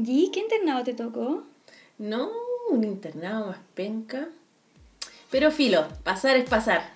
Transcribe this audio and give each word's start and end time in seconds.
¿Y 0.00 0.30
qué 0.30 0.38
internado 0.38 0.84
te 0.84 0.94
tocó? 0.94 1.42
No, 1.98 2.30
un 2.70 2.84
internado 2.84 3.48
más 3.48 3.58
penca. 3.74 4.28
Pero 5.28 5.50
filo, 5.50 5.88
pasar 6.04 6.36
es 6.36 6.48
pasar. 6.48 6.92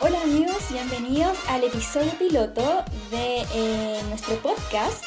Hola 0.00 0.22
amigos, 0.22 0.70
bienvenidos 0.70 1.36
al 1.48 1.64
episodio 1.64 2.12
piloto 2.20 2.84
de 3.10 3.44
eh, 3.52 4.00
nuestro 4.08 4.36
podcast 4.36 5.04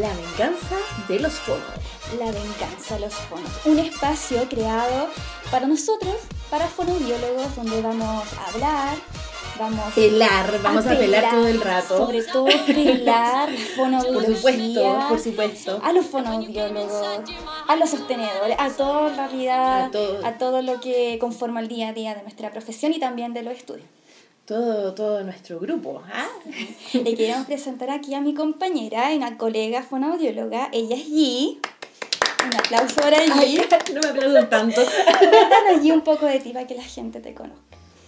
La 0.00 0.14
venganza 0.14 0.76
de 1.08 1.18
los 1.18 1.32
fonos. 1.32 1.62
La 2.20 2.26
venganza 2.26 2.94
de 2.94 3.00
los 3.00 3.14
fonos. 3.14 3.50
Un 3.64 3.80
espacio 3.80 4.48
creado 4.48 5.08
para 5.50 5.66
nosotros, 5.66 6.14
para 6.50 6.68
fonobiólogos, 6.68 7.56
donde 7.56 7.82
vamos 7.82 8.24
a 8.34 8.50
hablar, 8.50 8.96
vamos 9.58 9.92
Pelar, 9.94 10.62
vamos 10.62 10.86
a, 10.86 10.90
pelar 10.90 11.30
todo 11.30 11.48
el 11.48 11.60
rato. 11.60 11.96
Sobre 11.98 12.22
todo 12.22 12.46
pelar 12.66 13.50
fonobiología. 13.74 14.20
Por 14.28 14.36
supuesto, 14.36 15.08
por 15.08 15.18
supuesto. 15.18 15.80
A 15.82 15.92
los 15.92 16.06
fonobiólogos, 16.06 17.02
a 17.66 17.74
los 17.74 17.90
sostenedores, 17.90 18.56
a 18.56 18.70
todo 18.70 19.08
en 19.08 19.16
realidad, 19.16 19.84
A 19.86 19.90
todo. 19.90 20.26
a 20.26 20.38
todo 20.38 20.62
lo 20.62 20.78
que 20.80 21.18
conforma 21.18 21.58
el 21.58 21.66
día 21.66 21.88
a 21.88 21.92
día 21.92 22.14
de 22.14 22.22
nuestra 22.22 22.52
profesión 22.52 22.92
y 22.92 23.00
también 23.00 23.34
de 23.34 23.42
los 23.42 23.54
estudios. 23.54 23.97
Todo, 24.48 24.94
todo 24.94 25.22
nuestro 25.24 25.60
grupo. 25.60 26.02
¿ah? 26.10 26.26
Le 26.94 27.14
queremos 27.14 27.46
presentar 27.46 27.90
aquí 27.90 28.14
a 28.14 28.22
mi 28.22 28.32
compañera, 28.32 29.10
una 29.14 29.36
colega 29.36 29.82
fonoaudióloga. 29.82 30.70
Ella 30.72 30.96
es 30.96 31.06
Yi. 31.06 31.60
Un 32.46 32.56
aplauso 32.56 32.98
para 32.98 33.22
Yi. 33.22 33.60
no 33.94 34.00
me 34.00 34.08
aplauden 34.08 34.48
tanto. 34.48 34.80
Cuéntanos 35.18 35.82
Yi 35.82 35.90
un 35.90 36.00
poco 36.00 36.24
de 36.24 36.40
ti 36.40 36.54
para 36.54 36.66
que 36.66 36.76
la 36.76 36.82
gente 36.82 37.20
te 37.20 37.34
conozca. 37.34 37.60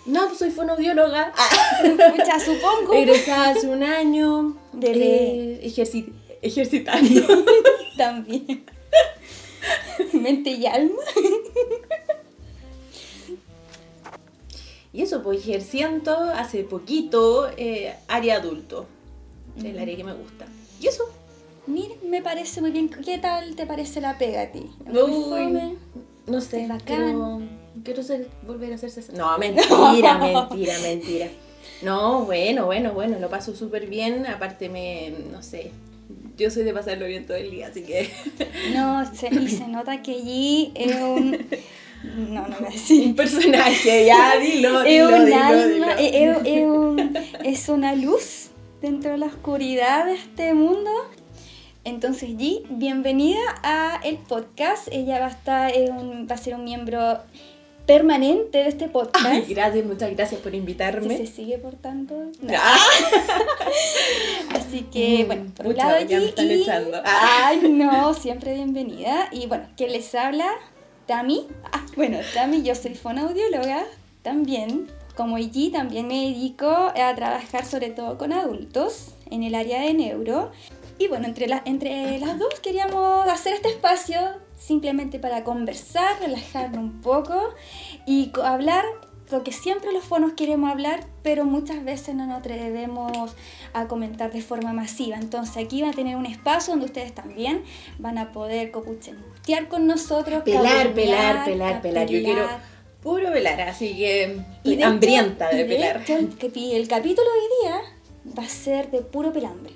No, 0.07 0.29
pues 0.29 0.39
soy 0.39 0.51
fonoaudióloga. 0.51 1.31
Escucha, 1.85 2.41
supongo. 2.41 2.95
Egresada 2.95 3.51
hace 3.51 3.69
un 3.69 3.83
año. 3.83 4.57
Bebé. 4.73 5.61
Eh, 5.63 6.09
ejercitando. 6.41 7.45
También. 7.99 8.65
Mente 10.15 10.53
y 10.53 10.65
alma. 10.65 11.03
Y 14.93 15.03
eso, 15.03 15.23
pues 15.23 15.41
ejerciendo 15.41 16.13
hace 16.35 16.65
poquito 16.65 17.49
eh, 17.57 17.95
área 18.09 18.37
adulto. 18.37 18.87
El 19.63 19.79
área 19.79 19.97
que 19.97 20.05
me 20.05 20.15
gusta. 20.15 20.47
Y 20.81 20.87
eso. 20.89 21.05
Mira, 21.67 21.95
me 22.05 22.23
parece 22.23 22.61
muy 22.61 22.71
bien. 22.71 22.89
¿Qué 22.89 23.19
tal 23.19 23.55
te 23.55 23.67
parece 23.67 24.01
la 24.01 24.19
pega 24.19 24.43
a 24.43 24.47
ti? 24.47 24.67
No 26.27 26.41
sé, 26.41 26.67
quiero, 26.85 27.41
quiero 27.85 28.03
ser, 28.03 28.29
volver 28.47 28.73
a 28.73 28.79
ser 28.79 28.91
cesar- 28.91 29.15
No, 29.17 29.37
mentira, 29.39 30.19
mentira, 30.19 30.79
mentira. 30.81 31.29
No, 31.83 32.25
bueno, 32.25 32.67
bueno, 32.67 32.93
bueno, 32.93 33.19
lo 33.19 33.29
paso 33.29 33.55
súper 33.55 33.87
bien. 33.87 34.27
Aparte 34.27 34.69
me, 34.69 35.13
no 35.31 35.43
sé, 35.43 35.71
yo 36.37 36.51
soy 36.51 36.65
de 36.65 36.73
pasarlo 36.73 37.07
bien 37.07 37.27
todo 37.27 37.37
el 37.37 37.51
día, 37.51 37.69
así 37.69 37.83
que 37.83 38.11
No, 38.75 39.05
se, 39.15 39.29
y 39.35 39.49
se 39.49 39.67
nota 39.69 40.03
que 40.03 40.23
Yi 40.23 40.73
es 40.75 40.95
un... 40.97 41.39
No, 42.03 42.47
no 42.49 42.57
voy 42.59 42.69
a 42.69 42.71
decir. 42.71 43.07
un 43.09 43.17
personaje, 43.17 44.07
ya, 44.07 44.37
dilo, 44.39 44.81
es 44.85 44.87
dilo, 44.89 45.17
un 45.19 45.25
dilo, 45.27 45.37
alma, 45.37 45.93
es 45.99 46.39
un- 46.65 47.17
es 47.45 47.69
una 47.69 47.95
luz 47.95 48.51
dentro 48.81 49.11
de 49.13 49.19
la 49.19 49.27
oscuridad 49.27 50.07
de 50.07 50.15
este 50.15 50.55
mundo. 50.55 50.91
Entonces, 51.85 52.31
G, 52.31 52.63
bienvenida 52.71 53.41
a 53.63 54.01
el 54.05 54.17
podcast. 54.19 54.89
Ella 54.91 55.19
va 55.21 55.27
a 55.27 55.31
estar, 55.31 55.71
es 55.75 55.91
un- 55.91 56.27
va 56.31 56.35
a 56.35 56.39
ser 56.39 56.55
un 56.55 56.65
miembro 56.65 57.19
permanente 57.87 58.59
de 58.59 58.69
este 58.69 58.89
podcast. 58.89 59.27
Ay, 59.27 59.45
gracias, 59.49 59.85
muchas 59.85 60.11
gracias 60.15 60.41
por 60.41 60.53
Si 60.53 60.59
invitarme. 60.59 61.17
se 61.17 61.27
sigue 61.27 61.59
portando. 61.59 62.15
no. 62.41 62.55
Ah, 62.57 62.77
Así 64.55 64.83
que, 64.93 65.25
Mm, 65.25 65.27
bueno, 65.27 65.53
por 65.57 65.67
un 65.67 65.77
lado 65.77 66.01
ya 66.07 66.19
me 66.19 66.27
están 66.27 66.47
y- 66.51 66.53
echando. 66.63 66.99
Ay, 67.05 67.61
no, 67.71 68.15
siempre 68.15 68.55
bienvenida. 68.55 69.29
Y 69.33 69.47
bueno, 69.47 69.65
¿quién 69.77 69.93
les 69.93 70.15
habla? 70.15 70.49
Tami. 71.07 71.49
Ah, 71.73 71.80
bueno, 71.97 72.19
Tami, 72.35 72.63
yo 72.63 72.75
soy 72.75 72.95
fonoaudióloga 72.95 73.85
también. 74.23 74.89
Como 75.17 75.39
G, 75.39 75.73
también 75.73 76.09
me 76.09 76.27
dedico 76.27 76.67
a 76.69 77.15
trabajar 77.15 77.67
sobre 77.67 77.91
todo 77.91 78.17
con 78.17 78.33
adultos 78.33 79.15
en 79.31 79.43
el 79.43 79.55
área 79.55 79.83
de 79.83 79.93
neuro. 79.93 80.51
Y 80.99 81.09
bueno, 81.09 81.27
entre, 81.27 81.47
entre 81.65 82.19
las 82.21 82.39
dos 82.39 82.61
queríamos 82.61 83.29
hacer 83.29 83.55
este 83.55 83.69
espacio 83.71 84.21
simplemente 84.59 85.19
para 85.19 85.43
conversar, 85.43 86.21
relajarnos 86.21 86.79
un 86.79 87.01
poco 87.01 87.55
y 88.07 88.31
hablar 88.45 88.85
lo 89.31 89.45
que 89.45 89.53
siempre 89.53 89.93
los 89.93 90.05
fonos 90.05 90.33
queremos 90.33 90.71
hablar, 90.71 91.05
pero 91.23 91.45
muchas 91.45 91.85
veces 91.85 92.15
no 92.15 92.27
nos 92.27 92.39
atrevemos 92.39 93.35
a 93.73 93.87
comentar 93.87 94.33
de 94.33 94.43
forma 94.43 94.73
masiva. 94.73 95.17
Entonces 95.17 95.57
aquí 95.57 95.83
van 95.83 95.93
a 95.93 95.95
tener 95.95 96.17
un 96.17 96.27
espacio 96.27 96.73
donde 96.73 96.87
ustedes 96.87 97.15
también 97.15 97.63
van 97.99 98.19
a 98.19 98.33
poder 98.33 98.71
copuchetear 98.71 99.69
con 99.69 99.87
nosotros. 99.87 100.43
Pelar, 100.43 100.93
pelar, 100.95 101.45
pelar, 101.45 101.83
pelar. 101.83 102.09
Yo 102.09 102.23
quiero 102.23 102.47
puro 103.03 103.33
pelar, 103.33 103.61
así 103.63 103.97
que 103.97 104.37
Y 104.65 104.73
estoy 104.73 104.77
de 104.77 104.85
hambrienta 104.85 105.49
hecho- 105.49 105.57
de 105.57 105.65
pelar. 105.65 106.03
hecho, 106.03 106.17
el, 106.17 106.89
capítulo 106.89 107.29
de 107.31 107.39
hoy 107.39 107.49
día 107.63 107.81
va 108.39 108.43
a 108.45 108.49
ser 108.49 108.91
de 108.91 109.01
puro 109.01 109.33
pelambre. 109.33 109.73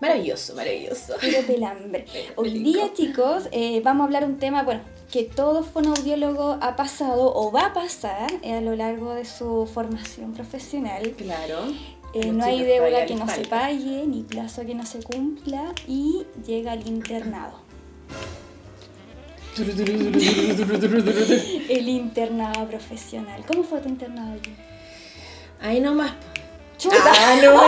Maravilloso, 0.00 0.54
maravilloso. 0.54 1.14
Puro 1.20 1.42
pelambre. 1.46 2.04
Hoy 2.36 2.58
día, 2.60 2.92
chicos, 2.94 3.48
eh, 3.50 3.80
vamos 3.82 4.02
a 4.02 4.04
hablar 4.04 4.24
un 4.24 4.38
tema, 4.38 4.62
bueno, 4.62 4.80
que 5.10 5.24
todo 5.24 5.62
fonoaudiólogo 5.62 6.58
ha 6.60 6.76
pasado 6.76 7.32
o 7.34 7.50
va 7.50 7.66
a 7.66 7.72
pasar 7.72 8.30
eh, 8.42 8.54
a 8.54 8.60
lo 8.60 8.76
largo 8.76 9.14
de 9.14 9.24
su 9.24 9.68
formación 9.72 10.32
profesional. 10.32 11.14
Claro. 11.16 11.72
Eh, 12.14 12.32
no 12.32 12.44
hay 12.44 12.62
deuda 12.62 13.06
que 13.06 13.14
no 13.14 13.28
se 13.28 13.44
pague, 13.44 14.06
ni 14.06 14.22
plazo 14.22 14.64
que 14.64 14.74
no 14.74 14.86
se 14.86 15.02
cumpla 15.02 15.74
y 15.86 16.26
llega 16.46 16.74
el 16.74 16.86
internado. 16.86 17.68
El 19.58 19.74
internado 21.88 22.68
profesional. 22.68 23.44
¿Cómo 23.44 23.64
fue 23.64 23.80
tu 23.80 23.88
internado? 23.88 24.36
Ahí 25.60 25.80
nomás. 25.80 26.12
¡Chuta! 26.78 26.96
Ah, 27.06 27.36
no. 27.42 27.62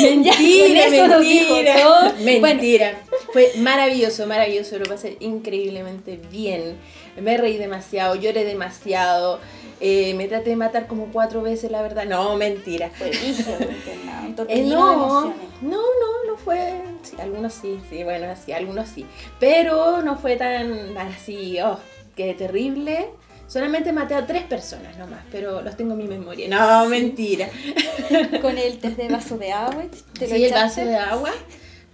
mentira, 0.02 1.08
nos 1.08 1.20
dijo 1.20 1.54
mentira. 1.54 1.74
todo. 1.82 2.12
Mentira. 2.40 2.94
Fue 3.32 3.50
maravilloso, 3.58 4.26
maravilloso. 4.26 4.78
Lo 4.78 4.84
pasé 4.86 5.16
increíblemente 5.20 6.20
bien. 6.30 6.76
Me 7.20 7.36
reí 7.36 7.56
demasiado, 7.58 8.14
lloré 8.14 8.44
demasiado. 8.44 9.40
eh, 9.80 10.14
me 10.14 10.28
traté 10.28 10.50
de 10.50 10.56
matar 10.56 10.86
como 10.86 11.06
cuatro 11.12 11.42
veces, 11.42 11.70
la 11.70 11.82
verdad. 11.82 12.04
No, 12.06 12.36
mentira. 12.36 12.90
Fue 12.96 13.10
un 13.10 14.36
Eh, 14.48 14.62
no, 14.62 14.96
no, 14.96 15.34
no, 15.62 15.80
no 16.26 16.36
fue. 16.36 16.80
Sí, 17.02 17.16
algunos 17.20 17.52
sí, 17.54 17.80
sí, 17.90 18.02
bueno, 18.04 18.26
sí, 18.42 18.52
algunos 18.52 18.88
sí. 18.88 19.04
Pero 19.40 20.00
no 20.02 20.16
fue 20.16 20.36
tan 20.36 20.96
así, 20.96 21.58
oh, 21.60 21.78
qué 22.16 22.34
terrible. 22.34 23.10
Solamente 23.46 23.92
maté 23.92 24.14
a 24.14 24.26
tres 24.26 24.44
personas 24.44 24.96
nomás, 24.98 25.20
pero 25.30 25.62
los 25.62 25.76
tengo 25.76 25.92
en 25.92 25.98
mi 25.98 26.08
memoria. 26.08 26.48
No, 26.48 26.88
mentira. 26.88 27.48
Con 28.42 28.58
el 28.58 28.78
test 28.78 28.96
de 28.96 29.08
vaso 29.08 29.38
de 29.38 29.52
agua. 29.52 29.84
¿te 30.18 30.26
Sí, 30.26 30.44
el 30.44 30.52
vaso 30.52 30.84
de 30.84 30.96
agua, 30.96 31.30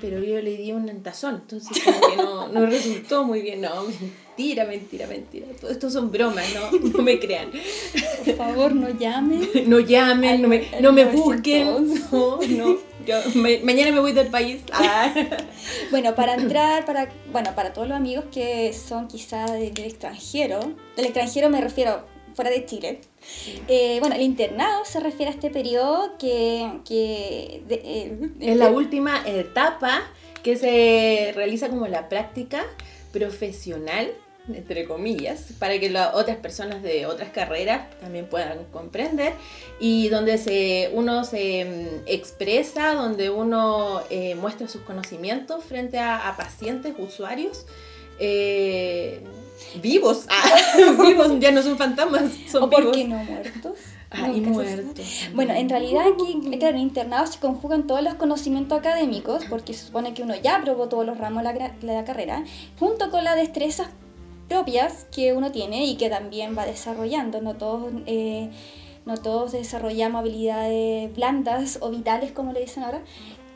pero 0.01 0.23
yo 0.23 0.41
le 0.41 0.57
di 0.57 0.73
un 0.73 1.03
tazón, 1.03 1.43
entonces 1.43 1.83
como 1.85 2.01
que 2.01 2.17
no, 2.17 2.49
no 2.49 2.67
resultó 2.67 3.25
muy 3.25 3.43
bien. 3.43 3.61
No, 3.61 3.85
mentira, 3.85 4.65
mentira, 4.65 5.07
mentira. 5.07 5.47
Todo 5.61 5.71
esto 5.71 5.91
son 5.91 6.11
bromas, 6.11 6.47
no, 6.55 6.71
no 6.79 7.03
me 7.03 7.19
crean. 7.19 7.51
Por 8.25 8.35
favor, 8.37 8.75
no 8.75 8.89
llamen. 8.91 9.49
No 9.67 9.81
llamen, 9.81 10.43
no 10.43 10.49
me, 10.49 10.69
no 10.81 10.93
me 10.93 11.05
busquen. 11.05 11.67
911. 11.67 12.49
No, 12.49 12.65
no. 12.65 12.90
Yo, 13.11 13.17
ma- 13.35 13.49
mañana 13.65 13.91
me 13.93 14.01
voy 14.01 14.13
del 14.13 14.29
país. 14.29 14.63
Ah. 14.73 15.13
Bueno, 15.91 16.15
para 16.15 16.35
entrar, 16.35 16.85
para, 16.85 17.09
bueno, 17.33 17.55
para 17.57 17.73
todos 17.73 17.89
los 17.89 17.97
amigos 17.97 18.25
que 18.33 18.73
son 18.73 19.09
quizá 19.09 19.47
de- 19.51 19.71
del 19.73 19.87
extranjero, 19.87 20.61
del 20.97 21.05
extranjero 21.07 21.51
me 21.51 21.61
refiero 21.61 22.05
fuera 22.35 22.51
de 22.51 22.65
Chile. 22.65 23.01
Eh, 23.69 23.97
bueno, 24.01 24.15
el 24.15 24.23
internado 24.23 24.85
se 24.85 25.01
refiere 25.01 25.33
a 25.33 25.35
este 25.35 25.51
periodo 25.51 26.17
que, 26.19 26.81
que 26.85 27.63
de- 27.67 27.83
eh, 27.85 28.31
Es 28.41 28.57
la 28.57 28.71
última 28.71 29.23
etapa 29.27 30.03
que 30.45 30.57
se 30.57 31.33
realiza 31.35 31.69
como 31.69 31.87
la 31.89 32.09
práctica 32.09 32.65
profesional, 33.13 34.13
entre 34.55 34.85
comillas, 34.87 35.47
para 35.59 35.79
que 35.79 35.91
las 35.91 36.15
otras 36.15 36.37
personas 36.37 36.83
de 36.83 37.07
otras 37.07 37.31
carreras 37.31 37.89
también 38.01 38.27
puedan 38.27 38.65
comprender 38.73 39.33
y 39.81 40.09
donde 40.09 40.39
se, 40.39 40.91
uno 40.95 41.25
se 41.25 41.65
mm, 41.65 42.03
expresa, 42.09 42.95
donde 42.95 43.31
uno 43.31 44.03
eh, 44.11 44.35
muestra 44.35 44.69
sus 44.69 44.83
conocimientos 44.83 45.65
frente 45.65 45.99
a, 45.99 46.29
a 46.29 46.37
pacientes, 46.37 46.95
usuarios. 46.99 47.67
eh, 48.19 49.23
vivos, 49.83 50.25
Ah, 50.29 50.57
vivos, 51.07 51.39
ya 51.41 51.51
no 51.53 51.63
son 51.63 51.77
fantasmas, 51.79 52.33
son 52.51 52.65
¿O 52.65 52.71
por 52.71 52.93
qué 52.93 53.05
no 53.07 53.17
muertos? 53.25 53.79
Ah, 54.13 54.29
y 54.35 54.41
Nunca 54.41 54.65
se 54.67 54.77
muerto. 54.83 55.03
sabe. 55.05 55.35
Bueno, 55.35 55.55
en 55.55 55.69
realidad 55.69 56.03
aquí, 56.13 56.41
claro, 56.59 56.77
en 56.77 56.83
internado 56.83 57.27
se 57.29 57.39
conjugan 57.39 57.87
todos 57.87 58.03
los 58.03 58.15
conocimientos 58.15 58.77
académicos, 58.79 59.45
porque 59.49 59.73
se 59.73 59.87
supone 59.87 60.15
que 60.15 60.23
uno 60.23 60.35
ya 60.35 60.57
aprobó 60.57 60.89
todos 60.89 61.07
los 61.07 61.17
ramos 61.19 61.45
de 61.45 61.55
la, 61.55 61.73
la 61.83 62.05
carrera, 62.05 62.43
junto 62.79 63.11
con 63.11 63.23
las 63.23 63.37
destrezas 63.37 63.89
propias 64.51 65.07
que 65.15 65.33
uno 65.33 65.53
tiene 65.53 65.87
y 65.87 65.97
que 65.97 66.11
también 66.11 66.59
va 66.59 66.67
desarrollando. 66.67 67.41
No 67.41 67.55
todos, 67.55 67.93
eh, 68.07 68.51
no 69.07 69.17
todos 69.17 69.53
desarrollamos 69.53 70.21
habilidades 70.21 71.15
blandas 71.15 71.79
o 71.81 71.89
vitales, 71.91 72.33
como 72.33 72.53
le 72.53 72.61
dicen 72.61 72.83
ahora, 72.83 73.01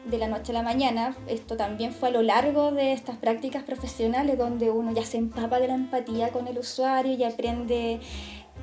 de 0.06 0.19
la 0.19 0.29
noche 0.29 0.52
a 0.52 0.55
la 0.55 0.62
mañana. 0.62 1.17
Esto 1.26 1.56
también 1.56 1.93
fue 1.93 2.11
a 2.11 2.12
lo 2.12 2.23
largo 2.23 2.70
de 2.70 2.93
estas 2.93 3.17
prácticas 3.17 3.64
profesionales 3.64 4.38
donde 4.38 4.70
uno 4.70 4.93
ya 4.93 5.05
se 5.05 5.17
empapa 5.19 5.58
de 5.58 5.67
la 5.69 5.75
empatía 5.75 6.29
con 6.31 6.46
el 6.46 6.58
usuario 6.58 7.12
y 7.14 7.25
aprende 7.25 7.99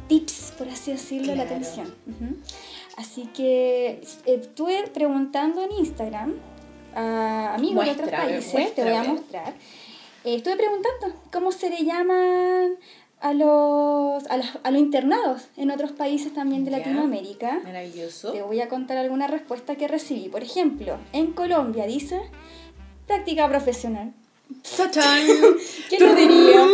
tips, 0.08 0.54
por 0.58 0.70
así 0.70 0.92
decirlo, 0.94 1.34
de 1.34 1.38
la 1.38 1.44
Claro. 1.46 1.60
atención. 1.60 1.88
Ujú. 2.08 2.38
Así 2.98 3.24
que 3.34 3.88
eh, 3.88 4.02
estuve 4.26 4.88
preguntando 4.94 5.62
en 5.64 5.72
Instagram 5.74 6.36
a 6.96 7.56
amigos 7.56 7.84
de 7.86 7.92
otros 7.92 8.08
Muéstrame, 8.10 8.32
países, 8.34 8.76
te 8.76 8.84
voy 8.84 8.94
a 8.94 9.04
mostrar. 9.04 9.54
Eh, 10.24 10.36
estuve 10.36 10.56
preguntando 10.56 11.16
cómo 11.32 11.52
se 11.52 11.70
le 11.70 11.84
llaman 11.84 12.76
a 13.20 13.34
los, 13.34 14.26
a, 14.28 14.38
los, 14.38 14.48
a 14.64 14.72
los 14.72 14.80
internados 14.82 15.44
en 15.58 15.72
otros 15.72 15.92
países 15.92 16.34
también 16.34 16.66
de. 16.66 16.72
Latinoamérica. 16.72 17.60
Maravilloso. 17.64 18.32
Te 18.32 18.42
voy 18.42 18.62
a 18.62 18.70
contar 18.70 18.98
alguna 18.98 19.28
respuesta 19.28 19.76
que 19.76 19.88
recibí. 19.88 20.30
Por 20.30 20.44
ejemplo, 20.44 20.98
en 21.14 21.34
Colombia 21.34 21.86
dice 21.86 22.20
práctica 23.08 23.48
profesional. 23.48 24.14
¿Quién 25.90 26.04
lo 26.06 26.16
diría? 26.16 26.66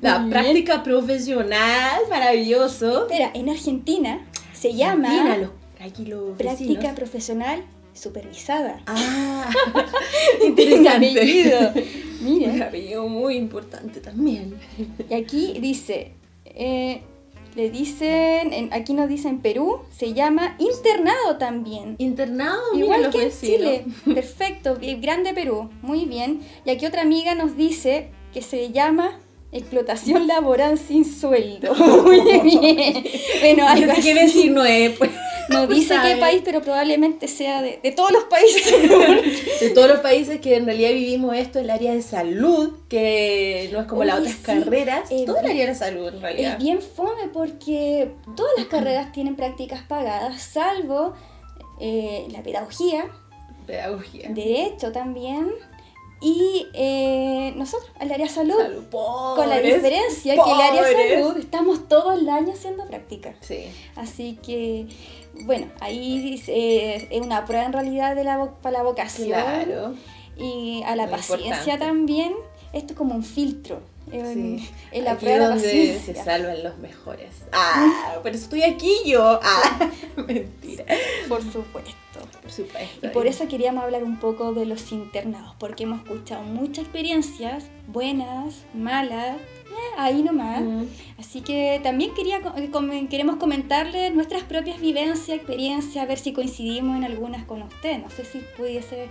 La 0.00 0.18
bien. 0.18 0.30
práctica 0.30 0.82
profesional, 0.82 2.00
maravilloso. 2.10 3.02
Espera, 3.06 3.30
en 3.34 3.48
Argentina 3.48 4.26
se 4.52 4.74
llama 4.74 5.36
los, 5.36 5.50
aquí 5.80 6.06
los 6.06 6.36
práctica 6.36 6.72
vecinos. 6.74 6.94
profesional 6.96 7.64
supervisada. 7.94 8.80
Ah, 8.86 9.50
interesante. 10.44 12.04
Un 12.20 12.38
Mira, 12.38 12.66
apellido 12.66 13.06
muy 13.08 13.36
importante 13.36 14.00
también. 14.00 14.54
y 15.08 15.14
aquí 15.14 15.58
dice, 15.60 16.12
eh, 16.44 17.02
le 17.54 17.70
dicen, 17.70 18.52
en- 18.52 18.72
aquí 18.72 18.92
nos 18.94 19.08
dicen 19.08 19.40
Perú, 19.40 19.80
se 19.96 20.12
llama 20.14 20.56
internado 20.58 21.36
también. 21.38 21.96
Internado, 21.98 22.60
mira 22.74 22.84
Igual 22.84 23.02
los 23.04 23.14
que 23.14 23.22
en. 23.22 23.46
Chile. 23.52 23.84
Perfecto, 24.14 24.78
grande 25.00 25.32
Perú. 25.34 25.70
Muy 25.82 26.04
bien. 26.04 26.40
Y 26.64 26.70
aquí 26.70 26.86
otra 26.86 27.02
amiga 27.02 27.34
nos 27.34 27.56
dice 27.56 28.08
que 28.32 28.42
se 28.42 28.70
llama 28.70 29.18
explotación 29.50 30.26
laboral 30.26 30.78
sin 30.78 31.04
sueldo. 31.04 31.74
Muy 32.04 32.20
bien. 32.42 33.04
Bueno, 33.40 33.66
algo 33.68 33.86
No 33.86 33.92
así. 33.92 34.12
vecino 34.12 34.64
es, 34.64 34.98
pues. 34.98 35.10
No 35.48 35.66
dice 35.66 35.94
sabe. 35.94 36.14
qué 36.14 36.20
país, 36.20 36.42
pero 36.44 36.62
probablemente 36.62 37.28
sea 37.28 37.62
de, 37.62 37.80
de 37.82 37.92
todos 37.92 38.12
los 38.12 38.24
países. 38.24 38.72
De 39.60 39.70
todos 39.70 39.88
los 39.88 40.00
países 40.00 40.40
que 40.40 40.56
en 40.56 40.66
realidad 40.66 40.90
vivimos 40.90 41.36
esto, 41.36 41.58
el 41.58 41.70
área 41.70 41.92
de 41.92 42.02
salud, 42.02 42.74
que 42.88 43.68
no 43.72 43.80
es 43.80 43.86
como 43.86 44.04
las 44.04 44.20
otras 44.20 44.34
sí, 44.34 44.42
carreras, 44.42 45.10
eh, 45.10 45.24
todo 45.26 45.38
el 45.38 45.46
área 45.46 45.66
de 45.66 45.74
salud 45.74 46.08
en 46.08 46.20
realidad. 46.20 46.52
Es 46.52 46.58
bien 46.58 46.80
fome 46.80 47.28
porque 47.32 48.12
todas 48.36 48.52
las 48.56 48.66
carreras 48.66 49.10
tienen 49.12 49.34
prácticas 49.34 49.82
pagadas, 49.82 50.40
salvo 50.40 51.14
eh, 51.80 52.26
la 52.30 52.42
pedagogía, 52.42 53.06
Pedagogía. 53.66 54.28
derecho 54.30 54.92
también, 54.92 55.50
y 56.20 56.66
eh, 56.74 57.52
nosotros, 57.56 57.90
el 58.00 58.10
área 58.10 58.28
salud. 58.28 58.56
Salud. 58.56 58.84
Con 58.90 59.48
la 59.48 59.56
Pobres, 59.56 59.74
diferencia 59.74 60.34
que 60.34 60.50
el 60.50 60.60
área 60.60 60.82
salud 60.82 61.36
estamos 61.38 61.88
todo 61.88 62.12
el 62.12 62.28
año 62.28 62.52
haciendo 62.52 62.86
práctica. 62.86 63.34
Sí. 63.40 63.66
Así 63.94 64.38
que, 64.44 64.88
bueno, 65.44 65.66
ahí 65.80 66.42
eh, 66.48 67.06
es 67.10 67.20
una 67.20 67.44
prueba 67.44 67.64
en 67.64 67.72
realidad 67.72 68.14
de 68.16 68.24
la, 68.24 68.50
para 68.62 68.78
la 68.78 68.82
vocación 68.84 69.28
Claro. 69.28 69.94
y 70.36 70.82
a 70.84 70.96
la 70.96 71.04
Muy 71.06 71.12
paciencia 71.12 71.50
importante. 71.74 71.78
también. 71.86 72.32
Esto 72.72 72.92
es 72.92 72.98
como 72.98 73.14
un 73.14 73.24
filtro. 73.24 73.80
en- 74.10 74.58
Sí. 74.60 74.70
en 74.92 75.04
la 75.04 75.12
aquí 75.12 75.26
prueba 75.26 75.38
de 75.38 75.48
donde 75.50 75.64
paciencia. 75.64 76.14
se 76.14 76.24
salvan 76.24 76.62
los 76.64 76.78
mejores. 76.78 77.28
Ah, 77.52 78.14
por 78.22 78.30
eso 78.34 78.44
estoy 78.44 78.62
aquí 78.62 78.90
yo. 79.04 79.38
Ah, 79.42 79.90
mentira. 80.26 80.84
Por 81.28 81.42
supuesto. 81.42 81.92
Por 82.42 82.50
supuesto. 82.50 83.06
Y 83.06 83.10
por 83.10 83.26
eso 83.26 83.46
queríamos 83.48 83.84
hablar 83.84 84.02
un 84.04 84.18
poco 84.18 84.54
de 84.54 84.64
los 84.64 84.92
internados, 84.92 85.54
porque 85.58 85.82
hemos 85.84 86.00
escuchado 86.02 86.42
muchas 86.42 86.84
experiencias, 86.84 87.64
buenas, 87.86 88.64
malas, 88.74 89.36
ahí 89.98 90.22
nomás. 90.22 90.62
Mm. 90.62 90.84
Así 91.18 91.42
que 91.42 91.80
también 91.82 92.14
quería, 92.14 92.40
eh, 92.56 93.06
queremos 93.10 93.36
comentarles 93.36 94.14
nuestras 94.14 94.44
propias 94.44 94.80
vivencias, 94.80 95.28
experiencias, 95.28 96.02
a 96.02 96.06
ver 96.06 96.18
si 96.18 96.32
coincidimos 96.32 96.96
en 96.96 97.04
algunas 97.04 97.44
con 97.44 97.62
usted. 97.62 97.98
No 97.98 98.08
sé 98.08 98.24
si 98.24 98.38
pudiese 98.56 99.08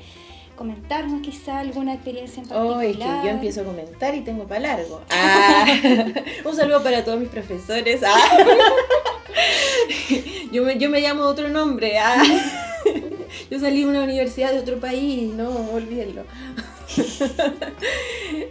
comentarnos 0.55 1.21
quizá 1.21 1.59
alguna 1.59 1.93
experiencia 1.93 2.41
en 2.41 2.49
particular. 2.49 2.77
Oh, 2.77 2.81
es 2.81 2.97
que 2.97 3.03
yo 3.03 3.29
empiezo 3.29 3.61
a 3.61 3.65
comentar 3.65 4.15
y 4.15 4.21
tengo 4.21 4.47
para 4.47 4.61
largo. 4.61 5.01
Ah, 5.09 5.65
un 6.45 6.55
saludo 6.55 6.81
para 6.81 7.03
todos 7.03 7.19
mis 7.19 7.29
profesores. 7.29 8.01
Ah. 8.03 8.17
Yo, 10.51 10.63
me, 10.63 10.77
yo 10.77 10.89
me 10.89 11.01
llamo 11.01 11.23
de 11.23 11.27
otro 11.27 11.49
nombre. 11.49 11.99
Ah. 11.99 12.23
Yo 13.51 13.59
salí 13.59 13.81
de 13.81 13.89
una 13.89 14.01
universidad 14.01 14.53
de 14.53 14.59
otro 14.59 14.79
país, 14.79 15.33
no, 15.33 15.49
olvídenlo. 15.73 16.23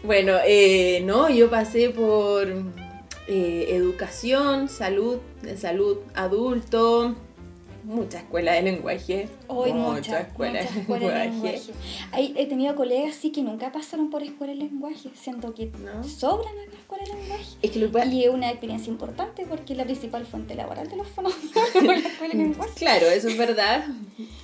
Bueno, 0.07 0.35
eh, 0.47 1.03
no, 1.05 1.29
yo 1.29 1.51
pasé 1.51 1.91
por 1.91 2.47
eh, 3.27 3.67
educación, 3.71 4.69
salud, 4.69 5.19
salud 5.57 5.99
adulto, 6.15 7.17
mucha 7.87 8.19
escuela 8.19 8.53
de 8.53 8.63
lenguaje. 8.63 9.29
Hoy 9.47 9.73
mucha 9.73 10.21
escuela 10.21 10.61
muchas 10.61 10.75
de 10.75 10.81
escuelas 10.81 11.15
de 11.15 11.25
lenguaje. 11.31 11.61
Hay- 12.13 12.35
he 12.37 12.47
tenido 12.47 12.75
colegas 12.75 13.15
sí 13.15 13.31
que 13.31 13.43
nunca 13.43 13.71
pasaron 13.71 14.11
por 14.11 14.23
escuela 14.23 14.53
de 14.53 14.59
lenguaje, 14.59 15.09
siento 15.15 15.55
que 15.55 15.67
¿No? 15.67 16.03
sobran 16.05 16.53
acá 16.59 16.77
escuela 16.79 17.05
de 17.05 17.13
lenguaje. 17.15 17.45
Es 17.63 17.71
que 17.71 17.79
lo 17.79 17.87
Y 18.13 18.25
es 18.25 18.31
una 18.31 18.51
experiencia 18.51 18.91
importante 18.91 19.47
porque 19.49 19.73
es 19.73 19.77
la 19.79 19.85
principal 19.85 20.27
fuente 20.27 20.55
laboral 20.55 20.89
de 20.89 20.97
los 20.97 21.07
fonodiólogos, 21.09 21.75
la 22.03 22.09
escuela 22.09 22.35
de 22.35 22.41
lenguaje. 22.43 22.73
Claro, 22.77 23.07
eso 23.07 23.29
es 23.29 23.39
verdad. 23.39 23.87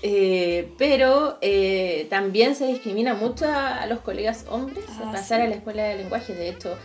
Eh, 0.02 0.72
pero 0.78 1.38
eh, 1.40 2.06
también 2.10 2.54
se 2.54 2.66
discrimina 2.66 3.14
mucho 3.14 3.46
a, 3.46 3.82
a 3.82 3.86
los 3.86 4.00
colegas 4.00 4.46
hombres 4.50 4.84
Ah, 4.88 5.08
a 5.08 5.12
pasar 5.12 5.40
sí. 5.40 5.46
a 5.46 5.48
la 5.48 5.54
escuela 5.56 5.82
de 5.84 5.96
lenguaje. 5.98 6.34
De 6.34 6.48
hecho, 6.48 6.76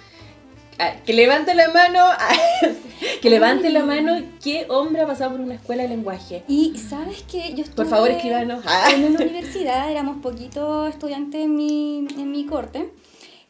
ah, 0.80 0.94
que 1.06 1.14
levante 1.14 1.54
la 1.56 1.70
mano, 1.70 2.00
ah, 2.02 2.30
que 3.22 3.30
levante 3.30 3.70
la 3.70 3.84
mano, 3.84 4.22
¿qué 4.44 4.66
hombre 4.70 5.02
ha 5.02 5.08
pasado 5.08 5.32
por 5.32 5.42
una 5.42 5.56
escuela 5.56 5.84
de 5.84 5.90
lenguaje? 5.90 6.44
Y 6.48 6.78
sabes 6.78 7.24
que 7.24 7.54
yo 7.54 7.64
estuve 7.64 7.76
Por 7.76 7.88
favor, 7.88 8.10
escríbanos. 8.12 8.64
Ah. 8.68 8.90
en 8.94 9.06
una 9.06 9.20
universidad, 9.20 9.92
éramos 9.92 10.18
poquitos 10.22 10.90
estudiantes 10.90 11.44
en 11.46 11.56
mi, 11.56 12.08
en 12.18 12.32
mi 12.32 12.46
corte, 12.46 12.92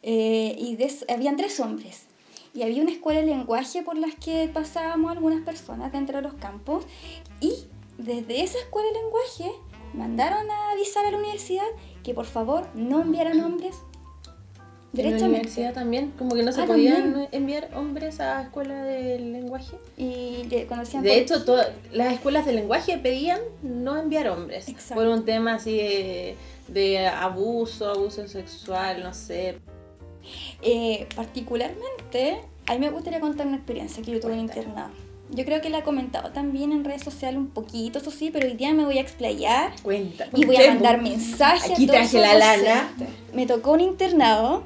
eh, 0.02 0.54
y 0.58 0.76
de 0.76 0.84
es- 0.84 1.04
habían 1.08 1.36
tres 1.36 1.58
hombres. 1.60 2.02
Y 2.54 2.62
había 2.62 2.82
una 2.82 2.90
escuela 2.90 3.20
de 3.20 3.26
lenguaje 3.26 3.82
por 3.82 3.96
las 3.96 4.14
que 4.14 4.48
pasábamos 4.52 5.12
algunas 5.12 5.44
personas 5.44 5.92
dentro 5.92 6.16
de 6.16 6.22
los 6.22 6.34
campos. 6.34 6.84
Y 7.40 7.52
desde 7.98 8.42
esa 8.42 8.58
escuela 8.58 8.88
de 8.88 8.94
lenguaje 9.02 9.52
mandaron 9.92 10.50
a 10.50 10.70
avisar 10.72 11.04
a 11.06 11.10
la 11.10 11.18
universidad 11.18 11.66
que 12.02 12.14
por 12.14 12.24
favor 12.26 12.66
no 12.74 13.00
enviaran 13.02 13.40
hombres 13.42 13.76
En 14.96 15.20
la 15.20 15.26
universidad 15.26 15.74
también, 15.74 16.12
como 16.18 16.34
que 16.34 16.42
no 16.42 16.50
se 16.50 16.62
Ah, 16.62 16.66
podían 16.66 17.02
también. 17.02 17.28
enviar 17.32 17.68
hombres 17.76 18.20
a 18.20 18.40
escuela 18.42 18.82
de 18.84 19.18
lenguaje. 19.18 19.76
Y 19.98 20.44
le- 20.48 20.64
decían 20.64 21.02
De 21.02 21.10
por- 21.10 21.18
hecho, 21.18 21.44
todas 21.44 21.68
las 21.92 22.14
escuelas 22.14 22.46
de 22.46 22.52
lenguaje 22.54 22.96
pedían 22.96 23.40
no 23.62 23.98
enviar 23.98 24.28
hombres. 24.28 24.66
Exacto. 24.68 24.94
Por 24.94 25.06
un 25.12 25.24
tema 25.26 25.54
así 25.54 25.76
de, 25.76 26.36
de 26.68 27.06
abuso, 27.06 27.90
abuso 27.90 28.26
sexual, 28.28 29.02
no 29.02 29.12
sé. 29.12 29.58
Eh, 30.62 31.06
particularmente, 31.14 32.38
a 32.66 32.72
mí 32.74 32.78
me 32.80 32.90
gustaría 32.90 33.20
contar 33.20 33.46
una 33.46 33.56
experiencia 33.56 34.02
que 34.02 34.12
yo 34.12 34.20
tuve 34.20 34.32
en 34.34 34.40
internado. 34.40 34.90
Yo 35.30 35.44
creo 35.44 35.60
que 35.60 35.68
la 35.68 35.78
he 35.80 35.82
comentado 35.82 36.30
también 36.30 36.72
en 36.72 36.84
redes 36.84 37.02
sociales 37.02 37.36
un 37.38 37.48
poquito, 37.48 37.98
eso 37.98 38.10
sí, 38.10 38.30
pero 38.32 38.46
hoy 38.46 38.54
día 38.54 38.72
me 38.72 38.86
voy 38.86 38.96
a 38.96 39.02
explayar 39.02 39.72
Cuenta. 39.82 40.26
y 40.34 40.46
voy 40.46 40.56
a 40.56 40.68
mandar 40.68 41.02
mensajes. 41.02 41.72
Aquí 41.72 41.86
traje 41.86 42.18
la 42.18 42.32
lana. 42.34 42.88
Me 43.34 43.46
tocó 43.46 43.72
un 43.72 43.80
internado 43.80 44.62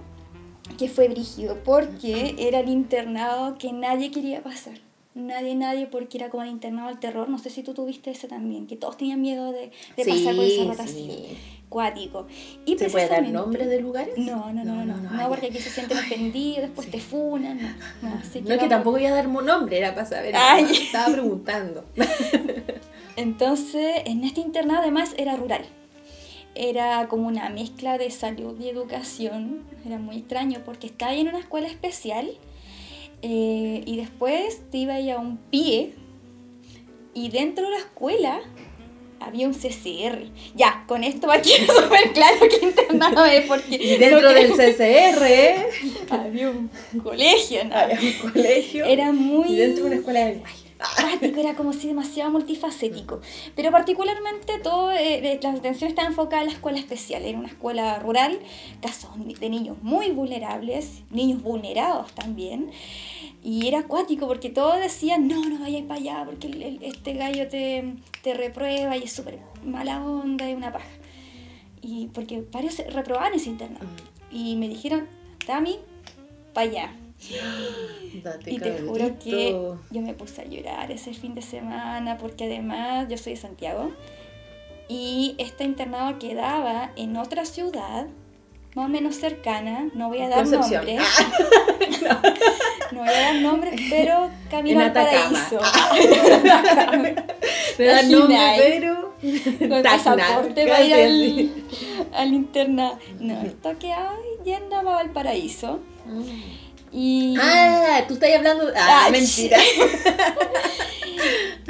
que 0.82 0.88
fue 0.88 1.06
brígido 1.06 1.58
porque 1.62 2.34
era 2.38 2.58
el 2.58 2.68
internado 2.68 3.56
que 3.56 3.72
nadie 3.72 4.10
quería 4.10 4.42
pasar. 4.42 4.74
Nadie, 5.14 5.54
nadie, 5.54 5.86
porque 5.86 6.18
era 6.18 6.28
como 6.28 6.42
el 6.42 6.50
internado 6.50 6.88
del 6.88 6.98
terror. 6.98 7.28
No 7.28 7.38
sé 7.38 7.50
si 7.50 7.62
tú 7.62 7.72
tuviste 7.72 8.10
ese 8.10 8.26
también, 8.26 8.66
que 8.66 8.74
todos 8.74 8.96
tenían 8.96 9.20
miedo 9.20 9.52
de, 9.52 9.70
de 9.96 10.04
pasar 10.04 10.34
por 10.34 10.44
esa 10.44 10.64
rotación. 10.64 11.10
sí. 11.10 11.38
Cuático. 11.68 12.26
Y 12.66 12.76
¿Se 12.76 12.90
puede 12.90 13.08
dar 13.08 13.26
nombres 13.28 13.68
de 13.68 13.80
lugares? 13.80 14.18
no, 14.18 14.52
no, 14.52 14.64
no, 14.64 14.84
no, 14.84 14.84
no, 14.84 14.96
no, 14.96 15.22
ah, 15.22 15.28
porque 15.28 15.46
aquí 15.46 15.58
se 15.58 15.70
sienten 15.70 15.96
ofendidos, 15.98 16.62
después 16.62 16.90
te 16.90 16.98
funan, 16.98 17.62
no, 17.62 17.68
no, 18.02 18.16
así 18.16 18.42
No 18.42 18.52
es 18.54 18.60
que 18.60 18.68
tampoco 18.68 18.96
voy 18.96 19.06
a 19.06 19.14
dar 19.14 19.28
nombre, 19.28 19.78
era 19.78 19.94
para 19.94 20.04
saber. 20.04 20.34
Ay. 20.36 20.64
Estaba 20.64 21.12
preguntando. 21.12 21.84
Entonces, 23.16 24.02
en 24.04 24.24
este 24.24 24.40
internado 24.40 24.80
además 24.80 25.14
era 25.16 25.36
rural. 25.36 25.64
Era 26.54 27.08
como 27.08 27.28
una 27.28 27.48
mezcla 27.48 27.98
de 27.98 28.10
salud 28.10 28.58
y 28.60 28.68
educación. 28.68 29.62
Era 29.86 29.98
muy 29.98 30.18
extraño 30.18 30.60
porque 30.64 30.86
estaba 30.86 31.12
ahí 31.12 31.20
en 31.20 31.28
una 31.28 31.38
escuela 31.38 31.66
especial 31.68 32.30
eh, 33.22 33.82
y 33.86 33.96
después 33.96 34.62
te 34.70 34.78
iba 34.78 34.96
a 34.96 35.18
un 35.18 35.36
pie 35.36 35.94
Y 37.14 37.28
dentro 37.28 37.64
de 37.66 37.70
la 37.70 37.78
escuela 37.78 38.40
había 39.20 39.46
un 39.46 39.54
CCR. 39.54 40.28
Ya, 40.54 40.84
con 40.88 41.04
esto 41.04 41.28
va 41.28 41.34
a 41.34 41.42
quedar 41.42 41.66
súper 41.82 42.12
claro 42.12 42.48
que 42.48 42.66
internado 42.66 43.24
es 43.24 43.46
porque... 43.46 43.76
Y 43.76 43.96
dentro 43.96 44.32
del 44.32 44.52
CCR 44.52 46.10
había 46.10 46.50
un 46.50 46.70
colegio, 47.02 47.64
¿no? 47.64 47.76
había 47.76 47.98
un 48.00 48.30
colegio. 48.30 48.84
Era 48.84 49.12
muy... 49.12 49.52
Y 49.52 49.56
dentro 49.56 49.84
de 49.84 49.90
una 49.90 49.96
escuela 49.96 50.20
de 50.20 50.32
lenguaje. 50.32 50.61
era 51.20 51.54
como 51.54 51.72
si 51.72 51.88
demasiado 51.88 52.30
multifacético. 52.30 53.20
Pero 53.54 53.70
particularmente 53.70 54.58
todo, 54.62 54.92
eh, 54.92 55.38
la 55.42 55.50
atención 55.50 55.88
estaba 55.90 56.08
enfocada 56.08 56.42
en 56.42 56.48
la 56.48 56.54
escuela 56.54 56.78
especial. 56.78 57.22
Era 57.22 57.38
una 57.38 57.48
escuela 57.48 57.98
rural, 57.98 58.38
casos 58.80 59.10
de 59.16 59.48
niños 59.50 59.76
muy 59.82 60.10
vulnerables, 60.10 61.02
niños 61.10 61.42
vulnerados 61.42 62.12
también. 62.12 62.70
Y 63.42 63.66
era 63.66 63.80
acuático 63.80 64.26
porque 64.26 64.50
todos 64.50 64.78
decían, 64.78 65.26
no, 65.28 65.44
no 65.48 65.58
vayas 65.60 65.82
para 65.82 66.00
allá 66.00 66.22
porque 66.24 66.46
el- 66.48 66.62
el- 66.62 66.82
este 66.82 67.14
gallo 67.14 67.48
te, 67.48 67.94
te 68.22 68.34
reprueba 68.34 68.96
y 68.96 69.04
es 69.04 69.12
súper 69.12 69.38
mala 69.64 70.04
onda 70.04 70.48
y 70.48 70.54
una 70.54 70.72
paja. 70.72 70.86
Y 71.80 72.06
porque 72.14 72.44
varios 72.52 72.78
reprobaban 72.92 73.34
ese 73.34 73.50
internado. 73.50 73.86
Y 74.30 74.56
me 74.56 74.68
dijeron, 74.68 75.08
Tami, 75.46 75.78
para 76.54 76.70
allá. 76.70 76.96
Date 78.22 78.50
Y 78.52 78.58
te 78.58 78.82
juro 78.82 79.18
que 79.18 79.50
yo 79.90 80.00
me 80.02 80.14
puse 80.14 80.42
a 80.42 80.44
llorar 80.44 80.90
ese 80.90 81.14
fin 81.14 81.34
de 81.34 81.42
semana 81.42 82.18
porque 82.18 82.44
además 82.44 83.06
yo 83.08 83.16
soy 83.16 83.34
de 83.34 83.40
Santiago 83.40 83.90
y 84.88 85.34
este 85.38 85.64
internado 85.64 86.18
quedaba 86.18 86.90
en 86.96 87.16
otra 87.16 87.44
ciudad 87.44 88.06
más 88.74 88.86
o 88.86 88.88
menos 88.88 89.16
cercana, 89.16 89.90
no 89.94 90.08
voy 90.08 90.22
a 90.22 90.28
dar 90.30 90.44
Concepción. 90.44 90.86
nombres, 90.86 91.06
no 92.92 93.00
voy 93.00 93.08
a 93.08 93.12
dar 93.12 93.34
nombres, 93.36 93.80
pero 93.90 94.30
camino 94.50 94.80
En 94.80 94.86
al 94.86 94.90
Atacama. 94.96 95.48
paraíso. 95.48 95.60
Me 97.78 97.84
da 97.84 98.02
nombre, 98.02 98.34
Imagina, 98.34 98.52
pero. 98.58 99.12
Con 99.68 99.82
pasaporte 99.82 100.66
para 100.66 100.78
casi 100.78 100.90
ir 100.90 101.50
al, 102.10 102.14
al 102.14 102.32
internado. 102.32 102.98
No, 103.20 103.40
esto 103.42 103.78
quedaba 103.78 104.16
yendo 104.44 104.76
a 104.76 104.82
Valparaíso. 104.82 105.80
Y, 106.92 107.34
Ah, 107.40 108.04
tú 108.06 108.14
estás 108.14 108.30
hablando. 108.36 108.64
Ah, 108.76 109.04
Ay, 109.06 109.12
mentira. 109.12 109.58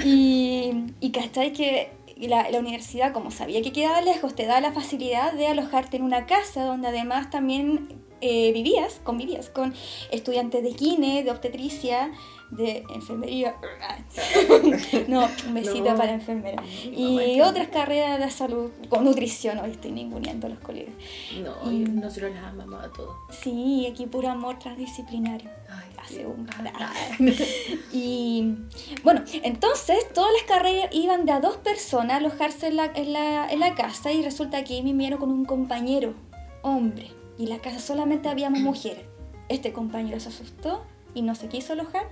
Y, 0.04 0.72
y 1.00 1.10
cachai 1.12 1.52
que 1.52 1.92
la, 2.16 2.50
la 2.50 2.58
universidad, 2.58 3.12
como 3.12 3.30
sabía 3.30 3.62
que 3.62 3.72
quedaba 3.72 4.00
lejos, 4.00 4.34
te 4.34 4.46
da 4.46 4.60
la 4.60 4.72
facilidad 4.72 5.32
de 5.32 5.46
alojarte 5.48 5.96
en 5.96 6.02
una 6.02 6.26
casa 6.26 6.64
donde 6.64 6.88
además 6.88 7.30
también 7.30 7.88
eh, 8.22 8.52
vivías, 8.52 9.00
convivías 9.04 9.50
con 9.50 9.74
estudiantes 10.10 10.62
de 10.62 10.72
kine, 10.74 11.22
de 11.24 11.30
obstetricia, 11.30 12.10
de 12.50 12.84
enfermería. 12.94 13.54
no, 15.08 15.28
un 15.46 15.54
besito 15.54 15.90
No. 15.90 15.96
para 15.96 16.12
enfermera. 16.12 16.62
Y 16.84 17.40
otras 17.40 17.68
carreras 17.68 18.18
de 18.18 18.30
salud, 18.30 18.70
con 18.88 19.04
nutrición, 19.04 19.58
hoy 19.58 19.70
estoy 19.72 19.92
ninguneando 19.92 20.46
a 20.46 20.50
los 20.50 20.58
colegas. 20.60 20.94
No, 21.42 21.70
Y- 21.70 21.78
nosotros 21.80 22.32
las 22.34 22.44
amamos 22.44 22.84
a 22.84 22.90
todos. 22.92 23.16
Sí, 23.30 23.86
aquí 23.90 24.06
puro 24.06 24.28
amor 24.28 24.58
transdisciplinario. 24.58 25.50
Ay, 25.70 25.88
Hace 26.02 26.26
un 26.26 26.48
Ah. 26.74 26.92
Y 27.92 28.54
bueno, 29.04 29.22
entonces 29.44 30.12
todas 30.12 30.32
las 30.32 30.42
carreras 30.42 30.88
iban 30.92 31.24
de 31.26 31.32
a 31.32 31.38
dos 31.40 31.56
personas 31.58 32.14
a 32.14 32.16
alojarse 32.16 32.66
en 32.68 32.76
la, 32.76 32.86
en 32.86 33.12
la, 33.12 33.48
en 33.48 33.60
la 33.60 33.74
casa 33.76 34.10
y 34.12 34.20
resulta 34.22 34.64
que 34.64 34.82
me 34.82 34.92
vieron 34.92 35.18
con 35.20 35.30
un 35.30 35.44
compañero, 35.44 36.14
hombre, 36.62 37.08
y 37.42 37.46
en 37.46 37.50
la 37.50 37.58
casa 37.58 37.80
solamente 37.80 38.28
habíamos 38.28 38.60
mujeres. 38.60 39.02
Este 39.48 39.72
compañero 39.72 40.20
se 40.20 40.28
asustó 40.28 40.84
y 41.12 41.22
no 41.22 41.34
se 41.34 41.48
quiso 41.48 41.72
alojar 41.72 42.08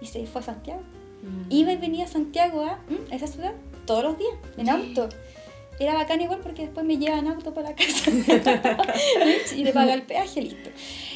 y 0.00 0.06
se 0.06 0.26
fue 0.26 0.40
a 0.40 0.44
Santiago. 0.44 0.80
Mm. 1.22 1.52
Iba 1.52 1.72
y 1.72 1.76
venía 1.76 2.06
a 2.06 2.08
Santiago 2.08 2.64
a, 2.64 2.78
esa 3.14 3.26
ciudad 3.26 3.52
todos 3.84 4.04
los 4.04 4.16
días, 4.16 4.32
en 4.56 4.70
auto. 4.70 5.10
Era 5.78 5.92
bacán 5.92 6.22
igual 6.22 6.40
porque 6.42 6.62
después 6.62 6.86
me 6.86 6.96
llevan 6.96 7.26
en 7.26 7.32
auto 7.32 7.52
para 7.52 7.70
la 7.70 7.76
casa 7.76 8.10
y 9.54 9.64
le 9.64 9.72
paga 9.74 9.92
el 9.92 10.02
peaje, 10.04 10.40
listo. 10.40 10.70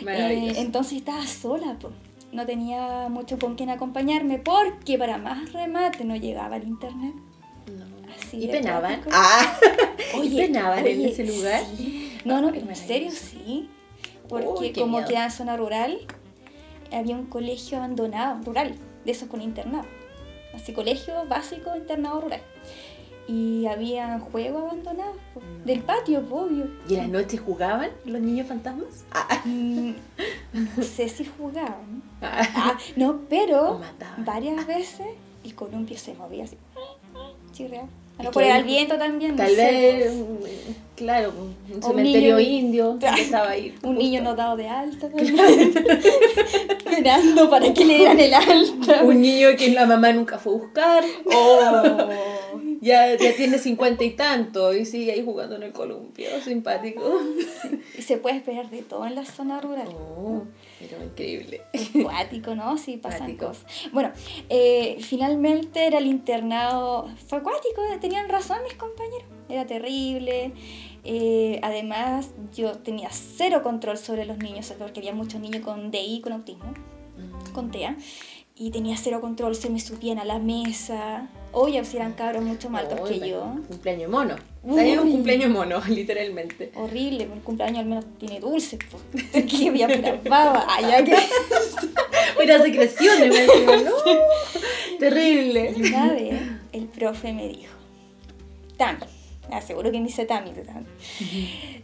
Eh, 0.06 0.52
entonces 0.56 0.98
estaba 0.98 1.26
sola, 1.26 1.78
po. 1.80 1.90
no 2.32 2.44
tenía 2.44 3.08
mucho 3.08 3.38
con 3.38 3.54
quien 3.54 3.70
acompañarme 3.70 4.40
porque 4.40 4.98
para 4.98 5.16
más 5.16 5.54
remate 5.54 6.04
no 6.04 6.16
llegaba 6.16 6.58
el 6.58 6.68
internet. 6.68 7.14
No. 7.74 8.12
Así 8.14 8.44
¿Y 8.44 8.48
penaban? 8.48 9.00
Ah, 9.10 9.58
Oye, 10.18 10.28
¿y 10.28 10.36
penaban 10.36 10.80
en 10.80 10.98
oye, 10.98 11.10
ese 11.10 11.24
lugar? 11.24 11.62
sí. 11.78 12.10
No, 12.24 12.40
no, 12.40 12.48
Ay, 12.48 12.64
en 12.66 12.74
serio 12.76 13.10
sí. 13.10 13.68
Porque 14.28 14.72
como 14.72 14.96
miedo. 14.98 15.08
queda 15.08 15.24
en 15.24 15.30
zona 15.30 15.56
rural, 15.56 15.98
había 16.92 17.14
un 17.16 17.26
colegio 17.26 17.78
abandonado, 17.78 18.42
rural, 18.44 18.74
de 19.04 19.12
esos 19.12 19.28
con 19.28 19.42
internado. 19.42 19.86
Así, 20.54 20.72
colegio 20.72 21.14
básico, 21.28 21.70
internado 21.76 22.20
rural. 22.22 22.40
Y 23.26 23.66
había 23.66 24.18
juegos 24.20 24.62
abandonados, 24.64 25.16
po, 25.32 25.40
No. 25.40 25.64
del 25.64 25.80
patio, 25.82 26.22
po, 26.28 26.42
obvio. 26.42 26.68
¿Y 26.88 26.94
en 26.94 27.00
las 27.12 27.22
noches 27.22 27.40
jugaban 27.40 27.90
los 28.04 28.20
niños 28.20 28.46
fantasmas? 28.48 29.04
Ah, 29.12 29.40
Mm, 29.46 29.92
No 30.76 30.82
sé 30.82 31.08
si 31.08 31.24
jugaban. 31.26 32.02
ah. 32.22 32.42
Ah, 32.54 32.78
no, 32.96 33.20
pero 33.28 33.80
varias 34.18 34.66
veces 34.66 35.06
el 35.42 35.54
columpio 35.54 35.98
se 35.98 36.14
movía 36.14 36.44
así. 36.44 36.56
Chirreaba. 37.54 37.88
A 38.18 38.22
lo 38.22 38.28
mejor 38.28 38.42
era 38.44 38.58
el 38.58 38.64
viento 38.64 38.96
también. 38.96 39.32
no 39.32 39.38
Tal 39.38 39.48
sé, 39.50 39.56
vez, 39.56 40.04
pues. 40.40 40.52
mm, 40.52 40.72
claro, 40.96 41.32
un 41.36 41.56
un 41.76 41.82
cementerio 41.82 42.36
niño- 42.36 42.48
indio. 42.58 42.90
Un 42.92 43.00
justo. 43.00 43.92
niño 43.92 44.22
no 44.22 44.34
dado 44.36 44.56
de 44.56 44.68
alta. 44.68 45.08
Esperando 46.78 47.50
para 47.50 47.72
que 47.74 47.84
le 47.84 47.94
dieran 47.96 48.20
el 48.20 48.34
alta. 48.34 49.02
Un 49.02 49.20
niño 49.20 49.48
que 49.58 49.70
la 49.70 49.84
mamá 49.86 50.12
nunca 50.12 50.38
fue 50.38 50.52
a 50.52 50.56
buscar. 50.58 51.04
Oh. 51.26 52.08
Ya, 52.84 53.16
ya 53.16 53.34
tiene 53.34 53.58
cincuenta 53.58 54.04
y 54.04 54.10
tanto 54.10 54.74
y 54.74 54.84
sigue 54.84 55.12
ahí 55.12 55.24
jugando 55.24 55.56
en 55.56 55.62
el 55.62 55.72
columpio. 55.72 56.28
Simpático. 56.42 57.18
Y 57.96 58.02
se 58.02 58.18
puede 58.18 58.36
esperar 58.36 58.68
de 58.68 58.82
todo 58.82 59.06
en 59.06 59.14
la 59.14 59.24
zona 59.24 59.58
rural. 59.62 59.88
Oh, 59.88 60.42
pero 60.78 61.02
increíble. 61.02 61.62
Acuático, 61.98 62.54
¿no? 62.54 62.76
Sí, 62.76 62.98
pasan 62.98 63.36
cosas. 63.38 63.64
Bueno, 63.90 64.12
eh, 64.50 64.98
finalmente 65.00 65.86
era 65.86 65.96
el 65.96 66.06
internado. 66.06 67.08
Fue 67.26 67.38
acuático, 67.38 67.80
tenían 68.02 68.28
razón 68.28 68.58
mis 68.64 68.74
compañeros. 68.74 69.28
Era 69.48 69.66
terrible. 69.66 70.52
Eh, 71.04 71.60
además, 71.62 72.32
yo 72.54 72.72
tenía 72.72 73.08
cero 73.10 73.62
control 73.62 73.96
sobre 73.96 74.26
los 74.26 74.36
niños, 74.36 74.74
porque 74.78 75.00
había 75.00 75.14
muchos 75.14 75.40
niños 75.40 75.62
con 75.62 75.90
DI, 75.90 76.20
con 76.20 76.34
autismo, 76.34 76.74
con 77.54 77.70
TEA. 77.70 77.96
Y 78.56 78.70
tenía 78.70 78.96
cero 78.96 79.20
control, 79.20 79.56
se 79.56 79.68
me 79.68 79.80
subían 79.80 80.20
a 80.20 80.24
la 80.24 80.38
mesa. 80.38 81.28
Oye, 81.50 81.84
si 81.84 81.96
eran 81.96 82.12
cabros 82.12 82.44
mucho 82.44 82.70
más 82.70 82.84
altos 82.84 83.08
que 83.08 83.28
yo. 83.28 83.56
Cumpleaños 83.66 84.08
mono. 84.08 84.36
Tenía 84.64 85.00
un 85.00 85.10
cumpleaños 85.10 85.50
mono, 85.50 85.80
literalmente. 85.88 86.70
Horrible, 86.76 87.24
el 87.24 87.40
cumpleaños 87.40 87.80
al 87.80 87.86
menos 87.86 88.04
tiene 88.18 88.38
dulces. 88.38 88.78
pues. 88.90 89.44
Que 89.46 89.68
había 89.68 89.88
pura 89.88 90.20
baba. 90.28 90.66
Ay, 90.68 90.84
ya 90.84 91.04
que. 91.04 91.16
Pero 92.36 92.62
secreciones, 92.62 93.30
me 93.34 93.46
no. 93.82 93.90
Terrible. 95.00 95.74
Y 95.76 95.88
una 95.88 96.12
vez 96.12 96.40
el 96.72 96.86
profe 96.86 97.32
me 97.32 97.48
dijo, 97.48 97.74
Tami, 98.76 99.00
aseguro 99.50 99.90
que 99.90 99.98
me 99.98 100.06
dice 100.06 100.26
Tami, 100.26 100.52
Tami, 100.52 100.86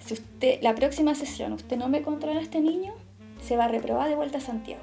si 0.04 0.14
usted, 0.14 0.60
la 0.62 0.74
próxima 0.76 1.16
sesión 1.16 1.52
usted 1.52 1.76
no 1.76 1.88
me 1.88 2.02
controla 2.02 2.38
a 2.38 2.42
este 2.42 2.60
niño, 2.60 2.94
se 3.42 3.56
va 3.56 3.64
a 3.64 3.68
reprobar 3.68 4.08
de 4.08 4.14
vuelta 4.14 4.38
a 4.38 4.40
Santiago. 4.40 4.82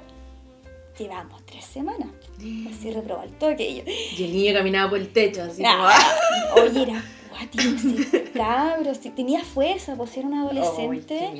Llevamos 0.98 1.44
tres 1.46 1.64
semanas, 1.64 2.08
así 2.38 2.90
reprobar 2.90 3.26
el 3.26 3.32
toque. 3.34 3.68
Y 3.68 3.76
yo, 3.76 3.82
Y 4.18 4.24
el 4.24 4.32
niño 4.32 4.54
caminaba 4.54 4.90
por 4.90 4.98
el 4.98 5.12
techo, 5.12 5.42
así 5.42 5.62
como. 5.62 5.86
Ah. 5.86 6.14
Oye, 6.56 6.82
era 6.82 7.02
acuático 7.28 7.62
ese 7.76 8.22
cabro, 8.34 8.92
tenía 9.14 9.44
fuerza, 9.44 9.94
pues 9.96 10.16
era 10.16 10.26
un 10.26 10.34
adolescente. 10.34 11.30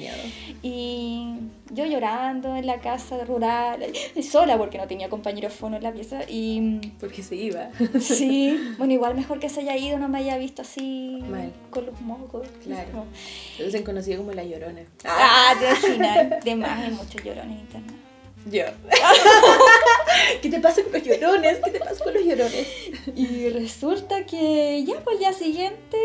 Y 0.62 1.34
yo 1.70 1.86
llorando 1.86 2.56
en 2.56 2.66
la 2.66 2.80
casa 2.80 3.24
rural, 3.24 3.84
sola 4.22 4.56
porque 4.56 4.78
no 4.78 4.86
tenía 4.86 5.08
compañero 5.08 5.50
fono 5.50 5.76
en 5.76 5.82
la 5.82 5.92
pieza. 5.92 6.20
Y 6.28 6.92
Porque 7.00 7.22
se 7.22 7.36
iba. 7.36 7.68
Sí, 8.00 8.74
bueno, 8.78 8.92
igual 8.92 9.14
mejor 9.14 9.38
que 9.40 9.48
se 9.48 9.60
haya 9.60 9.76
ido, 9.76 9.98
no 9.98 10.08
me 10.08 10.18
haya 10.18 10.36
visto 10.38 10.62
así 10.62 11.18
Mal. 11.28 11.52
con 11.70 11.86
los 11.86 12.00
mocos. 12.00 12.46
Claro. 12.62 13.06
Entonces 13.52 13.72
se 13.72 13.84
conocía 13.84 14.16
como 14.16 14.32
la 14.32 14.44
llorona. 14.44 14.82
Ah, 15.04 15.54
te 15.58 15.66
imaginas, 15.88 16.44
de 16.44 16.56
más 16.56 16.78
hay 16.78 16.90
muchos 16.92 17.22
llorones 17.24 17.60
internados. 17.60 18.07
Yo. 18.46 18.62
¿Qué 20.42 20.48
te 20.50 20.60
pasa 20.60 20.82
con 20.82 20.92
los 20.92 21.02
llorones? 21.02 21.58
¿Qué 21.64 21.70
te 21.70 21.78
pasa 21.80 22.02
con 22.04 22.14
los 22.14 22.24
llorones? 22.24 22.66
Y 23.14 23.48
resulta 23.50 24.24
que 24.24 24.84
ya 24.86 25.00
por 25.00 25.12
el 25.14 25.18
día 25.18 25.32
siguiente 25.32 25.98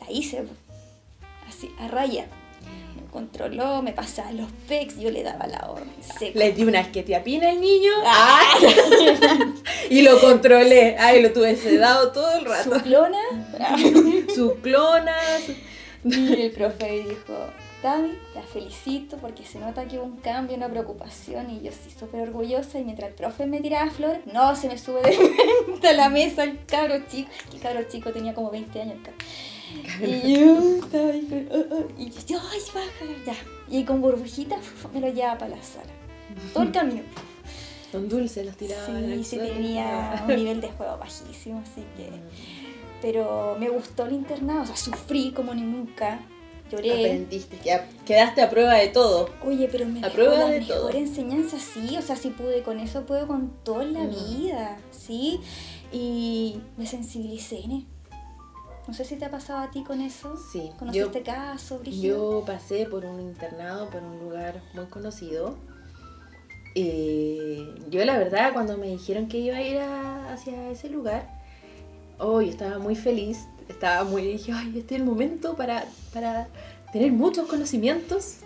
la 0.00 0.10
hice 0.10 0.38
pues, 0.42 0.58
así, 1.48 1.70
a 1.78 1.88
raya. 1.88 2.26
Me 2.96 3.10
controló, 3.10 3.82
me 3.82 3.92
pasaba 3.92 4.32
los 4.32 4.48
pecs, 4.68 4.98
yo 4.98 5.10
le 5.10 5.22
daba 5.22 5.46
la 5.46 5.70
orden. 5.70 5.88
seco. 6.18 6.36
Le 6.38 6.52
di 6.52 6.64
una 6.64 6.80
asquetiapina 6.80 7.50
al 7.50 7.60
niño. 7.60 7.92
¡Ah! 8.04 8.58
y 9.90 10.02
lo 10.02 10.20
controlé. 10.20 10.96
Ay, 10.98 11.22
lo 11.22 11.32
tuve 11.32 11.54
sedado 11.56 12.10
todo 12.10 12.36
el 12.38 12.44
rato. 12.44 12.74
Su 12.78 12.82
clona. 12.82 13.18
Su 14.34 14.56
clona. 14.60 15.16
su- 15.46 15.54
Y 16.08 16.42
el 16.42 16.50
profe 16.50 17.04
dijo, 17.08 17.46
Tami, 17.84 18.14
la 18.34 18.40
felicito 18.40 19.18
porque 19.18 19.44
se 19.44 19.58
nota 19.58 19.86
que 19.86 19.98
hubo 19.98 20.06
un 20.06 20.16
cambio, 20.16 20.56
una 20.56 20.70
preocupación 20.70 21.50
y 21.50 21.60
yo 21.60 21.70
sí 21.70 21.90
súper 21.90 22.22
orgullosa 22.22 22.78
y 22.78 22.84
mientras 22.84 23.10
el 23.10 23.14
profe 23.14 23.44
me 23.44 23.60
tiraba 23.60 23.90
flores, 23.90 24.20
no, 24.32 24.56
se 24.56 24.68
me 24.68 24.78
sube 24.78 25.02
de 25.82 25.88
a 25.88 25.92
la 25.92 26.08
mesa 26.08 26.44
el 26.44 26.64
cabro 26.64 26.94
chico, 27.06 27.28
el 27.52 27.60
cabro 27.60 27.82
chico 27.82 28.10
tenía 28.10 28.32
como 28.32 28.50
20 28.50 28.80
años. 28.80 28.96
Y 30.00 30.34
yo 30.34 30.76
estaba 30.82 31.10
ahí 31.10 31.26
con, 31.26 31.46
oh, 31.52 31.74
oh, 31.74 32.00
y 32.00 32.08
yo, 32.08 32.40
ay, 32.50 32.60
baja, 32.74 33.12
ya. 33.26 33.36
Y 33.68 33.84
con 33.84 34.00
burbujitas 34.00 34.60
me 34.94 35.00
lo 35.00 35.08
llevaba 35.08 35.36
para 35.36 35.56
la 35.56 35.62
sala. 35.62 35.92
Todo 36.54 36.62
el 36.62 36.72
camino. 36.72 37.02
Son 37.92 38.08
dulces 38.08 38.46
los 38.46 38.56
tiraban. 38.56 39.14
Sí, 39.18 39.24
sí 39.24 39.36
tenía 39.36 40.24
un 40.26 40.34
nivel 40.34 40.62
de 40.62 40.70
juego 40.70 40.96
bajísimo, 40.96 41.60
así 41.60 41.84
que... 41.98 42.08
Pero 43.02 43.58
me 43.60 43.68
gustó 43.68 44.06
el 44.06 44.14
internado, 44.14 44.62
o 44.62 44.66
sea, 44.66 44.76
sufrí 44.78 45.32
como 45.32 45.54
ni 45.54 45.60
nunca. 45.60 46.22
Lloré. 46.70 46.90
Aprendiste, 46.92 47.58
ya 47.64 47.86
quedaste 48.06 48.40
a 48.42 48.50
prueba 48.50 48.74
de 48.74 48.88
todo. 48.88 49.28
Oye, 49.44 49.68
pero 49.70 49.86
me 49.86 49.98
A 50.00 50.02
dejó 50.04 50.14
prueba 50.14 50.38
la 50.38 50.46
de 50.46 50.60
mejor 50.60 50.76
todo. 50.76 50.90
enseñanza, 50.90 51.58
sí. 51.58 51.96
O 51.98 52.02
sea, 52.02 52.16
si 52.16 52.30
pude 52.30 52.62
con 52.62 52.80
eso, 52.80 53.04
puedo 53.06 53.26
con 53.26 53.50
todo 53.64 53.82
en 53.82 53.92
la 53.92 54.00
Mm. 54.04 54.10
vida, 54.10 54.78
¿sí? 54.90 55.40
Y 55.92 56.60
me 56.76 56.86
sensibilicé. 56.86 57.58
¿eh? 57.58 57.84
No 58.88 58.92
sé 58.94 59.04
si 59.04 59.16
te 59.16 59.24
ha 59.26 59.30
pasado 59.30 59.60
a 59.60 59.70
ti 59.70 59.82
con 59.84 60.00
eso. 60.00 60.36
Sí, 60.52 60.68
yo, 60.70 60.76
¿Conociste 60.78 61.22
caso, 61.22 61.78
Brígido? 61.78 62.40
yo 62.40 62.44
pasé 62.46 62.86
por 62.86 63.04
un 63.04 63.20
internado, 63.20 63.88
por 63.90 64.02
un 64.02 64.18
lugar 64.18 64.60
muy 64.74 64.86
conocido. 64.86 65.56
Eh, 66.74 67.72
yo 67.90 68.04
la 68.04 68.18
verdad, 68.18 68.52
cuando 68.52 68.76
me 68.76 68.88
dijeron 68.88 69.28
que 69.28 69.38
iba 69.38 69.56
a 69.56 69.62
ir 69.62 69.78
a- 69.78 70.32
hacia 70.32 70.70
ese 70.70 70.88
lugar, 70.90 71.30
oh, 72.18 72.40
yo 72.40 72.50
estaba 72.50 72.78
muy 72.78 72.96
feliz, 72.96 73.46
estaba 73.68 74.04
muy, 74.04 74.22
dije, 74.22 74.52
ay, 74.52 74.78
este 74.78 74.94
es 74.94 75.00
el 75.00 75.06
momento 75.06 75.54
para, 75.56 75.84
para 76.12 76.48
tener 76.92 77.12
muchos 77.12 77.46
conocimientos, 77.48 78.36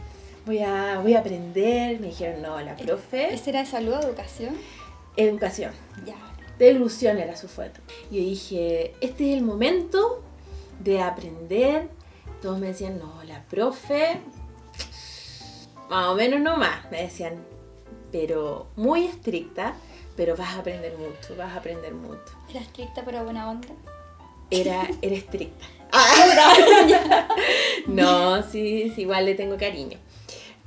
voy 0.47 0.59
a, 0.61 1.01
voy 1.03 1.15
a 1.15 1.21
aprender, 1.21 2.01
me 2.01 2.09
dijeron, 2.09 2.43
no, 2.43 2.61
la 2.61 2.77
profe, 2.77 3.35
¿Ese 3.35 3.51
era 3.51 3.61
de 3.61 3.67
salud 3.67 3.93
o 3.95 4.01
educación? 4.01 4.57
educación, 5.17 5.73
Ya. 6.07 6.15
de 6.59 6.71
ilusión 6.71 7.19
era 7.19 7.37
su 7.37 7.49
fuerte. 7.49 7.81
Y 8.11 8.17
yo 8.17 8.23
dije, 8.31 8.95
este 9.01 9.31
es 9.33 9.37
el 9.37 9.43
momento 9.45 10.23
de 10.81 11.01
aprender. 11.03 11.89
Todos 12.41 12.59
me 12.61 12.69
decían, 12.69 12.99
no, 13.01 13.23
la 13.25 13.43
profe, 13.45 14.21
más 15.91 16.07
o 16.09 16.15
menos 16.15 16.41
no 16.41 16.57
más, 16.57 16.89
me 16.91 17.03
decían, 17.03 17.35
pero 18.13 18.69
muy 18.77 19.07
estricta, 19.07 19.75
pero 20.17 20.37
vas 20.37 20.55
a 20.57 20.61
aprender 20.61 20.97
mucho, 20.97 21.35
vas 21.37 21.53
a 21.53 21.57
aprender 21.59 21.93
mucho. 21.95 22.23
Era 22.49 22.61
estricta 22.61 23.03
pero 23.05 23.25
buena 23.25 23.51
onda. 23.51 23.69
Era, 24.51 24.89
era 25.03 25.15
estricta. 25.15 25.67
Ah. 25.91 27.27
No, 27.87 28.43
sí, 28.43 28.93
sí, 28.95 29.03
igual 29.03 29.25
le 29.25 29.35
tengo 29.35 29.57
cariño. 29.57 29.97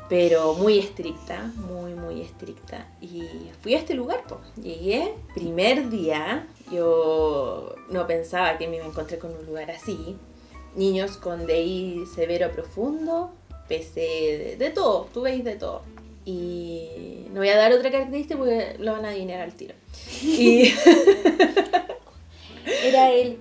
Pero 0.09 0.55
muy 0.55 0.79
estricta, 0.79 1.51
muy, 1.55 1.93
muy 1.93 2.21
estricta. 2.21 2.87
Y 2.99 3.23
fui 3.61 3.75
a 3.75 3.77
este 3.77 3.93
lugar, 3.93 4.23
pues. 4.27 4.41
Llegué, 4.61 5.13
primer 5.35 5.91
día, 5.91 6.47
yo 6.71 7.75
no 7.89 8.07
pensaba 8.07 8.57
que 8.57 8.67
me 8.67 8.77
iba 8.77 8.85
a 8.85 8.89
encontrar 8.89 9.19
con 9.19 9.35
un 9.35 9.45
lugar 9.45 9.69
así. 9.69 10.17
Niños 10.75 11.17
con 11.17 11.45
DI 11.45 12.03
severo 12.13 12.47
a 12.47 12.49
profundo, 12.49 13.31
PC 13.67 14.01
de, 14.01 14.55
de 14.57 14.69
todo, 14.71 15.07
tú 15.13 15.21
veis 15.21 15.43
de 15.43 15.55
todo. 15.55 15.83
Y 16.25 17.27
no 17.31 17.39
voy 17.39 17.49
a 17.49 17.57
dar 17.57 17.71
otra 17.71 17.91
característica 17.91 18.37
porque 18.37 18.75
lo 18.79 18.93
van 18.93 19.05
a 19.05 19.09
adivinar 19.09 19.41
al 19.41 19.53
tiro. 19.53 19.75
Y 20.21 20.73
Era 22.83 23.11
él. 23.11 23.37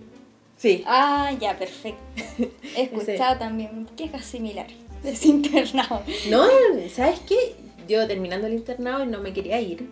Sí, 0.60 0.84
Ah, 0.86 1.32
ya, 1.40 1.56
perfecto. 1.58 2.00
He 2.76 2.82
escuchado 2.82 3.38
también 3.38 3.86
quejas 3.96 4.24
similares 4.24 4.76
de 5.02 5.10
ese 5.12 5.28
internado. 5.28 6.02
No, 6.28 6.44
¿sabes 6.94 7.20
qué? 7.20 7.54
Yo 7.88 8.06
terminando 8.06 8.46
el 8.46 8.54
internado 8.54 9.02
y 9.02 9.06
no 9.08 9.18
me 9.20 9.32
quería 9.32 9.60
ir, 9.60 9.88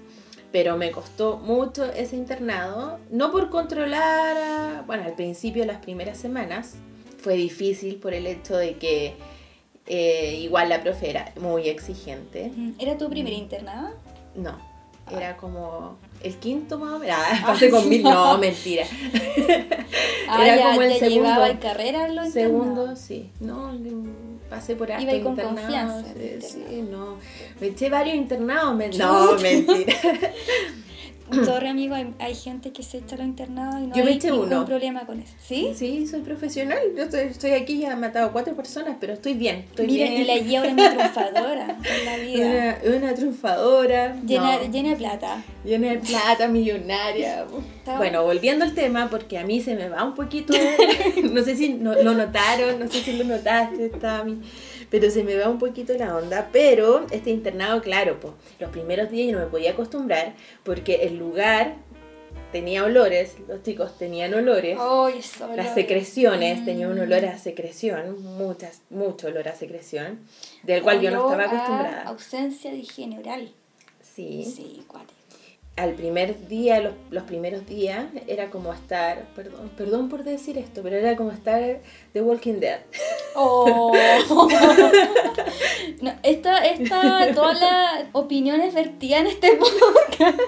pero 0.53 0.77
me 0.77 0.91
costó 0.93 1.39
mucho 1.39 1.85
ese 1.93 2.17
internado, 2.17 2.99
no 3.11 3.33
por 3.33 3.51
controlar, 3.51 4.37
a- 4.37 4.83
bueno, 4.87 5.05
al 5.05 5.15
principio, 5.15 5.65
las 5.65 5.79
primeras 5.79 6.19
semanas, 6.19 6.75
fue 7.19 7.35
difícil 7.35 7.97
por 7.97 8.15
el 8.15 8.27
hecho 8.27 8.57
de 8.57 8.75
que 8.77 9.15
eh, 9.87 10.37
igual 10.43 10.69
la 10.69 10.83
profe 10.83 11.11
era 11.11 11.33
muy 11.41 11.69
exigente. 11.69 12.53
¿Era 12.79 12.97
tu 12.99 13.09
primer 13.09 13.33
internado? 13.33 13.89
No, 14.37 14.57
era 15.11 15.37
como 15.39 15.97
el 16.23 16.37
quinto 16.37 16.79
más 16.79 16.95
o 16.95 16.99
menos. 16.99 17.17
Ah, 17.19 17.43
pasé 17.47 17.71
con 17.71 17.89
mil, 17.89 18.03
no, 18.03 18.37
mentira. 18.39 18.85
Ah, 20.29 20.45
Era 20.45 20.57
ya, 20.57 20.69
como 20.71 20.83
el 20.83 20.91
ya 20.93 20.99
segundo. 20.99 21.23
llevaba 21.25 21.49
en 21.51 21.57
carrera 21.59 22.31
Segundo, 22.31 22.97
sí. 22.97 23.31
No, 23.41 23.73
pasé 24.51 24.77
por 24.77 24.91
harto 24.91 25.03
Iba 25.05 25.13
con 25.23 25.33
internados, 25.33 25.63
confianza 26.05 26.13
eh, 26.17 26.39
Sí, 26.41 26.83
no. 26.91 27.17
Me 27.61 27.69
eché 27.69 27.89
varios 27.91 28.17
internados. 28.17 28.75
me- 28.77 28.89
No, 28.91 29.35
mentira. 29.37 29.95
Sorry, 31.45 31.69
amigo, 31.69 31.95
hay, 31.95 32.15
hay 32.19 32.35
gente 32.35 32.73
que 32.73 32.83
se 32.83 32.99
echa 32.99 33.15
a 33.17 33.19
los 33.19 33.27
internados 33.27 33.81
y 33.83 33.87
no 33.89 33.95
Yo 33.97 34.05
hay 34.05 34.19
ningún 34.19 34.47
uno. 34.53 34.65
problema 34.65 35.07
con 35.07 35.21
eso. 35.21 35.33
¿Sí? 35.41 35.73
Sí, 35.75 36.07
soy 36.07 36.21
profesional. 36.21 36.79
Yo 36.97 37.05
estoy, 37.05 37.21
estoy 37.21 37.51
aquí, 37.53 37.79
ya 37.79 37.93
he 37.93 37.97
matado 37.97 38.27
a 38.29 38.33
cuatro 38.33 38.55
personas, 38.55 38.97
pero 39.01 39.13
estoy 39.13 39.35
bien. 39.35 39.65
Estoy 39.69 39.87
Mira, 39.87 40.09
bien. 40.11 40.23
y 40.23 40.25
la 40.25 40.39
guía 40.39 40.65
es 40.65 40.75
mi 40.75 40.83
triunfadora 40.89 41.79
en 41.99 42.05
la 42.05 42.17
vida. 42.17 42.79
Una, 42.87 42.97
una 42.97 43.15
triunfadora. 43.15 44.17
Llena, 44.27 44.57
no, 44.59 44.71
llena 44.73 44.91
de 44.91 44.97
plata. 44.97 45.43
llena 45.65 45.89
de 45.91 45.99
plata, 45.99 46.49
millonaria. 46.49 47.47
Bueno, 47.97 48.23
volviendo 48.25 48.65
al 48.65 48.75
tema, 48.75 49.09
porque 49.11 49.39
a 49.39 49.45
mí 49.45 49.61
se 49.61 49.75
me 49.75 49.89
va 49.89 50.05
un 50.05 50.15
poquito, 50.15 50.53
no 51.33 51.43
sé 51.43 51.57
si 51.57 51.71
no- 51.75 51.95
lo 51.95 52.15
notaron, 52.15 52.79
no 52.79 52.87
sé 52.89 53.01
si 53.03 53.15
lo 53.15 53.25
notaste, 53.25 53.89
Tami, 53.89 54.39
pero 54.91 55.11
se 55.11 55.23
me 55.25 55.37
va 55.37 55.49
un 55.49 55.59
poquito 55.59 55.93
la 55.95 56.17
onda. 56.17 56.49
Pero 56.53 57.07
este 57.11 57.31
internado, 57.31 57.81
claro, 57.83 58.19
pues 58.21 58.35
los 58.59 58.71
primeros 58.71 59.11
días 59.11 59.29
yo 59.31 59.39
no 59.39 59.45
me 59.45 59.51
podía 59.51 59.73
acostumbrar 59.73 60.35
porque 60.65 60.97
el 61.07 61.17
lugar 61.19 61.77
tenía 62.53 62.85
olores, 62.85 63.37
los 63.47 63.63
chicos 63.63 63.99
tenían 63.99 64.33
olores. 64.33 64.79
Eso, 65.19 65.55
Las 65.55 65.75
secreciones, 65.75 66.65
tenía 66.65 66.89
un 66.89 66.97
Mm. 66.99 67.03
olor 67.03 67.25
a 67.27 67.39
secreción, 67.39 68.23
muchas, 68.23 68.81
mucho 68.91 69.27
olor 69.29 69.49
a 69.49 69.55
secreción, 69.55 70.21
del 70.63 70.83
cual 70.83 71.01
yo 71.01 71.11
no 71.11 71.25
estaba 71.31 71.43
a 71.43 71.47
acostumbrada. 71.47 72.03
ausencia 72.05 72.71
de 72.71 72.79
higiene 72.79 73.19
oral. 73.19 73.53
Sí. 74.01 74.45
Sí, 74.45 74.83
cuático. 74.87 75.13
Al 75.79 75.95
primer 75.95 76.49
día, 76.49 76.81
los, 76.81 76.95
los 77.11 77.23
primeros 77.23 77.65
días, 77.67 78.07
era 78.27 78.51
como 78.51 78.73
estar, 78.73 79.29
perdón, 79.37 79.71
perdón 79.77 80.09
por 80.09 80.25
decir 80.25 80.59
esto, 80.59 80.83
pero 80.83 80.97
era 80.97 81.17
como 81.17 81.31
estar 81.31 81.81
The 82.13 82.21
Walking 82.21 82.61
Dead. 82.61 82.81
Oh. 83.35 83.93
No, 86.01 86.13
esta, 86.23 86.65
esta, 86.65 87.35
todas 87.35 87.61
las 87.61 88.05
opiniones 88.13 88.75
vertidas 88.75 89.21
en 89.21 89.27
este 89.29 89.57
podcast 89.57 90.39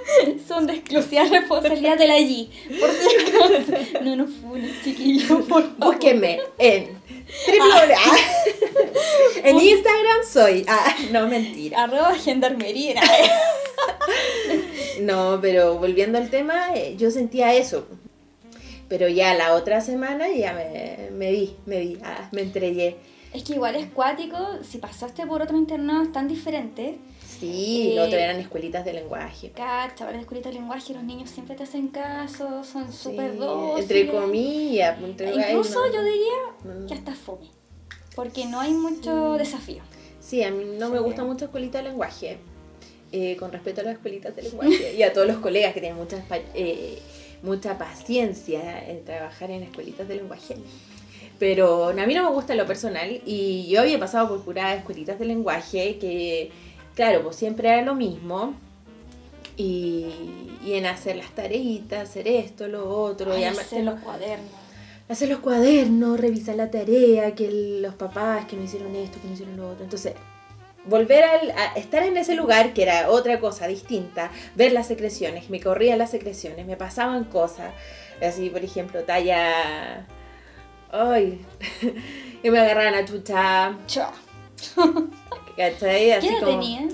son 0.46 0.66
de 0.66 0.74
exclusiva 0.74 1.24
responsabilidad 1.24 1.98
de 1.98 2.06
la 2.06 2.18
G. 2.18 2.48
Por 2.78 2.90
si 2.90 3.16
acaso. 3.16 4.04
No 4.04 4.16
nos 4.16 4.30
funen, 4.30 4.70
chiquillos, 4.84 5.46
por 5.46 5.62
favor. 5.62 5.94
Búsquenme 5.94 6.40
en 6.58 7.00
triple 7.44 7.94
A. 7.94 8.16
En 9.44 9.58
Instagram 9.58 10.24
soy. 10.28 10.64
Ah, 10.68 10.94
no, 11.10 11.26
mentira. 11.26 11.84
Arroba 11.84 12.14
gendarmería. 12.14 13.00
No, 15.00 15.38
pero 15.40 15.78
volviendo 15.78 16.18
al 16.18 16.28
tema, 16.28 16.74
eh, 16.74 16.94
yo 16.98 17.10
sentía 17.10 17.54
eso. 17.54 17.86
Pero 18.88 19.08
ya 19.08 19.34
la 19.34 19.54
otra 19.54 19.80
semana 19.80 20.28
ya 20.28 20.52
me, 20.52 21.10
me 21.12 21.30
di, 21.32 21.56
me 21.64 21.80
di, 21.80 21.98
ah, 22.04 22.28
me 22.32 22.42
entregué. 22.42 22.96
Es 23.32 23.44
que 23.44 23.54
igual 23.54 23.76
es 23.76 23.86
cuático, 23.86 24.36
si 24.68 24.78
pasaste 24.78 25.26
por 25.26 25.40
otro 25.42 25.56
internado 25.56 26.08
tan 26.10 26.28
diferente, 26.28 26.98
Sí, 27.40 27.92
Eh, 27.92 27.96
lo 27.96 28.02
otro 28.04 28.18
eran 28.18 28.38
escuelitas 28.38 28.84
de 28.84 28.92
lenguaje. 28.92 29.50
cacha, 29.50 30.04
ahora 30.04 30.10
en 30.10 30.16
la 30.16 30.20
escuelita 30.22 30.50
de 30.50 30.56
lenguaje 30.56 30.92
los 30.94 31.02
niños 31.02 31.30
siempre 31.30 31.56
te 31.56 31.62
hacen 31.62 31.88
caso, 31.88 32.62
son 32.64 32.92
súper 32.92 33.32
Sí, 33.32 33.38
dóciles. 33.38 33.82
entre 33.90 34.06
comillas. 34.08 34.98
entre- 35.02 35.28
ay, 35.30 35.36
Incluso 35.54 35.86
no. 35.86 35.92
yo 35.92 36.02
diría 36.04 36.74
Mm. 36.82 36.86
que 36.86 36.94
hasta 36.94 37.14
fome, 37.14 37.46
porque 38.14 38.44
no 38.46 38.60
hay 38.60 38.72
mucho 38.72 39.34
desafío. 39.38 39.82
Sí, 40.20 40.42
a 40.44 40.50
mí 40.50 40.64
no 40.78 40.90
me 40.90 40.98
gusta 41.00 41.24
mucho 41.24 41.46
escuelita 41.46 41.78
de 41.78 41.84
lenguaje. 41.88 42.38
eh, 43.12 43.36
con 43.40 43.50
respeto 43.50 43.80
a 43.80 43.84
las 43.84 43.94
escuelitas 43.94 44.36
de 44.36 44.42
lenguaje 44.42 44.94
y 44.96 45.02
a 45.02 45.12
todos 45.12 45.26
los 45.26 45.38
colegas 45.38 45.74
que 45.74 45.80
tienen 45.80 45.98
mucha, 45.98 46.22
eh, 46.54 47.00
mucha 47.42 47.76
paciencia 47.76 48.88
en 48.88 49.04
trabajar 49.04 49.50
en 49.50 49.64
escuelitas 49.64 50.06
de 50.06 50.14
lenguaje. 50.14 50.54
Pero 51.40 51.88
a 51.88 51.92
mí 52.06 52.14
no 52.14 52.22
me 52.22 52.30
gusta 52.30 52.52
en 52.52 52.58
lo 52.60 52.66
personal 52.66 53.20
y 53.26 53.66
yo 53.68 53.80
había 53.80 53.98
pasado 53.98 54.28
por 54.28 54.44
puras 54.44 54.78
escuelitas 54.78 55.18
de 55.18 55.24
lenguaje 55.24 55.98
que, 55.98 56.52
claro, 56.94 57.22
pues 57.22 57.36
siempre 57.36 57.68
era 57.68 57.82
lo 57.82 57.94
mismo. 57.94 58.54
Y, 59.56 60.06
y 60.64 60.74
en 60.74 60.86
hacer 60.86 61.16
las 61.16 61.30
tareitas, 61.32 62.08
hacer 62.08 62.26
esto, 62.28 62.66
lo 62.68 62.88
otro, 62.88 63.32
Ay, 63.32 63.42
y 63.42 63.44
hacer 63.44 63.60
hacer 63.64 63.84
los 63.84 64.00
cuadernos. 64.00 64.48
hacer 65.08 65.28
los 65.28 65.40
cuadernos, 65.40 66.18
revisar 66.18 66.56
la 66.56 66.70
tarea, 66.70 67.34
que 67.34 67.46
el- 67.48 67.82
los 67.82 67.94
papás 67.94 68.46
que 68.46 68.56
no 68.56 68.62
hicieron 68.64 68.94
esto, 68.96 69.18
que 69.20 69.26
no 69.28 69.34
hicieron 69.34 69.56
lo 69.58 69.68
otro. 69.70 69.84
Entonces, 69.84 70.14
volver 70.86 71.24
al- 71.24 71.50
a 71.50 71.74
estar 71.76 72.02
en 72.04 72.16
ese 72.16 72.34
lugar, 72.34 72.72
que 72.72 72.84
era 72.84 73.10
otra 73.10 73.38
cosa 73.38 73.66
distinta, 73.66 74.30
ver 74.54 74.72
las 74.72 74.86
secreciones, 74.86 75.50
me 75.50 75.60
corrían 75.60 75.98
las 75.98 76.10
secreciones, 76.10 76.64
me 76.66 76.76
pasaban 76.78 77.24
cosas, 77.24 77.74
así, 78.26 78.48
por 78.48 78.64
ejemplo, 78.64 79.02
talla... 79.02 80.06
Ay, 80.90 81.38
y 82.42 82.48
me 82.50 82.58
agarraban 82.60 82.94
a 82.94 83.04
chucha, 83.04 83.76
Chao. 83.86 84.10
¿Cachai? 85.70 86.12
Así 86.12 86.28
¿Qué 86.28 86.34
edad 86.34 86.40
como 86.46 86.60
tenía? 86.60 86.88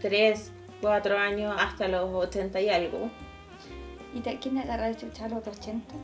3, 0.00 0.50
4 0.80 1.18
años 1.18 1.54
hasta 1.58 1.86
los 1.88 2.08
80 2.14 2.60
y 2.62 2.68
algo. 2.70 3.10
¿Y 4.14 4.20
te, 4.20 4.38
quién 4.38 4.56
agarra 4.56 4.86
de 4.88 4.96
chucha 4.96 5.26
a 5.26 5.28
los 5.28 5.46
80? 5.46 5.94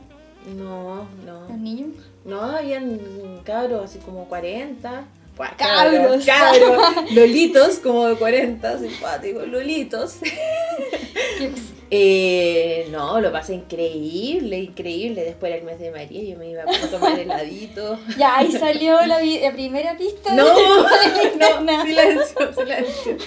No, 0.55 1.07
no. 1.25 1.47
¿Los 1.49 1.57
niños? 1.57 1.89
No, 2.23 2.39
habían 2.41 3.41
cabros 3.43 3.85
así 3.85 3.97
como 3.99 4.25
40. 4.25 5.05
Buah, 5.37 5.55
Cabros. 5.57 6.23
cabros, 6.25 7.11
lolitos 7.13 7.79
como 7.79 8.05
de 8.05 8.15
40, 8.15 8.77
simpáticos, 8.79 9.47
lolitos. 9.47 10.17
¿Qué- 11.37 11.51
Eh, 11.93 12.87
no, 12.89 13.19
lo 13.19 13.33
pasé 13.33 13.53
increíble, 13.53 14.57
increíble. 14.59 15.25
Después 15.25 15.49
era 15.51 15.59
el 15.59 15.65
mes 15.65 15.77
de 15.77 15.91
María, 15.91 16.23
yo 16.23 16.37
me 16.37 16.49
iba 16.49 16.63
a 16.63 16.87
tomar 16.89 17.19
heladito. 17.19 17.99
Ya, 18.17 18.37
ahí 18.37 18.51
salió 18.51 19.05
la, 19.05 19.19
primera 19.51 19.97
pista. 19.97 20.33
No, 20.33 20.45
de- 20.45 21.61
no, 21.65 21.83
silencio, 21.83 22.53
silencio. 22.53 23.17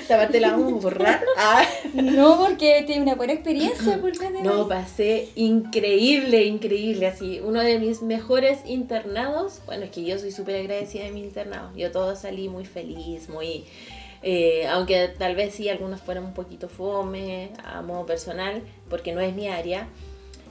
Esta 0.00 0.16
parte 0.16 0.38
la 0.38 0.52
vamos 0.52 0.74
a 0.74 0.76
borrar. 0.76 1.24
Ah. 1.36 1.64
No, 1.92 2.38
porque 2.38 2.84
tiene 2.86 3.02
una 3.02 3.16
buena 3.16 3.32
experiencia 3.32 4.00
por 4.00 4.12
de 4.18 4.42
No, 4.42 4.68
pasé 4.68 5.30
increíble, 5.34 6.44
increíble. 6.44 7.08
Así, 7.08 7.40
uno 7.42 7.62
de 7.62 7.80
mis 7.80 8.00
mejores 8.00 8.60
internados. 8.64 9.60
Bueno, 9.66 9.84
es 9.84 9.90
que 9.90 10.04
yo 10.04 10.18
soy 10.20 10.30
súper 10.30 10.56
agradecida 10.56 11.04
de 11.04 11.10
mi 11.10 11.20
internado. 11.20 11.70
Yo 11.76 11.90
todo 11.90 12.14
salí 12.14 12.48
muy 12.48 12.64
feliz, 12.64 13.28
muy. 13.28 13.64
Eh, 14.26 14.66
aunque 14.68 15.08
tal 15.08 15.36
vez 15.36 15.54
sí, 15.54 15.68
algunos 15.68 16.00
fueron 16.00 16.24
un 16.24 16.32
poquito 16.32 16.70
fome 16.70 17.50
a 17.62 17.82
modo 17.82 18.06
personal, 18.06 18.62
porque 18.88 19.12
no 19.12 19.20
es 19.20 19.34
mi 19.34 19.48
área. 19.48 19.86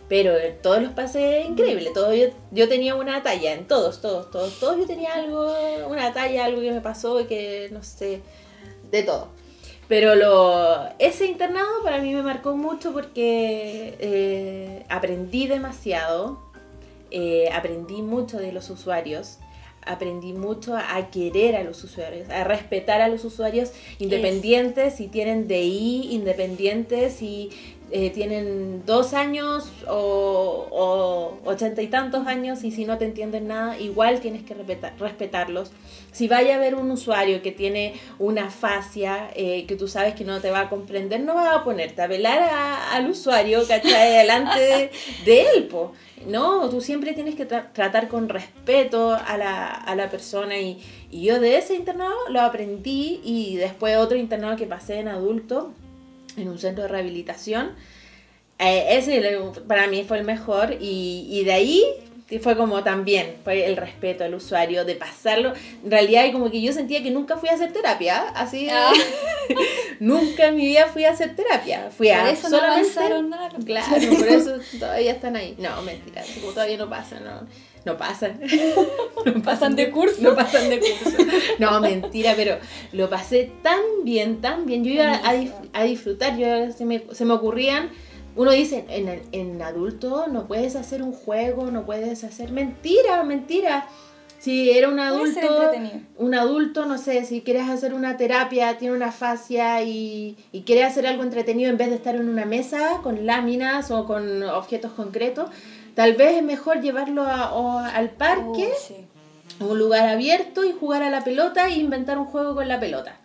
Pero 0.07 0.38
eh, 0.38 0.55
todos 0.62 0.79
los 0.79 0.91
pasé 0.91 1.41
increíble. 1.41 1.89
Todo, 1.91 2.13
yo, 2.13 2.27
yo 2.51 2.69
tenía 2.69 2.93
una 2.93 3.23
talla 3.23 3.53
en 3.53 3.65
todos, 3.65 3.99
todos, 3.99 4.29
todos, 4.29 4.59
todos. 4.59 4.77
Yo 4.77 4.86
tenía 4.86 5.15
algo, 5.15 5.51
una 5.88 6.13
talla, 6.13 6.45
algo 6.45 6.62
que 6.62 6.71
me 6.71 6.81
pasó 6.81 7.27
que 7.27 7.69
no 7.71 7.81
sé, 7.81 8.21
de 8.91 9.01
todo. 9.01 9.29
Pero 9.88 10.13
lo, 10.13 10.88
ese 10.99 11.25
internado 11.25 11.81
para 11.83 11.97
mí 11.97 12.13
me 12.13 12.21
marcó 12.21 12.55
mucho 12.55 12.93
porque 12.93 13.97
eh, 13.99 14.86
aprendí 14.88 15.47
demasiado, 15.47 16.38
eh, 17.09 17.49
aprendí 17.51 18.03
mucho 18.03 18.38
de 18.38 18.51
los 18.51 18.69
usuarios, 18.69 19.39
aprendí 19.85 20.33
mucho 20.33 20.75
a 20.75 21.09
querer 21.09 21.55
a 21.55 21.63
los 21.63 21.83
usuarios, 21.83 22.29
a 22.29 22.43
respetar 22.43 23.01
a 23.01 23.07
los 23.07 23.23
usuarios 23.25 23.71
independientes 23.99 24.95
si 24.95 25.07
tienen 25.07 25.47
DI, 25.47 26.09
independientes 26.11 27.13
si 27.13 27.49
eh, 27.95 28.10
tienen 28.10 28.84
dos 28.88 29.13
años 29.13 29.69
o, 29.88 30.67
o 30.71 31.38
ochenta 31.49 31.84
y 31.84 31.88
tantos 31.88 32.25
años 32.25 32.63
y 32.63 32.71
si 32.71 32.86
no 32.86 32.97
te 32.97 33.06
entienden 33.06 33.47
nada, 33.47 33.77
igual 33.77 34.19
tienes 34.19 34.41
que 34.43 34.56
respetar- 34.56 34.97
respetarlos. 34.97 35.71
Si 36.12 36.27
vaya 36.27 36.56
a 36.56 36.58
ver 36.60 36.73
un 36.73 36.89
usuario 36.89 37.43
que 37.43 37.51
tiene 37.51 37.93
una 38.17 38.49
fascia 38.49 39.29
eh, 39.36 39.65
que 39.67 39.75
tú 39.75 39.88
sabes 39.88 40.15
que 40.15 40.23
no 40.25 40.41
te 40.41 40.49
va 40.49 40.62
a 40.62 40.69
comprender, 40.69 41.21
no 41.21 41.36
vas 41.36 41.56
a 41.56 41.63
ponerte 41.63 42.01
a 42.01 42.08
velar 42.08 42.39
a- 42.41 42.95
al 42.95 43.10
usuario, 43.10 43.62
¿cachai? 43.67 44.12
Delante 44.17 44.60
de, 44.60 44.91
de 45.25 45.41
él, 45.56 45.67
po. 45.67 45.93
No, 46.25 46.69
tú 46.69 46.82
siempre 46.82 47.13
tienes 47.13 47.36
que 47.36 47.47
tra- 47.47 47.71
tratar 47.73 48.08
con 48.08 48.27
respeto 48.29 49.12
a 49.13 49.38
la, 49.38 49.67
a 49.67 49.95
la 49.95 50.10
persona 50.10 50.58
y, 50.58 50.79
y 51.12 51.23
yo 51.23 51.39
de 51.39 51.58
ese 51.58 51.75
internado 51.75 52.15
lo 52.29 52.41
aprendí 52.41 53.19
y 53.23 53.58
después 53.58 53.97
otro 53.97 54.17
internado 54.17 54.56
que 54.56 54.65
pasé 54.65 54.99
en 54.99 55.10
adulto, 55.10 55.73
en 56.37 56.49
un 56.49 56.59
centro 56.59 56.83
de 56.83 56.89
rehabilitación, 56.89 57.71
eh, 58.59 58.97
ese 58.97 59.21
para 59.67 59.87
mí 59.87 60.03
fue 60.07 60.19
el 60.19 60.25
mejor 60.25 60.77
y, 60.79 61.27
y 61.29 61.43
de 61.43 61.51
ahí 61.53 61.83
fue 62.39 62.55
como 62.55 62.83
también, 62.83 63.35
fue 63.43 63.65
el 63.65 63.77
respeto 63.77 64.23
al 64.23 64.33
usuario, 64.33 64.85
de 64.85 64.95
pasarlo. 64.95 65.53
En 65.83 65.91
realidad, 65.91 66.31
como 66.31 66.49
que 66.49 66.61
yo 66.61 66.73
sentía 66.73 67.03
que 67.03 67.11
nunca 67.11 67.37
fui 67.37 67.49
a 67.49 67.53
hacer 67.53 67.71
terapia, 67.73 68.29
así. 68.35 68.67
Ah. 68.71 68.91
nunca 69.99 70.47
en 70.47 70.55
mi 70.55 70.65
vida 70.67 70.87
fui 70.87 71.05
a 71.05 71.11
hacer 71.11 71.35
terapia. 71.35 71.89
Fui 71.95 72.07
Por 72.07 72.15
a 72.17 72.31
eso 72.31 72.49
no 72.49 72.57
solamente. 72.57 72.89
avanzaron 72.91 73.29
nada. 73.29 73.49
Claro, 73.65 73.95
por 74.17 74.27
eso 74.27 74.57
todavía 74.79 75.11
están 75.11 75.35
ahí. 75.35 75.55
No, 75.57 75.81
mentira, 75.81 76.23
como 76.39 76.53
todavía 76.53 76.77
no 76.77 76.89
pasan, 76.89 77.23
no, 77.23 77.47
no 77.85 77.97
pasan. 77.97 78.39
No 79.25 79.41
Pasan 79.41 79.75
de 79.77 79.89
curso. 79.89 80.17
No 80.21 80.35
pasan 80.35 80.69
de 80.69 80.79
curso. 80.79 81.17
No, 81.59 81.79
mentira, 81.79 82.33
pero 82.35 82.57
lo 82.91 83.09
pasé 83.09 83.51
tan 83.61 83.79
bien, 84.03 84.41
tan 84.41 84.65
bien. 84.65 84.83
Yo 84.83 84.91
iba 84.91 85.21
a, 85.73 85.83
disfrutar, 85.83 86.37
yo 86.37 86.71
se 86.73 86.83
me, 86.83 87.03
se 87.11 87.23
me 87.25 87.33
ocurrían. 87.33 87.89
Uno 88.35 88.51
dice, 88.51 88.85
en, 88.89 89.07
el- 89.07 89.21
en 89.31 89.61
adulto 89.61 90.27
no 90.27 90.47
puedes 90.47 90.75
hacer 90.75 91.01
un 91.03 91.13
juego, 91.13 91.71
no 91.71 91.85
puedes 91.85 92.23
hacer. 92.23 92.51
Mentira, 92.51 93.23
mentira. 93.23 93.87
Si 94.39 94.71
era 94.71 94.89
un 94.89 94.99
adulto, 94.99 95.71
un 96.17 96.35
adulto, 96.35 96.85
no 96.85 96.97
sé, 96.97 97.23
si 97.23 97.43
quieres 97.43 97.69
hacer 97.69 97.93
una 97.93 98.17
terapia, 98.17 98.77
tiene 98.77 98.93
una 98.93 99.13
fascia 99.13 99.81
y, 99.83 100.35
y 100.51 100.63
quiere 100.63 100.83
hacer 100.83 101.07
algo 101.07 101.23
entretenido 101.23 101.69
en 101.69 101.77
vez 101.77 101.89
de 101.89 101.95
estar 101.95 102.15
en 102.17 102.27
una 102.27 102.43
mesa 102.43 102.99
con 103.03 103.25
láminas 103.25 103.89
o 103.89 104.05
con 104.05 104.43
objetos 104.43 104.91
concretos, 104.91 105.49
tal 105.95 106.13
vez 106.13 106.38
es 106.38 106.43
mejor 106.43 106.82
llevarlo 106.82 107.23
a- 107.23 107.53
o 107.53 107.77
al 107.79 108.10
parque, 108.12 108.71
Oh, 108.71 108.79
sí. 108.88 108.95
a 109.60 109.65
un 109.65 109.77
lugar 109.79 110.08
abierto 110.10 110.63
y 110.65 110.71
jugar 110.71 111.03
a 111.03 111.10
la 111.10 111.23
pelota 111.23 111.67
e 111.67 111.77
inventar 111.79 112.17
un 112.17 112.25
juego 112.25 112.56
con 112.56 112.67
la 112.67 112.79
pelota. 112.79 113.17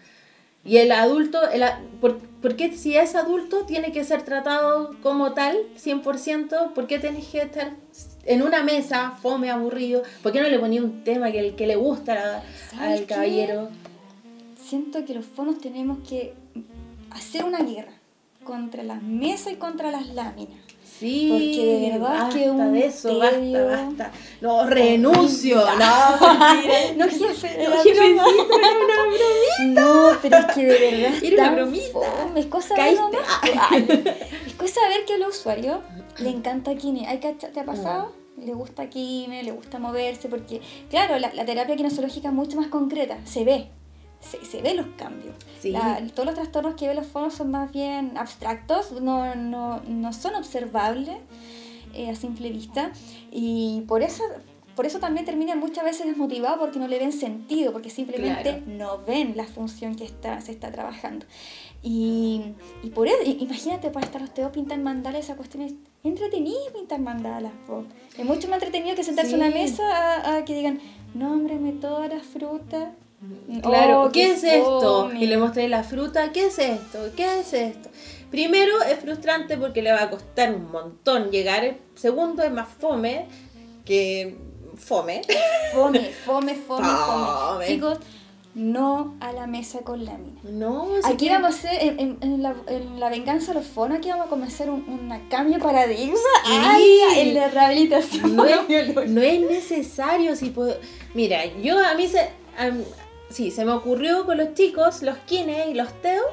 Y 0.64 0.76
el 0.78 0.92
adulto, 0.92 1.48
el, 1.48 1.62
por, 2.00 2.18
¿por 2.18 2.56
qué 2.56 2.72
si 2.76 2.94
es 2.96 3.14
adulto 3.14 3.64
tiene 3.64 3.90
que 3.92 4.04
ser 4.04 4.22
tratado 4.22 4.90
como 5.02 5.32
tal, 5.32 5.56
100%? 5.76 6.74
¿Por 6.74 6.86
qué 6.86 6.98
tenés 6.98 7.26
que 7.28 7.38
estar 7.42 7.70
en 8.24 8.42
una 8.42 8.62
mesa, 8.62 9.12
fome, 9.22 9.50
aburrido? 9.50 10.02
¿Por 10.22 10.32
qué 10.32 10.42
no 10.42 10.48
le 10.48 10.58
ponía 10.58 10.82
un 10.82 11.04
tema 11.04 11.30
que, 11.32 11.38
el, 11.38 11.54
que 11.56 11.66
le 11.66 11.76
gusta 11.76 12.12
a 12.12 12.14
la- 12.16 12.42
¿Sabes 12.70 13.00
al 13.00 13.06
caballero? 13.06 13.68
Siento 14.62 15.04
que 15.06 15.14
los 15.14 15.24
fonos 15.24 15.58
tenemos 15.58 15.98
que 16.06 16.34
hacer 17.12 17.44
una 17.44 17.60
guerra 17.60 17.92
contra 18.44 18.82
las 18.82 19.02
mesas 19.02 19.52
y 19.54 19.56
contra 19.56 19.90
las 19.90 20.08
láminas. 20.08 20.58
Sí, 20.98 21.28
Porque 21.30 21.66
de 21.66 21.90
verdad 21.90 22.08
basta 22.24 22.38
que 22.38 22.50
un 22.50 22.72
de 22.72 22.86
eso, 22.86 23.18
basta, 23.18 23.64
basta. 23.64 24.12
No, 24.40 24.66
renuncio. 24.66 25.56
No. 25.78 26.18
No, 26.96 27.04
jefe, 27.08 27.58
No, 27.58 27.82
era 27.82 27.82
una 27.82 28.12
broma. 28.14 28.24
No, 29.66 30.10
pero 30.20 30.38
es 30.38 30.46
que 30.54 30.64
de 30.64 31.00
verdad 31.00 31.22
Era 31.22 31.42
una 31.44 31.52
bromita. 31.62 31.98
Es 32.36 32.46
cosa 32.46 32.74
nomás. 32.94 33.20
Ah. 33.56 33.76
Es 34.46 34.54
cosa 34.54 34.80
ver 34.88 35.04
que 35.06 35.14
a 35.14 35.18
los 35.18 35.38
usuarios 35.38 35.78
le 36.18 36.30
encanta 36.30 36.74
Kine. 36.74 37.06
¿Hay 37.06 37.18
cacha- 37.20 37.50
¿Te 37.52 37.60
ha 37.60 37.64
pasado? 37.64 38.12
Le 38.36 38.52
gusta 38.54 38.88
Kine, 38.88 39.42
le 39.42 39.50
gusta 39.52 39.78
moverse, 39.78 40.28
porque, 40.28 40.60
claro, 40.90 41.18
la, 41.18 41.32
la 41.34 41.44
terapia 41.44 41.74
kinesiológica 41.76 42.28
es 42.28 42.34
mucho 42.34 42.56
más 42.56 42.68
concreta, 42.68 43.18
se 43.24 43.44
ve. 43.44 43.68
Se, 44.20 44.44
se 44.44 44.60
ve 44.62 44.74
los 44.74 44.86
cambios. 44.96 45.34
Sí. 45.60 45.70
La- 45.70 46.00
todos 46.14 46.26
los 46.26 46.34
trastornos 46.34 46.74
que 46.74 46.86
ven 46.88 46.96
los 46.96 47.06
fonos 47.06 47.34
son 47.34 47.50
más 47.50 47.70
bien 47.72 48.12
abstractos, 48.16 49.00
no, 49.00 49.34
no, 49.36 49.80
no 49.86 50.12
son 50.12 50.34
observables 50.34 51.16
eh, 51.94 52.10
a 52.10 52.14
simple 52.16 52.50
vista. 52.50 52.90
Y 53.30 53.82
por 53.88 54.02
eso, 54.02 54.22
por 54.74 54.86
eso 54.86 54.98
también 54.98 55.24
terminan 55.24 55.58
muchas 55.60 55.84
veces 55.84 56.06
desmotivados 56.06 56.58
porque 56.58 56.78
no 56.78 56.88
le 56.88 56.98
ven 56.98 57.12
sentido, 57.12 57.72
porque 57.72 57.90
simplemente 57.90 58.42
Claro. 58.42 58.62
no 58.66 58.98
ven 59.06 59.34
la 59.36 59.44
función 59.44 59.94
que 59.94 60.04
está, 60.04 60.40
se 60.40 60.52
está 60.52 60.70
trabajando. 60.72 61.24
Y, 61.82 62.42
y 62.82 62.90
por 62.90 63.06
eso, 63.06 63.18
imagínate 63.24 63.90
para 63.90 64.04
estar 64.04 64.20
ustedes 64.22 64.50
pintar 64.50 64.78
mandalas, 64.80 65.24
esa 65.24 65.36
cuestión 65.36 65.62
es 65.62 65.74
entretenido 66.02 66.58
pintar 66.74 67.00
mandalas. 67.00 67.52
po. 67.66 67.84
Es 68.18 68.24
mucho 68.24 68.48
más 68.48 68.54
entretenido 68.62 68.96
que 68.96 69.04
sentarse 69.04 69.34
a 69.34 69.36
una 69.36 69.46
Sí. 69.48 69.54
mesa 69.54 69.84
a, 69.88 70.36
a 70.38 70.44
que 70.44 70.54
digan, 70.54 70.80
nómbrame 71.14 71.72
todas 71.72 72.08
las 72.12 72.22
frutas. 72.24 72.88
Claro, 73.62 74.02
Oh, 74.02 74.12
¿qué, 74.12 74.20
qué 74.26 74.32
es 74.32 74.44
esto? 74.44 75.08
fome. 75.08 75.20
Y 75.22 75.26
le 75.26 75.36
mostré 75.38 75.68
la 75.68 75.82
fruta, 75.82 76.30
¿qué 76.32 76.46
es 76.46 76.58
esto? 76.58 76.98
¿Qué 77.16 77.40
es 77.40 77.52
esto? 77.52 77.88
Primero 78.30 78.82
es 78.82 78.98
frustrante 79.00 79.56
porque 79.56 79.82
le 79.82 79.90
va 79.92 80.02
a 80.02 80.10
costar 80.10 80.54
un 80.54 80.70
montón 80.70 81.30
llegar. 81.30 81.76
Segundo 81.94 82.42
es 82.42 82.52
más 82.52 82.68
fome 82.68 83.26
que 83.84 84.36
fome. 84.76 85.22
Fome, 85.74 86.10
fome, 86.24 86.54
fome, 86.54 86.88
fome. 86.88 87.66
Chicos, 87.66 87.98
no 88.54 89.16
a 89.20 89.32
la 89.32 89.46
mesa 89.46 89.80
con 89.80 90.04
lámina. 90.04 90.40
No, 90.44 90.88
si 91.04 91.12
Aquí 91.12 91.28
vamos 91.28 91.46
a 91.54 91.56
hacer, 91.56 91.82
en, 91.82 91.98
en- 92.00 92.18
en 92.22 92.42
la, 92.42 92.54
en 92.68 93.00
la 93.00 93.08
venganza 93.08 93.52
de 93.52 93.60
los 93.60 93.66
fonos, 93.68 93.98
aquí 93.98 94.10
vamos 94.10 94.26
a 94.26 94.30
comenzar 94.30 94.70
un, 94.70 94.84
un 94.88 95.28
cambio 95.28 95.56
de 95.58 95.62
paradigma 95.64 96.16
Sí. 96.44 96.52
Ay, 96.52 96.98
en 97.16 97.34
la 97.34 97.48
rehabilitación 97.48 98.36
no 98.36 98.44
es, 98.44 98.66
biológica. 98.68 99.04
no 99.06 99.20
es 99.22 99.40
necesario 99.40 100.36
si 100.36 100.50
puedo- 100.50 100.76
mira 101.14 101.44
yo 101.62 101.78
a 101.84 101.94
mí 101.94 102.06
se 102.08 102.30
sí 103.30 103.50
se 103.50 103.64
me 103.64 103.72
ocurrió 103.72 104.24
con 104.26 104.38
los 104.38 104.54
chicos 104.54 105.02
los 105.02 105.16
kines 105.18 105.68
y 105.68 105.74
los 105.74 105.92
teo 106.00 106.24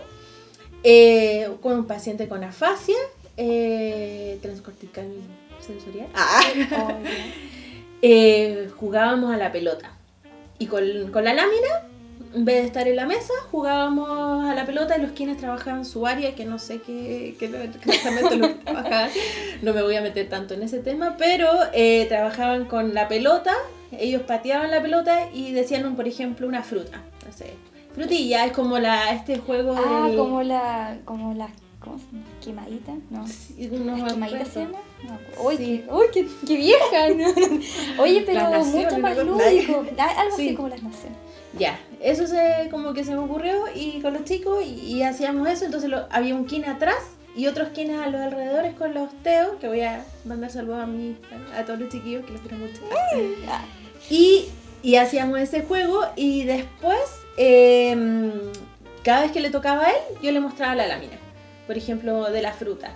eh, 0.84 1.50
con 1.62 1.74
un 1.80 1.86
paciente 1.86 2.28
con 2.28 2.44
afasia 2.44 2.98
eh, 3.38 4.38
transcortical 4.42 5.08
sensorial. 5.60 6.08
Ah. 6.14 6.42
Oh, 6.78 6.92
Eh, 8.02 8.70
jugábamos 8.78 9.34
a 9.34 9.38
la 9.38 9.52
pelota. 9.52 9.92
Y 10.60 10.68
con, 10.68 11.12
con 11.12 11.24
la 11.24 11.34
lámina 11.34 11.68
en 12.36 12.44
vez 12.44 12.62
de 12.62 12.68
estar 12.68 12.88
en 12.88 12.98
la 12.98 13.06
mesa 13.06 13.34
jugábamos 13.50 14.46
a 14.46 14.54
la 14.54 14.66
pelota 14.66 14.98
y 14.98 15.02
los 15.02 15.12
quienes 15.12 15.38
trabajaban 15.38 15.86
su 15.86 16.06
área 16.06 16.36
que 16.36 16.44
no 16.46 16.60
sé 16.60 16.82
qué, 16.82 17.36
qué 17.40 17.46
exactamente 17.46 18.36
lo 18.36 18.48
que 18.50 18.54
trabajaban. 18.56 19.10
No 19.62 19.74
me 19.74 19.82
voy 19.82 19.96
a 19.96 20.02
meter 20.02 20.28
tanto 20.30 20.54
en 20.54 20.64
ese 20.64 20.80
tema 20.80 21.16
pero 21.18 21.50
eh, 21.74 22.06
trabajaban 22.10 22.66
con 22.66 22.94
la 22.94 23.08
pelota 23.08 23.54
ellos 24.00 24.24
pateaban 24.24 24.72
la 24.72 24.82
pelota 24.82 25.30
y 25.34 25.52
decían, 25.52 25.96
por 25.96 26.08
ejemplo, 26.08 26.48
una 26.48 26.64
fruta. 26.64 27.02
No 27.26 27.32
sé. 27.34 27.54
Frutilla 27.94 28.46
es 28.46 28.52
como 28.52 28.78
la 28.80 29.12
este 29.12 29.38
juego 29.40 29.74
Ah, 29.78 30.08
del- 30.08 30.18
como 30.18 30.44
la. 30.44 30.98
como 31.06 31.34
la. 31.34 31.50
¿Cómo 31.80 32.00
se 32.00 32.06
llama? 32.12 32.26
¿Quemadita? 32.44 32.94
No. 33.12 33.28
Sí, 33.28 33.70
no 33.72 33.96
me 33.96 34.04
¿Quemadita 34.06 34.46
se 34.46 34.60
llama? 34.62 34.80
No. 35.04 35.44
Uy, 35.44 35.58
Sí. 35.58 35.84
qué, 35.86 35.94
uy, 35.94 36.06
qué, 36.14 36.28
qué 36.48 36.56
vieja. 36.58 37.10
no. 37.16 38.04
Oye, 38.04 38.24
pero 38.26 38.40
Las 38.42 38.52
naciones, 38.52 38.86
mucho 38.86 38.98
más 39.00 39.18
lúdico. 39.18 39.86
Ah, 39.98 40.10
Algo 40.22 40.36
Sí. 40.36 40.48
así 40.48 40.56
como 40.56 40.68
las 40.70 40.82
naciones. 40.84 41.18
Ya, 41.58 41.80
eso 42.02 42.28
se, 42.28 42.68
como 42.70 42.94
que 42.94 43.04
se 43.06 43.12
me 43.12 43.20
ocurrió 43.20 43.64
y 43.74 44.02
con 44.02 44.14
los 44.14 44.26
chicos 44.26 44.62
y, 44.66 44.72
y 44.96 45.04
hacíamos 45.04 45.48
eso, 45.48 45.64
entonces 45.64 45.90
lo- 45.90 46.06
había 46.12 46.36
un 46.36 46.46
kin 46.48 46.66
atrás 46.66 46.98
y 47.34 47.48
otros 47.48 47.70
kines 47.70 47.98
a 48.00 48.08
los 48.10 48.20
alrededores 48.20 48.74
con 48.76 48.94
los 48.94 49.10
teos, 49.24 49.56
que 49.62 49.68
voy 49.70 49.82
a 49.82 50.04
mandar 50.26 50.50
saludos 50.52 50.84
a 50.84 50.86
mí, 50.86 51.16
a 51.58 51.64
todos 51.64 51.80
los 51.80 51.90
chiquillos 51.90 52.26
que 52.26 52.34
los 52.34 52.42
quiero 52.42 52.58
mucho. 52.58 52.82
Ah, 54.06 54.14
Y, 54.14 54.50
y 54.84 54.96
hacíamos 54.96 55.40
ese 55.40 55.62
juego 55.62 56.02
y 56.16 56.44
después, 56.44 57.00
eh, 57.38 58.32
cada 59.04 59.22
vez 59.22 59.32
que 59.32 59.40
le 59.40 59.50
tocaba 59.50 59.84
a 59.86 59.90
él, 59.90 59.98
yo 60.22 60.32
le 60.32 60.40
mostraba 60.40 60.76
la 60.76 60.88
lámina, 60.88 61.18
por 61.68 61.78
ejemplo, 61.78 62.30
de 62.32 62.42
la 62.42 62.54
fruta. 62.54 62.92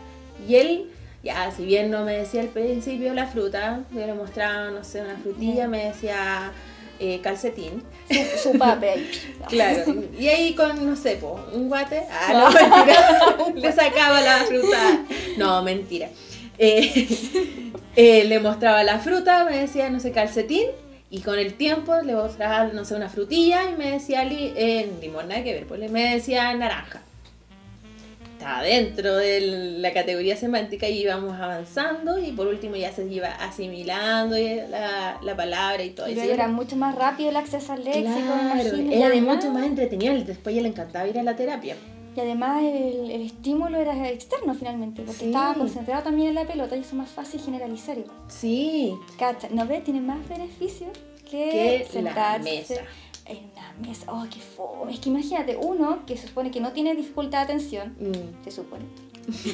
Y 0.48 0.56
él, 0.56 0.90
ya, 1.24 1.52
si 1.52 1.66
bien 1.66 1.90
no 1.92 2.06
me 2.06 2.18
decía 2.18 2.42
al 2.42 2.48
principio 2.48 3.14
la 3.14 3.28
fruta, 3.28 3.82
yo 3.92 4.06
le 4.06 4.14
mostraba, 4.14 4.70
no 4.72 4.84
sé, 4.84 5.02
una 5.02 5.18
frutilla, 5.18 5.68
me 5.68 5.86
decía 5.86 6.52
eh, 7.00 7.20
calcetín. 7.22 7.84
su, 8.10 8.52
su 8.52 8.58
papel. 8.58 9.10
Claro, 9.50 9.96
y 10.20 10.28
ahí 10.28 10.54
con, 10.54 10.86
no 10.88 10.96
sé, 10.96 11.16
po, 11.16 11.40
un 11.54 11.70
guate, 11.70 12.04
ah, 12.12 12.34
no, 12.34 12.52
mentira, 12.52 13.38
le 13.56 13.72
sacaba 13.72 14.22
la 14.22 14.38
fruta, 14.46 15.00
no, 15.38 15.62
mentira. 15.64 16.10
Eh, 16.60 17.08
eh, 17.96 18.26
le 18.26 18.40
mostraba 18.40 18.84
la 18.84 19.00
fruta, 19.00 19.46
me 19.46 19.58
decía, 19.58 19.90
no 19.90 20.00
sé, 20.00 20.12
calcetín, 20.12 20.68
y 21.12 21.22
con 21.22 21.40
el 21.40 21.56
tiempo 21.56 21.96
le 22.04 22.14
mostraba, 22.14 22.66
no 22.66 22.86
sé, 22.86 22.96
una 22.96 23.10
frutilla, 23.10 23.70
y 23.72 23.76
me 23.76 23.92
decía, 23.92 24.24
li, 24.24 24.54
eh, 24.56 24.92
limón, 25.02 25.28
nada 25.28 25.44
que 25.44 25.54
ver, 25.54 25.66
pues 25.66 25.90
me 25.92 26.14
decía 26.16 26.54
naranja. 26.56 27.02
Estaba 28.38 28.62
dentro 28.62 29.18
de 29.18 29.42
la 29.80 29.92
categoría 29.92 30.38
semántica 30.38 30.88
y 30.88 31.02
íbamos 31.02 31.38
avanzando, 31.40 32.18
y 32.20 32.32
por 32.32 32.48
último 32.48 32.76
ya 32.78 32.92
se 32.94 33.04
iba 33.06 33.28
asimilando 33.28 34.38
la, 34.70 35.18
la 35.22 35.36
palabra 35.36 35.84
y 35.84 35.90
todo. 35.90 36.06
Se- 36.08 36.32
era 36.34 36.48
mucho 36.48 36.78
más 36.78 36.96
rápido 36.96 37.30
el 37.32 37.36
acceso 37.36 37.74
al 37.74 37.84
léxico, 37.84 38.08
Claro, 38.10 38.62
imagino. 38.78 38.94
era 38.94 39.08
además, 39.08 39.36
mucho 39.38 39.52
más 39.52 39.66
entretenido. 39.66 40.14
Después 40.24 40.56
ya 40.56 40.62
le 40.62 40.70
encantaba 40.70 41.06
ir 41.08 41.20
a 41.20 41.24
la 41.24 41.36
terapia. 41.36 41.76
Y 42.16 42.20
además 42.20 42.62
el, 42.64 43.12
el 43.12 43.22
estímulo 43.22 43.78
era 43.78 44.10
externo 44.10 44.54
finalmente, 44.54 45.04
porque 45.04 45.20
Sí. 45.20 45.26
estaba 45.28 45.54
concentrado 45.54 46.04
también 46.04 46.30
en 46.30 46.36
la 46.36 46.46
pelota 46.46 46.76
y 46.76 46.80
eso 46.80 46.90
es 46.90 46.96
más 46.96 47.10
fácil 47.10 47.40
generalizar. 47.42 47.98
igual. 47.98 48.16
Sí, 48.28 48.94
Cacha, 49.18 49.48
¿no 49.52 49.66
ves? 49.66 49.84
Tiene 49.84 50.02
más 50.02 50.28
beneficios 50.28 50.92
que, 51.30 51.86
que 51.92 52.02
la 52.02 52.10
sentarse 52.14 52.44
mesa. 52.44 52.82
en 53.26 53.38
una 53.54 53.88
mesa. 53.88 54.06
Oh, 54.12 54.26
qué 54.30 54.40
fome. 54.40 54.94
Es 54.94 55.00
que 55.00 55.10
imagínate, 55.10 55.56
uno 55.58 56.00
que 56.06 56.18
se 56.18 56.28
supone 56.28 56.50
que 56.52 56.60
no 56.60 56.72
tiene 56.72 56.96
dificultad 56.96 57.40
de 57.40 57.44
atención, 57.54 57.96
Mm, 58.00 58.44
se 58.44 58.52
supone. 58.52 58.86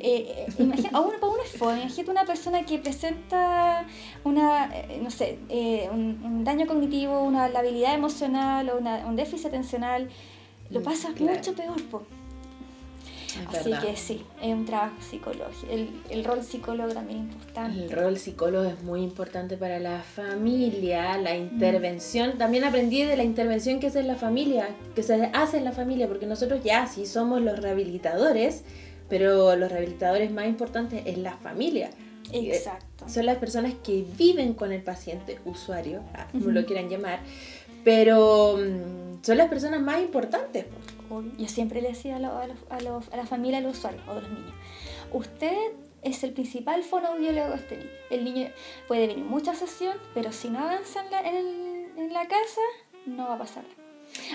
eh, 0.00 0.46
imagina- 0.58 0.90
a 0.92 1.00
uno, 1.00 1.14
para 1.18 1.32
uno 1.32 1.42
es 1.42 1.52
fome. 1.58 1.80
Imagínate 1.80 2.10
una 2.10 2.24
persona 2.24 2.64
que 2.64 2.78
presenta 2.78 3.86
una, 4.24 4.70
eh, 4.74 5.00
no 5.02 5.10
sé, 5.10 5.38
eh, 5.48 5.88
un, 5.92 6.20
un 6.24 6.44
daño 6.44 6.66
cognitivo, 6.66 7.22
una 7.22 7.48
labilidad 7.48 7.94
emocional 7.94 8.68
o 8.70 8.78
una- 8.78 9.06
un 9.06 9.16
déficit 9.16 9.46
atencional. 9.46 10.08
Lo 10.70 10.80
Mm, 10.80 10.82
pasa 10.84 11.12
claro. 11.14 11.34
mucho 11.38 11.52
peor, 11.54 11.82
po. 11.84 12.02
es 13.50 13.54
Así 13.60 13.70
verdad. 13.70 13.84
que 13.86 13.96
sí, 13.96 14.24
es 14.42 14.54
un 14.54 14.64
trabajo 14.64 14.94
psicológico. 15.10 15.70
El, 15.70 15.90
el 16.08 16.24
rol 16.24 16.42
psicólogo 16.42 16.92
también 16.94 17.18
es 17.20 17.24
importante. 17.34 17.84
El 17.84 17.90
rol 17.90 18.16
psicólogo 18.18 18.64
es 18.64 18.82
muy 18.82 19.02
importante 19.02 19.56
para 19.58 19.78
la 19.78 20.00
familia, 20.02 21.18
la 21.18 21.36
intervención. 21.36 22.38
También 22.38 22.64
aprendí 22.64 23.02
de 23.02 23.14
la 23.16 23.24
intervención 23.24 23.78
que 23.78 23.88
es 23.88 23.96
en 23.96 24.06
la 24.08 24.14
familia, 24.14 24.68
que 24.94 25.02
se 25.02 25.30
hace 25.34 25.58
en 25.58 25.64
la 25.64 25.72
familia, 25.72 26.08
porque 26.08 26.24
nosotros 26.26 26.64
ya 26.64 26.86
sí 26.86 27.04
somos 27.04 27.42
los 27.42 27.58
rehabilitadores, 27.58 28.62
pero 29.10 29.54
los 29.54 29.70
rehabilitadores 29.70 30.30
más 30.30 30.46
importantes 30.46 31.02
es 31.04 31.18
la 31.18 31.36
familia. 31.36 31.90
Exacto. 32.32 33.06
Son 33.08 33.26
las 33.26 33.36
personas 33.36 33.74
que 33.84 34.04
viven 34.16 34.54
con 34.54 34.72
el 34.72 34.82
paciente, 34.82 35.38
usuario, 35.44 36.00
ah, 36.14 36.26
como 36.32 36.44
Ujú. 36.46 36.52
lo 36.52 36.64
quieran 36.66 36.88
llamar, 36.88 37.20
pero 37.84 38.56
mm, 38.56 39.05
son 39.26 39.38
las 39.38 39.48
personas 39.48 39.80
más 39.82 40.00
importantes. 40.00 40.66
Yo 41.38 41.48
siempre 41.48 41.82
le 41.82 41.88
decía 41.88 42.16
a, 42.16 42.18
lo- 42.20 42.36
a, 42.38 42.46
los- 42.80 43.08
a, 43.12 43.16
la 43.16 43.26
familia, 43.26 43.58
a 43.58 43.60
los 43.60 43.76
usuarios 43.78 44.02
a 44.08 44.14
los 44.14 44.28
niños, 44.28 44.54
usted 45.12 45.56
es 46.02 46.22
el 46.24 46.32
principal 46.32 46.82
fonoaudiólogo 46.84 47.48
de 47.50 47.56
este 47.56 47.76
niño. 47.76 47.90
El 48.10 48.24
niño 48.24 48.48
puede 48.86 49.06
venir 49.08 49.24
mucha 49.24 49.54
sesión, 49.54 49.96
pero 50.14 50.30
si 50.32 50.48
no 50.50 50.60
avanza 50.60 51.04
en 51.04 51.10
la, 51.10 51.20
en 52.02 52.12
la 52.12 52.26
casa, 52.28 52.60
no 53.06 53.28
va 53.28 53.34
a 53.34 53.38
pasar. 53.38 53.64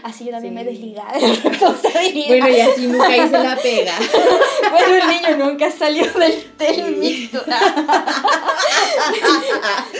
Así 0.04 0.26
yo 0.26 0.32
también 0.32 0.54
me 0.54 0.64
desligaba 0.64 1.12
de 1.14 1.22
la 1.28 1.34
responsabilidad. 1.36 2.28
Bueno, 2.28 2.50
y 2.50 2.60
así 2.62 2.88
nunca 2.88 3.16
hice 3.18 3.38
la 3.40 3.56
pega. 3.58 3.94
Bueno, 4.72 4.96
el 4.96 5.08
niño 5.38 5.46
nunca 5.46 5.70
salió 5.72 6.06
del, 6.14 6.44
del 6.58 6.96
mixto. 6.98 7.44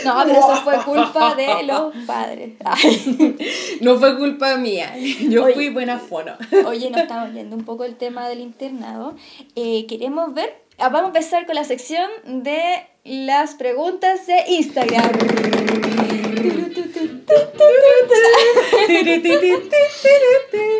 No, 0.04 0.22
pero 0.24 0.38
eso 0.38 0.56
fue 0.64 0.76
culpa 0.84 1.34
de 1.34 1.62
los 1.64 1.94
padres. 2.06 2.52
No 3.80 3.98
fue 3.98 4.16
culpa 4.18 4.56
mía. 4.56 4.94
Yo 5.28 5.44
Oye. 5.44 5.54
fui 5.54 5.68
buena 5.68 5.98
fono. 5.98 6.32
Oye, 6.66 6.90
nos 6.90 7.02
estamos 7.02 7.32
viendo 7.32 7.56
un 7.56 7.64
poco 7.64 7.84
el 7.84 7.96
tema 7.96 8.28
del 8.28 8.40
internado. 8.40 9.14
Eh, 9.54 9.86
queremos 9.86 10.32
ver. 10.34 10.62
ah, 10.78 10.88
Vamos 10.88 11.04
a 11.04 11.06
empezar 11.18 11.46
con 11.46 11.54
la 11.54 11.64
sección 11.64 12.08
de 12.26 12.86
las 13.04 13.54
preguntas 13.54 14.26
de 14.26 14.44
Instagram. 14.48 15.10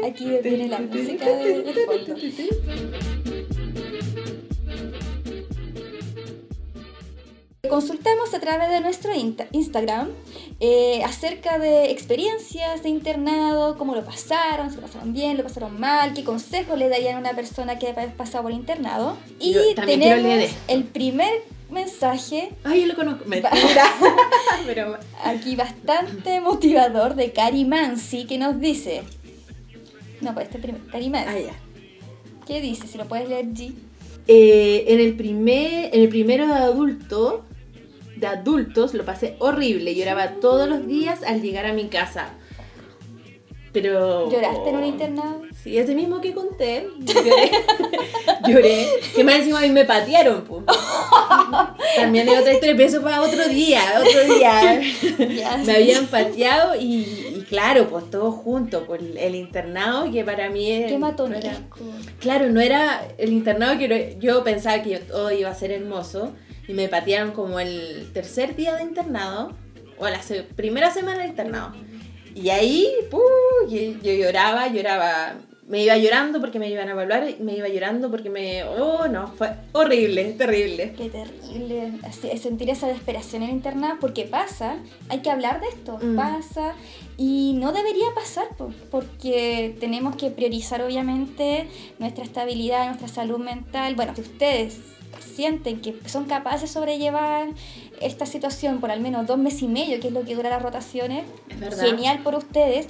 Aquí 0.05 0.39
viene 0.43 0.69
la 0.69 0.79
música 0.79 1.27
de, 1.27 1.63
de 1.63 1.87
fondo. 1.87 2.15
Consultamos 7.69 8.35
a 8.35 8.41
través 8.41 8.69
de 8.71 8.81
nuestro 8.81 9.13
Instagram 9.15 10.11
eh, 10.61 11.03
acerca 11.05 11.59
de 11.59 11.91
experiencias 11.91 12.83
de 12.83 12.89
internado, 12.89 13.79
cómo 13.79 13.95
lo 13.95 14.05
pasaron, 14.05 14.69
si 14.71 14.77
lo 14.77 14.83
pasaron 14.83 15.13
bien, 15.13 15.39
lo 15.39 15.45
pasaron 15.45 15.81
mal, 15.81 16.13
qué 16.13 16.23
consejos 16.23 16.79
le 16.79 16.89
darían 16.89 17.17
a 17.17 17.19
una 17.21 17.35
persona 17.35 17.79
que 17.79 17.89
ha 17.89 17.95
pasado 18.15 18.45
por 18.45 18.53
internado. 18.53 19.17
Y 19.41 19.55
Yo 19.55 19.61
tenemos 19.75 20.51
el 20.69 20.85
primer 20.85 21.43
mensaje 21.73 22.51
Ay, 22.65 22.83
yo 22.83 22.87
lo 22.89 22.95
conozco. 22.95 23.25
Pero 24.67 24.99
aquí 25.25 25.57
bastante 25.57 26.41
motivador 26.41 27.15
de 27.15 27.33
Cari 27.33 27.65
Mansi 27.65 28.25
que 28.27 28.39
nos 28.39 28.61
dice... 28.61 29.03
No, 30.21 30.35
pues 30.35 30.47
este 30.47 30.59
primero, 30.59 30.85
Cari 30.91 31.11
Mansi. 31.11 31.29
Ah, 31.29 31.39
ya. 31.41 31.55
¿Qué 32.47 32.61
dice? 32.61 32.87
Si 32.87 32.99
lo 32.99 33.07
puedes 33.07 33.29
leer, 33.29 33.47
G. 33.47 33.73
Eh, 34.29 34.85
en 34.89 35.01
el 35.01 35.17
primer, 35.17 35.95
en 35.95 36.03
el 36.03 36.09
primero 36.09 36.47
de 36.47 36.55
adulto, 36.55 37.45
de 38.17 38.27
adultos, 38.27 38.95
lo 38.95 39.05
pasé 39.05 39.37
horrible. 39.41 39.95
Lloraba 39.95 40.35
todos 40.35 40.69
los 40.69 40.87
días 40.87 41.23
al 41.25 41.43
llegar 41.43 41.67
a 41.67 41.73
mi 41.73 41.89
casa. 41.89 42.35
Pero. 43.73 44.31
¿Lloraste 44.31 44.69
en 44.71 44.77
un 44.77 44.85
internado? 44.85 45.43
Sí, 45.63 45.79
ese 45.79 45.95
mismo 45.95 46.21
que 46.21 46.35
conté. 46.35 46.89
Lloré. 47.01 47.51
Lloré. 48.49 48.87
Que 49.15 49.25
más 49.25 49.37
encima 49.37 49.59
a 49.61 49.63
mí 49.63 49.71
me 49.71 49.85
patearon, 49.85 50.43
pues. 50.43 50.65
También 51.97 52.29
hay 52.29 52.37
otra 52.37 52.53
historia, 52.53 52.75
pero 52.77 52.89
eso 52.89 53.03
para 53.03 53.23
otro 53.23 53.49
día, 53.49 53.81
otro 53.99 54.35
día. 54.35 54.81
Me 55.65 55.73
habían 55.73 56.07
pateado 56.07 56.75
y, 56.75 57.03
y 57.37 57.45
claro, 57.49 57.89
pues 57.89 58.11
todos 58.11 58.35
juntos, 58.35 58.83
pues 58.87 59.01
el 59.17 59.35
internado 59.35 60.11
que 60.11 60.25
para 60.25 60.51
mí 60.51 60.71
es... 60.71 60.91
Qué 60.91 60.99
matonesco. 60.99 61.79
Claro, 62.21 62.49
no 62.51 62.61
era 62.61 63.07
el 63.19 63.33
internado 63.33 63.79
que 63.79 64.17
yo 64.21 64.43
pensaba 64.45 64.83
que 64.83 64.99
todo 64.99 65.31
iba 65.33 65.51
a 65.51 65.55
ser 65.55 65.71
hermoso 65.71 66.33
y 66.69 66.73
me 66.75 66.89
patearon 66.89 67.33
como 67.33 67.61
el 67.61 68.11
tercer 68.13 68.57
día 68.57 68.75
de 68.77 68.83
internado 68.83 69.53
o 69.99 70.09
la 70.09 70.23
se- 70.23 70.43
primera 70.43 70.91
semana 70.91 71.23
de 71.23 71.29
internado. 71.29 71.73
Y 72.35 72.49
ahí, 72.51 72.89
¡puh! 73.11 73.19
yo, 73.69 73.79
yo 74.03 74.13
lloraba, 74.13 74.69
lloraba, 74.69 75.35
me 75.69 75.85
iba 75.85 75.97
llorando 75.97 76.41
porque 76.41 76.59
me 76.59 76.69
iban 76.69 76.89
a 76.89 76.93
evaluar, 76.93 77.25
me 77.41 77.57
iba 77.57 77.69
llorando 77.69 78.11
porque 78.11 78.29
me... 78.29 78.65
Oh, 78.65 79.07
no, 79.09 79.29
fue 79.29 79.51
horrible, 79.73 80.33
terrible. 80.33 80.93
Qué 80.97 81.09
terrible 81.09 81.93
sentir 82.39 82.69
esa 82.71 82.89
desesperación 82.89 83.43
en 83.43 83.51
el 83.51 83.55
internado, 83.57 83.97
porque 84.01 84.25
pasa, 84.25 84.77
hay 85.09 85.21
que 85.21 85.31
hablar 85.31 85.61
de 85.61 85.69
esto, 85.69 85.99
Mm. 86.03 86.17
pasa 86.17 86.75
y 87.17 87.55
no 87.57 87.73
debería 87.73 88.07
pasar, 88.15 88.49
po, 88.57 88.73
porque 88.91 89.77
tenemos 89.81 90.17
que 90.17 90.31
priorizar 90.31 90.83
obviamente 90.83 91.69
nuestra 91.99 92.25
estabilidad, 92.25 92.87
nuestra 92.87 93.09
salud 93.09 93.39
mental. 93.39 93.95
Bueno, 93.95 94.15
si 94.15 94.23
ustedes 94.23 94.79
sienten 95.35 95.81
que 95.81 95.95
son 96.07 96.25
capaces 96.25 96.63
de 96.63 96.67
sobrellevar 96.69 97.49
esta 98.05 98.27
situación 98.27 98.81
por 98.81 98.91
al 98.91 99.01
menos 99.01 99.27
dos 99.27 99.39
meses 99.39 99.63
y 99.63 99.69
medio, 99.69 100.01
que 100.01 100.09
es 100.09 100.13
lo 100.13 100.25
que 100.25 100.35
dura 100.35 100.51
las 100.51 100.63
rotaciones, 100.63 101.25
Es 101.61 101.81
genial 101.81 102.23
por 102.23 102.35
ustedes. 102.35 102.89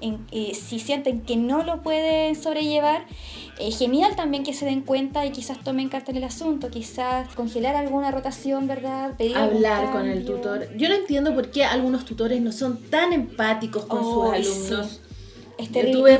en, 0.00 0.26
eh, 0.32 0.52
si 0.54 0.80
sienten 0.80 1.20
que 1.20 1.36
no 1.36 1.62
lo 1.62 1.82
pueden 1.82 2.34
sobrellevar, 2.34 3.06
eh, 3.60 3.70
genial 3.70 4.16
también 4.16 4.42
que 4.42 4.52
se 4.52 4.64
den 4.64 4.80
cuenta 4.80 5.24
y 5.24 5.30
quizás 5.30 5.62
tomen 5.62 5.88
carta 5.88 6.10
en 6.10 6.16
el 6.16 6.24
asunto, 6.24 6.70
quizás 6.70 7.32
congelar 7.36 7.76
alguna 7.76 8.10
rotación, 8.10 8.66
¿verdad? 8.66 9.16
Pedir 9.16 9.36
Hablar 9.36 9.92
con 9.92 10.08
el 10.08 10.24
tutor. 10.24 10.76
Yo 10.76 10.88
no 10.88 10.96
entiendo 10.96 11.32
por 11.34 11.52
qué 11.52 11.64
algunos 11.64 12.04
tutores 12.04 12.40
no 12.42 12.50
son 12.50 12.82
tan 12.90 13.12
empáticos 13.12 13.84
con 13.84 14.02
sus 14.02 14.24
alumnos. 14.34 15.00
Este 15.56 15.92
Yo 15.92 16.00
tuve 16.00 16.18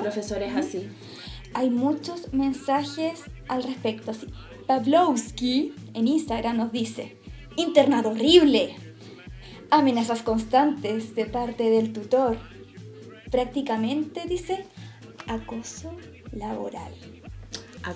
profesores 0.00 0.54
así. 0.54 0.88
Hay 1.54 1.70
muchos 1.70 2.32
mensajes 2.32 3.22
al 3.48 3.64
respecto. 3.64 4.12
Así. 4.12 4.28
Pavlovsky 4.68 5.72
en 5.94 6.06
Instagram 6.06 6.58
nos 6.58 6.70
dice, 6.70 7.16
internado 7.58 8.10
horrible, 8.10 8.76
amenazas 9.70 10.22
constantes 10.22 11.14
de 11.14 11.26
parte 11.26 11.68
del 11.68 11.92
tutor, 11.92 12.38
prácticamente 13.30 14.26
dice 14.26 14.64
acoso 15.26 15.92
laboral. 16.32 16.92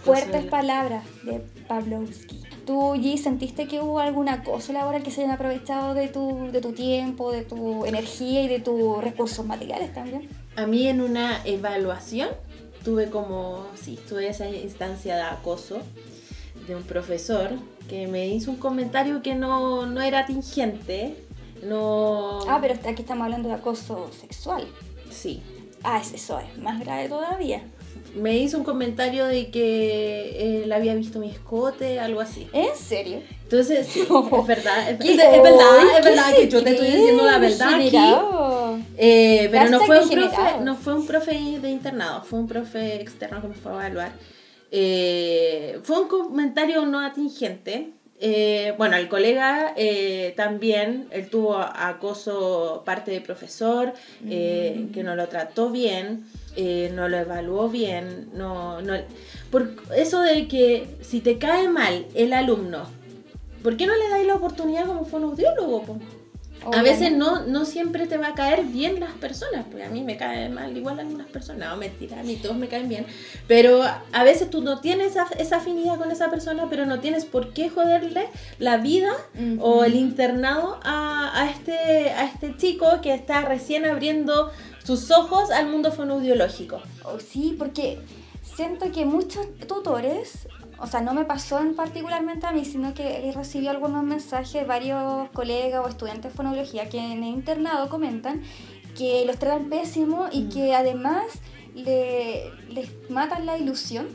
Fuertes 0.02 0.46
palabras 0.46 1.04
de 1.24 1.40
Pavlovsky. 1.68 2.42
¿Tú, 2.66 2.94
G, 2.94 3.16
sentiste 3.18 3.66
que 3.66 3.80
hubo 3.80 3.98
algún 3.98 4.28
acoso 4.28 4.72
laboral 4.72 5.02
que 5.02 5.10
se 5.10 5.22
hayan 5.22 5.34
aprovechado 5.34 5.94
de 5.94 6.08
tu, 6.08 6.50
de 6.50 6.60
tu 6.60 6.72
tiempo, 6.72 7.32
de 7.32 7.42
tu 7.42 7.84
energía 7.84 8.42
y 8.42 8.48
de 8.48 8.60
tus 8.60 9.02
recursos 9.02 9.44
materiales 9.44 9.92
también? 9.92 10.28
A 10.56 10.66
mí 10.66 10.86
en 10.86 11.00
una 11.00 11.44
evaluación 11.44 12.28
tuve 12.84 13.10
como, 13.10 13.66
sí, 13.74 13.98
tuve 14.08 14.28
esa 14.28 14.48
instancia 14.48 15.16
de 15.16 15.22
acoso 15.22 15.82
de 16.66 16.76
un 16.76 16.84
profesor 16.84 17.50
que 17.88 18.06
me 18.06 18.28
hizo 18.28 18.50
un 18.50 18.56
comentario 18.56 19.22
que 19.22 19.34
no, 19.34 19.86
no 19.86 20.00
era 20.00 20.26
tingente, 20.26 21.16
no... 21.62 22.40
Ah, 22.48 22.58
pero 22.60 22.74
aquí 22.74 23.02
estamos 23.02 23.24
hablando 23.24 23.48
de 23.48 23.54
acoso 23.54 24.10
sexual. 24.18 24.66
Sí. 25.10 25.42
Ah, 25.84 26.00
eso 26.00 26.38
es 26.38 26.58
más 26.58 26.80
grave 26.80 27.08
todavía. 27.08 27.62
Me 28.14 28.36
hizo 28.36 28.58
un 28.58 28.64
comentario 28.64 29.26
de 29.26 29.50
que 29.50 30.62
él 30.62 30.72
había 30.72 30.94
visto 30.94 31.18
mi 31.18 31.30
escote, 31.30 31.98
algo 31.98 32.20
así. 32.20 32.46
¿En 32.52 32.76
serio? 32.76 33.20
Entonces, 33.44 33.86
sí, 33.86 34.00
es 34.00 34.46
verdad, 34.46 34.90
es, 34.90 34.98
verdad, 34.98 35.98
es 35.98 36.04
verdad 36.04 36.34
que 36.34 36.48
yo 36.48 36.62
te 36.62 36.70
estoy 36.70 36.86
diciendo 36.86 37.24
la 37.24 37.38
verdad 37.38 37.74
aquí. 37.74 37.96
Eh, 38.96 39.48
pero 39.50 39.70
no 39.70 39.80
fue, 39.80 40.00
un 40.00 40.08
profe, 40.08 40.60
no 40.62 40.76
fue 40.76 40.94
un 40.94 41.06
profe 41.06 41.32
de 41.60 41.70
internado, 41.70 42.22
fue 42.22 42.38
un 42.38 42.46
profe 42.46 43.00
externo 43.00 43.40
que 43.40 43.48
me 43.48 43.54
fue 43.54 43.72
a 43.72 43.74
evaluar. 43.76 44.12
Eh, 44.72 45.78
fue 45.82 46.00
un 46.00 46.08
comentario 46.08 46.84
no 46.86 47.00
atingente, 47.00 47.92
eh, 48.24 48.72
bueno, 48.78 48.96
el 48.96 49.08
colega 49.08 49.74
eh, 49.76 50.32
también, 50.36 51.08
él 51.10 51.28
tuvo 51.28 51.56
acoso 51.56 52.84
parte 52.86 53.10
de 53.10 53.20
profesor, 53.20 53.94
eh, 54.30 54.86
que 54.94 55.02
no 55.02 55.16
lo 55.16 55.26
trató 55.26 55.70
bien, 55.70 56.24
no 56.94 57.08
lo 57.08 57.18
evaluó 57.18 57.68
bien, 57.68 58.30
no, 58.32 58.80
no, 58.80 58.94
por 59.50 59.74
eso 59.96 60.22
de 60.22 60.46
que 60.46 60.86
si 61.00 61.18
te 61.18 61.38
cae 61.38 61.68
mal 61.68 62.06
el 62.14 62.32
alumno, 62.32 62.86
¿por 63.60 63.76
qué 63.76 63.88
no 63.88 63.96
le 63.96 64.08
dais 64.08 64.24
la 64.24 64.36
oportunidad 64.36 64.86
como 64.86 65.04
A 66.72 66.82
veces 66.82 67.12
no, 67.12 67.46
no 67.46 67.64
siempre 67.64 68.06
te 68.06 68.18
va 68.18 68.28
a 68.28 68.34
caer 68.34 68.64
bien 68.64 69.00
las 69.00 69.12
personas, 69.12 69.64
porque 69.68 69.84
a 69.84 69.90
mí 69.90 70.02
me 70.02 70.16
caen 70.16 70.54
mal 70.54 70.76
igual 70.76 71.00
algunas 71.00 71.26
personas, 71.26 71.70
no 71.70 71.76
mentira, 71.76 72.20
a 72.20 72.22
mí 72.22 72.36
todos 72.36 72.56
me 72.56 72.68
caen 72.68 72.88
bien, 72.88 73.06
pero 73.48 73.82
a 73.82 74.24
veces 74.24 74.50
tú 74.50 74.62
no 74.62 74.80
tienes 74.80 75.16
esa, 75.36 75.56
afinidad 75.56 75.98
con 75.98 76.10
esa 76.10 76.30
persona, 76.30 76.66
pero 76.70 76.86
no 76.86 77.00
tienes 77.00 77.24
por 77.24 77.52
qué 77.52 77.68
joderle 77.68 78.28
la 78.58 78.76
vida 78.76 79.12
o 79.60 79.84
el 79.84 79.94
internado 79.94 80.78
a, 80.82 81.50
este, 81.50 82.10
a 82.10 82.24
este 82.24 82.56
chico 82.56 83.00
que 83.02 83.14
está 83.14 83.42
recién 83.42 83.84
abriendo 83.84 84.50
sus 84.84 85.10
ojos 85.10 85.50
al 85.50 85.68
mundo 85.68 85.92
fonoaudiológico. 85.92 86.80
Oh, 87.04 87.18
sí, 87.20 87.54
porque 87.58 88.00
siento 88.42 88.90
que 88.92 89.04
muchos 89.04 89.46
tutores 89.66 90.48
o 90.82 90.86
sea, 90.88 91.00
no 91.00 91.14
me 91.14 91.24
pasó 91.24 91.60
en 91.60 91.76
particularmente 91.76 92.44
a 92.44 92.50
mí, 92.50 92.64
sino 92.64 92.92
que 92.92 93.30
recibí 93.34 93.68
algunos 93.68 94.02
mensajes 94.02 94.52
de 94.52 94.64
varios 94.64 95.30
colegas 95.30 95.84
o 95.84 95.88
estudiantes 95.88 96.32
de 96.32 96.36
fonología 96.36 96.88
que 96.88 96.98
en 96.98 97.22
el 97.22 97.28
internado 97.28 97.88
comentan 97.88 98.42
que 98.96 99.24
los 99.24 99.38
tratan 99.38 99.70
pésimo 99.70 100.26
y 100.32 100.42
mm. 100.42 100.48
que 100.50 100.74
además 100.74 101.26
le, 101.76 102.50
les 102.68 102.90
matan 103.10 103.46
la 103.46 103.56
ilusión 103.56 104.08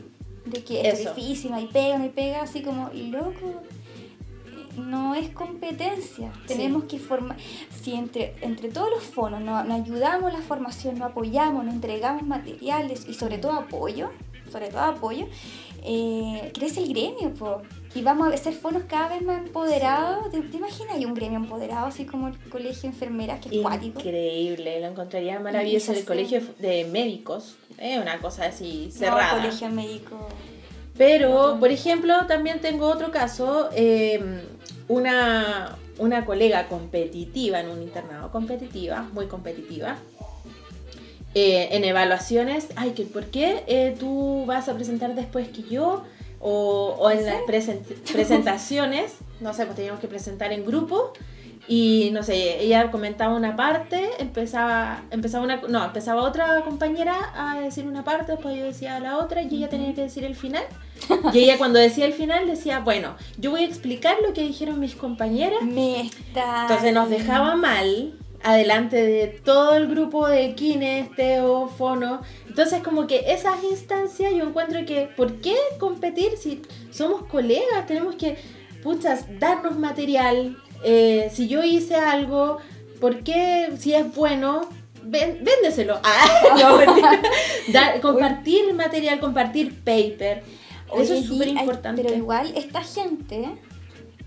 de 0.44 0.62
que 0.62 0.86
es 0.86 1.00
difícil, 1.00 1.52
y 1.58 1.66
pega, 1.66 2.04
y 2.04 2.10
pega, 2.10 2.42
así 2.42 2.62
como, 2.62 2.90
loco, 2.92 3.62
no 4.76 5.14
es 5.14 5.30
competencia. 5.30 6.30
Tenemos 6.46 6.84
que 6.84 6.98
formar. 6.98 7.36
Si 7.82 7.94
entre, 7.94 8.34
entre 8.42 8.68
todos 8.68 8.90
los 8.90 9.04
fondos 9.04 9.40
nos, 9.40 9.66
nos, 9.66 9.80
ayudamos 9.80 10.32
la 10.32 10.40
formación, 10.40 10.98
nos 10.98 11.10
apoyamos, 11.10 11.64
nos 11.64 11.74
entregamos 11.74 12.22
materiales 12.24 13.06
y 13.08 13.14
sobre 13.14 13.38
todo 13.38 13.52
apoyo, 13.52 14.10
sobre 14.50 14.68
todo 14.68 14.80
apoyo, 14.80 15.26
eh, 15.84 16.50
crece 16.54 16.82
el 16.82 16.88
gremio, 16.88 17.32
y 17.94 18.02
vamos 18.02 18.32
a 18.32 18.36
ser 18.36 18.54
fonos 18.54 18.82
cada 18.88 19.08
vez 19.08 19.22
más 19.22 19.38
empoderados. 19.38 20.30
¿Te, 20.30 20.38
imaginas 20.38 20.94
hay 20.94 21.04
un 21.04 21.14
gremio 21.14 21.38
empoderado, 21.38 21.86
así 21.86 22.04
como 22.04 22.28
el 22.28 22.38
colegio 22.50 22.82
de 22.82 22.88
enfermeras, 22.88 23.40
que 23.40 23.56
es 23.56 23.62
cuático? 23.62 23.98
Increíble, 24.00 24.80
lo 24.80 24.86
encontraría 24.86 25.40
maravilloso. 25.40 25.92
El 25.92 26.04
colegio 26.04 26.40
de 26.58 26.84
médicos, 26.84 27.56
es 27.78 27.98
una 27.98 28.18
cosa 28.20 28.46
así 28.46 28.90
cerrada. 28.92 29.36
No, 29.36 29.42
colegio 29.42 29.68
médico. 29.70 30.28
Pero, 30.96 31.56
por 31.60 31.70
ejemplo, 31.70 32.26
también 32.26 32.60
tengo 32.60 32.88
otro 32.88 33.10
caso, 33.10 33.70
em, 33.72 34.40
una, 34.88 35.76
una 35.98 36.24
colega 36.24 36.68
competitiva 36.68 37.60
en 37.60 37.68
un 37.68 37.82
internado 37.82 38.30
competitiva, 38.30 39.08
muy 39.12 39.26
competitiva, 39.26 39.96
eh, 41.38 41.76
en 41.76 41.84
evaluaciones, 41.84 42.68
ay, 42.76 42.90
que 42.92 43.04
¿por 43.04 43.26
qué 43.26 43.64
eh, 43.66 43.94
tú 43.98 44.44
vas 44.46 44.68
a 44.68 44.74
presentar 44.74 45.14
después 45.14 45.48
que 45.48 45.62
yo? 45.62 46.04
O, 46.40 46.96
o 46.98 47.10
en 47.10 47.26
las 47.26 47.42
presentaciones, 48.12 49.14
no 49.40 49.52
sé, 49.52 49.64
pues 49.64 49.76
teníamos 49.76 50.00
que 50.00 50.08
presentar 50.08 50.52
en 50.52 50.64
grupo 50.64 51.12
y 51.68 52.08
no 52.12 52.22
sé, 52.22 52.62
ella 52.62 52.90
comentaba 52.90 53.36
una 53.36 53.54
parte, 53.54 54.08
empezaba, 54.18 55.02
empezaba 55.10 55.44
una, 55.44 55.60
no, 55.68 55.84
empezaba 55.84 56.22
otra 56.22 56.62
compañera 56.64 57.14
a 57.36 57.60
decir 57.60 57.86
una 57.86 58.04
parte, 58.04 58.32
después 58.32 58.56
yo 58.56 58.64
decía 58.64 58.98
la 59.00 59.18
otra 59.18 59.42
y 59.42 59.54
ella 59.54 59.68
tenía 59.68 59.94
que 59.94 60.00
decir 60.00 60.24
el 60.24 60.34
final. 60.34 60.64
Y 61.34 61.40
ella 61.40 61.58
cuando 61.58 61.78
decía 61.78 62.06
el 62.06 62.14
final 62.14 62.46
decía, 62.46 62.80
bueno, 62.80 63.16
yo 63.36 63.50
voy 63.50 63.64
a 63.64 63.66
explicar 63.66 64.16
lo 64.26 64.32
que 64.32 64.42
dijeron 64.42 64.80
mis 64.80 64.96
compañeras. 64.96 65.62
Me 65.62 66.00
está... 66.00 66.62
Entonces 66.62 66.94
nos 66.94 67.10
dejaba 67.10 67.54
mal 67.54 68.14
adelante 68.42 68.96
de 68.96 69.26
todo 69.26 69.74
el 69.74 69.88
grupo 69.88 70.28
de 70.28 70.54
kines, 70.54 71.14
teo, 71.14 71.68
fono. 71.68 72.20
Entonces 72.46 72.82
como 72.82 73.06
que 73.06 73.32
esas 73.32 73.62
instancias 73.64 74.32
yo 74.34 74.44
encuentro 74.44 74.84
que, 74.86 75.08
¿por 75.16 75.40
qué 75.40 75.56
competir 75.78 76.36
si 76.36 76.62
somos 76.90 77.24
colegas? 77.24 77.86
Tenemos 77.86 78.14
que, 78.16 78.36
puchas, 78.82 79.26
darnos 79.38 79.78
material. 79.78 80.56
Eh, 80.84 81.30
si 81.32 81.48
yo 81.48 81.64
hice 81.64 81.96
algo, 81.96 82.58
¿por 83.00 83.22
qué 83.22 83.70
si 83.78 83.94
es 83.94 84.14
bueno? 84.14 84.68
véndeselo. 85.08 86.00
Ah, 86.04 87.94
compartir 88.02 88.74
material, 88.74 89.20
compartir 89.20 89.74
paper. 89.82 90.42
Eso 90.96 91.14
es 91.14 91.26
súper 91.26 91.48
importante. 91.48 92.02
Pero 92.02 92.14
igual 92.14 92.52
esta 92.56 92.82
gente 92.82 93.48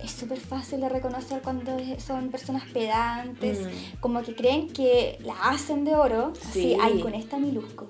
es 0.04 0.12
súper 0.12 0.40
fácil 0.40 0.82
de 0.82 0.90
reconocer 0.90 1.42
cuando 1.42 1.78
son 2.00 2.30
personas 2.30 2.64
pedantes, 2.72 3.62
mm. 3.62 4.00
como 4.00 4.22
que 4.22 4.36
creen 4.36 4.70
que 4.70 5.18
la 5.24 5.34
hacen 5.50 5.86
de 5.86 5.96
oro, 5.96 6.34
así, 6.50 6.76
ay, 6.80 7.00
con 7.00 7.14
esta 7.14 7.38
mi 7.38 7.52
luzco. 7.52 7.90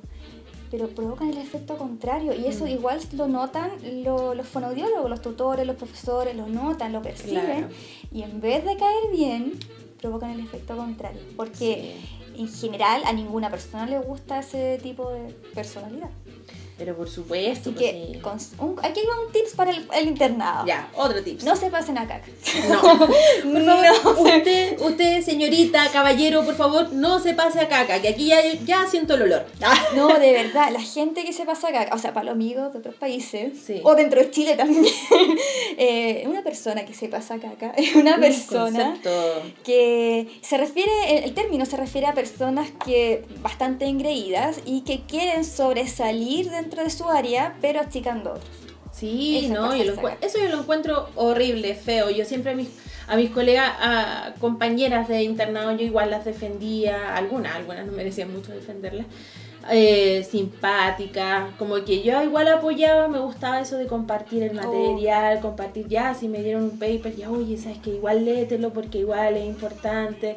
Pero 0.70 0.88
provocan 0.90 1.30
el 1.30 1.38
efecto 1.38 1.78
contrario 1.78 2.34
y 2.34 2.46
eso 2.46 2.66
mm. 2.66 2.70
igual 2.70 3.00
lo 3.14 3.28
notan 3.28 3.72
los 4.04 4.48
fonoaudiólogos, 4.48 5.10
los 5.10 5.22
tutores, 5.22 5.68
los 5.68 5.76
profesores, 5.76 6.36
lo 6.36 6.48
notan, 6.48 6.94
lo 6.94 7.02
perciben 7.02 7.68
y 8.12 8.24
en 8.24 8.40
vez 8.42 8.64
de 8.66 8.78
caer 8.78 9.12
bien, 9.12 9.60
provocan 10.00 10.32
el 10.32 10.40
efecto 10.40 10.76
contrario. 10.76 11.22
Porque 11.36 11.96
en 12.36 12.48
general 12.48 13.02
a 13.06 13.14
ninguna 13.14 13.50
persona 13.50 13.86
le 13.86 14.00
gusta 14.00 14.40
ese 14.40 14.80
tipo 14.82 15.12
de 15.12 15.34
personalidad. 15.54 16.10
Pero 16.82 16.98
por 16.98 17.08
supuesto. 17.08 17.72
Pues 17.76 18.54
aquí 18.82 19.02
va 19.08 19.24
un 19.24 19.32
tips 19.32 19.54
para 19.56 19.70
el, 19.70 20.08
internado. 20.08 20.66
Ya, 20.66 20.90
otro 20.96 21.24
tips. 21.24 21.44
No 21.44 21.56
se 21.56 21.70
pasen 21.70 21.96
a 22.00 22.08
caca. 22.08 22.26
No. 22.68 22.82
por 23.54 23.66
favor, 23.66 24.28
usted, 24.28 24.82
usted, 24.82 25.22
señorita, 25.22 25.88
caballero, 25.94 26.44
por 26.44 26.56
favor, 26.56 26.92
no 26.92 27.20
se 27.20 27.36
pase 27.36 27.60
a 27.60 27.68
caca, 27.68 28.02
que 28.02 28.08
aquí 28.08 28.26
ya, 28.26 28.42
ya 28.66 28.88
siento 28.88 29.14
el 29.14 29.22
olor. 29.22 29.46
No, 29.96 30.08
de 30.18 30.32
verdad, 30.32 30.72
la 30.72 30.82
gente 30.82 31.24
que 31.24 31.34
se 31.34 31.46
pasa 31.46 31.68
a 31.68 31.72
caca, 31.72 31.96
o 31.96 32.00
sea, 32.00 32.16
para 32.16 32.26
los 32.26 32.34
amigos 32.34 32.74
de 32.74 32.80
otros 32.80 32.96
países, 32.96 33.54
o 33.84 33.94
dentro 33.94 34.20
de 34.20 34.32
Chile 34.32 34.56
también, 34.56 34.84
eh, 35.78 36.24
una 36.26 36.42
persona 36.42 36.84
que 36.84 36.96
se 36.96 37.10
pasa 37.10 37.36
a 37.36 37.40
caca 37.40 37.74
es 37.78 37.94
una 37.94 38.18
persona 38.18 39.00
que 39.64 40.40
se 40.42 40.58
refiere, 40.58 41.26
el 41.26 41.36
término 41.36 41.68
se 41.68 41.78
refiere 41.78 42.08
a 42.08 42.16
personas 42.16 42.72
que 42.84 43.24
bastante 43.44 43.86
engreídas 43.86 44.62
y 44.66 44.82
que 44.82 45.02
quieren 45.02 45.46
sobresalir 45.46 46.50
dentro 46.50 46.71
de 46.76 46.90
su 46.90 47.10
área, 47.10 47.56
pero 47.62 47.82
achicando 47.82 48.32
otros. 48.32 48.50
Sí, 48.92 49.48
no, 49.50 49.74
eso 49.74 50.38
yo 50.38 50.50
lo 50.50 50.60
encuentro 50.60 51.10
horrible, 51.16 51.76
feo. 51.76 52.10
Yo 52.10 52.26
siempre 52.26 52.52
a 52.52 52.56
mis, 52.56 52.70
a 53.08 53.16
mis 53.16 53.32
colegas, 53.32 53.72
a 53.80 54.34
compañeras 54.40 55.08
de 55.08 55.24
internado, 55.24 55.72
yo 55.72 55.86
igual 55.86 56.12
las 56.12 56.26
defendía, 56.26 57.16
algunas, 57.16 57.56
algunas 57.56 57.86
no 57.86 57.94
merecían 57.94 58.32
mucho 58.32 58.52
defenderlas 58.52 59.06
eh, 59.70 60.28
simpática, 60.30 61.50
como 61.60 61.76
que 61.86 62.02
yo 62.02 62.22
igual 62.24 62.48
apoyaba, 62.48 63.08
me 63.08 63.20
gustaba 63.20 63.62
eso 63.62 63.78
de 63.78 63.88
compartir 63.88 64.44
el 64.44 64.54
material, 64.54 65.40
compartir 65.40 65.88
ya, 65.88 66.14
si 66.14 66.28
me 66.28 66.42
dieron 66.42 66.64
un 66.64 66.80
paper, 66.80 67.16
ya, 67.16 67.30
oye, 67.30 67.58
sabes 67.58 67.78
que 67.80 67.92
igual 67.92 68.26
léetelo 68.26 68.74
porque 68.74 69.00
igual 69.00 69.38
es 69.38 69.46
importante. 69.46 70.36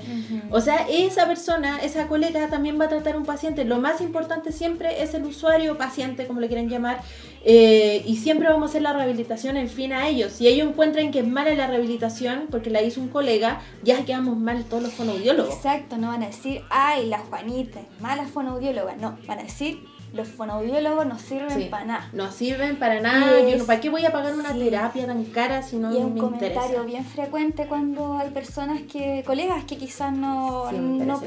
O 0.50 0.60
sea, 0.60 0.86
esa 0.88 1.26
persona, 1.26 1.78
esa 1.82 2.06
colega 2.06 2.48
también 2.48 2.78
va 2.80 2.86
a 2.86 2.88
tratar 2.88 3.16
un 3.16 3.24
paciente. 3.24 3.64
Lo 3.64 3.78
más 3.78 4.00
importante 4.00 4.52
siempre 4.52 5.02
es 5.02 5.14
el 5.14 5.24
usuario, 5.24 5.78
paciente, 5.78 6.26
como 6.26 6.40
le 6.40 6.48
quieran 6.48 6.68
llamar, 6.68 7.00
eh, 7.46 8.02
y 8.06 8.16
siempre 8.16 8.48
vamos 8.48 8.68
a 8.68 8.70
hacer 8.70 8.82
la 8.82 8.94
rehabilitación 8.94 9.58
en 9.58 9.68
fin 9.68 9.92
a 9.92 10.08
ellos. 10.08 10.32
Si 10.32 10.48
ellos 10.48 10.68
encuentran 10.68 11.10
que 11.10 11.20
es 11.20 11.26
mala 11.26 11.54
la 11.54 11.66
rehabilitación 11.66 12.46
porque 12.50 12.70
la 12.70 12.82
hizo 12.82 13.00
un 13.00 13.08
colega, 13.08 13.60
ya 13.82 14.04
quedamos 14.04 14.38
mal 14.38 14.64
todos 14.64 14.82
los 14.82 14.92
fonoaudiólogos. 14.92 15.54
Exacto, 15.54 15.98
no 15.98 16.08
van 16.08 16.22
a 16.22 16.28
decir, 16.28 16.62
ay, 16.70 17.06
la 17.06 17.18
Juanita 17.18 17.80
es 17.80 18.00
mala 18.00 18.24
fonoaudióloga. 18.24 18.96
No, 18.96 19.13
van 19.26 19.38
a 19.38 19.42
decir, 19.42 19.84
los 20.12 20.28
fonoaudiólogos 20.28 21.06
no 21.06 21.18
sirven 21.18 21.70
para 21.70 21.84
nada. 21.84 22.10
No 22.12 22.30
sirven 22.30 22.76
para 22.76 23.00
nada. 23.00 23.40
Yo 23.48 23.56
no, 23.58 23.64
¿Para 23.64 23.80
qué 23.80 23.90
voy 23.90 24.04
a 24.04 24.12
pagar 24.12 24.34
una 24.34 24.52
terapia 24.52 25.06
tan 25.06 25.24
cara 25.24 25.62
si 25.62 25.76
no 25.76 25.92
y 25.92 25.96
es 25.96 26.04
un 26.04 26.16
comentario 26.18 26.84
bien 26.84 27.04
frecuente 27.04 27.66
cuando 27.66 28.18
hay 28.18 28.30
personas 28.30 28.82
que, 28.82 29.24
colegas 29.26 29.64
que 29.64 29.76
quizás 29.76 30.16
no, 30.16 30.70
no, 30.70 31.20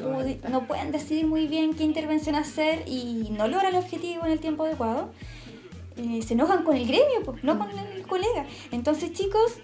no 0.49 0.67
pueden 0.67 0.91
decidir 0.91 1.27
muy 1.27 1.47
bien 1.47 1.73
qué 1.73 1.83
intervención 1.83 2.35
hacer 2.35 2.83
y 2.87 3.29
no 3.31 3.47
logran 3.47 3.73
el 3.73 3.79
objetivo 3.79 4.25
en 4.25 4.31
el 4.31 4.39
tiempo 4.39 4.63
adecuado 4.63 5.09
eh, 5.97 6.21
se 6.21 6.35
enojan 6.35 6.63
con 6.63 6.75
el 6.75 6.85
gremio, 6.85 7.23
pues, 7.25 7.43
no 7.43 7.57
con 7.57 7.69
el 7.71 8.05
colega. 8.05 8.45
Entonces, 8.71 9.13
chicos, 9.13 9.55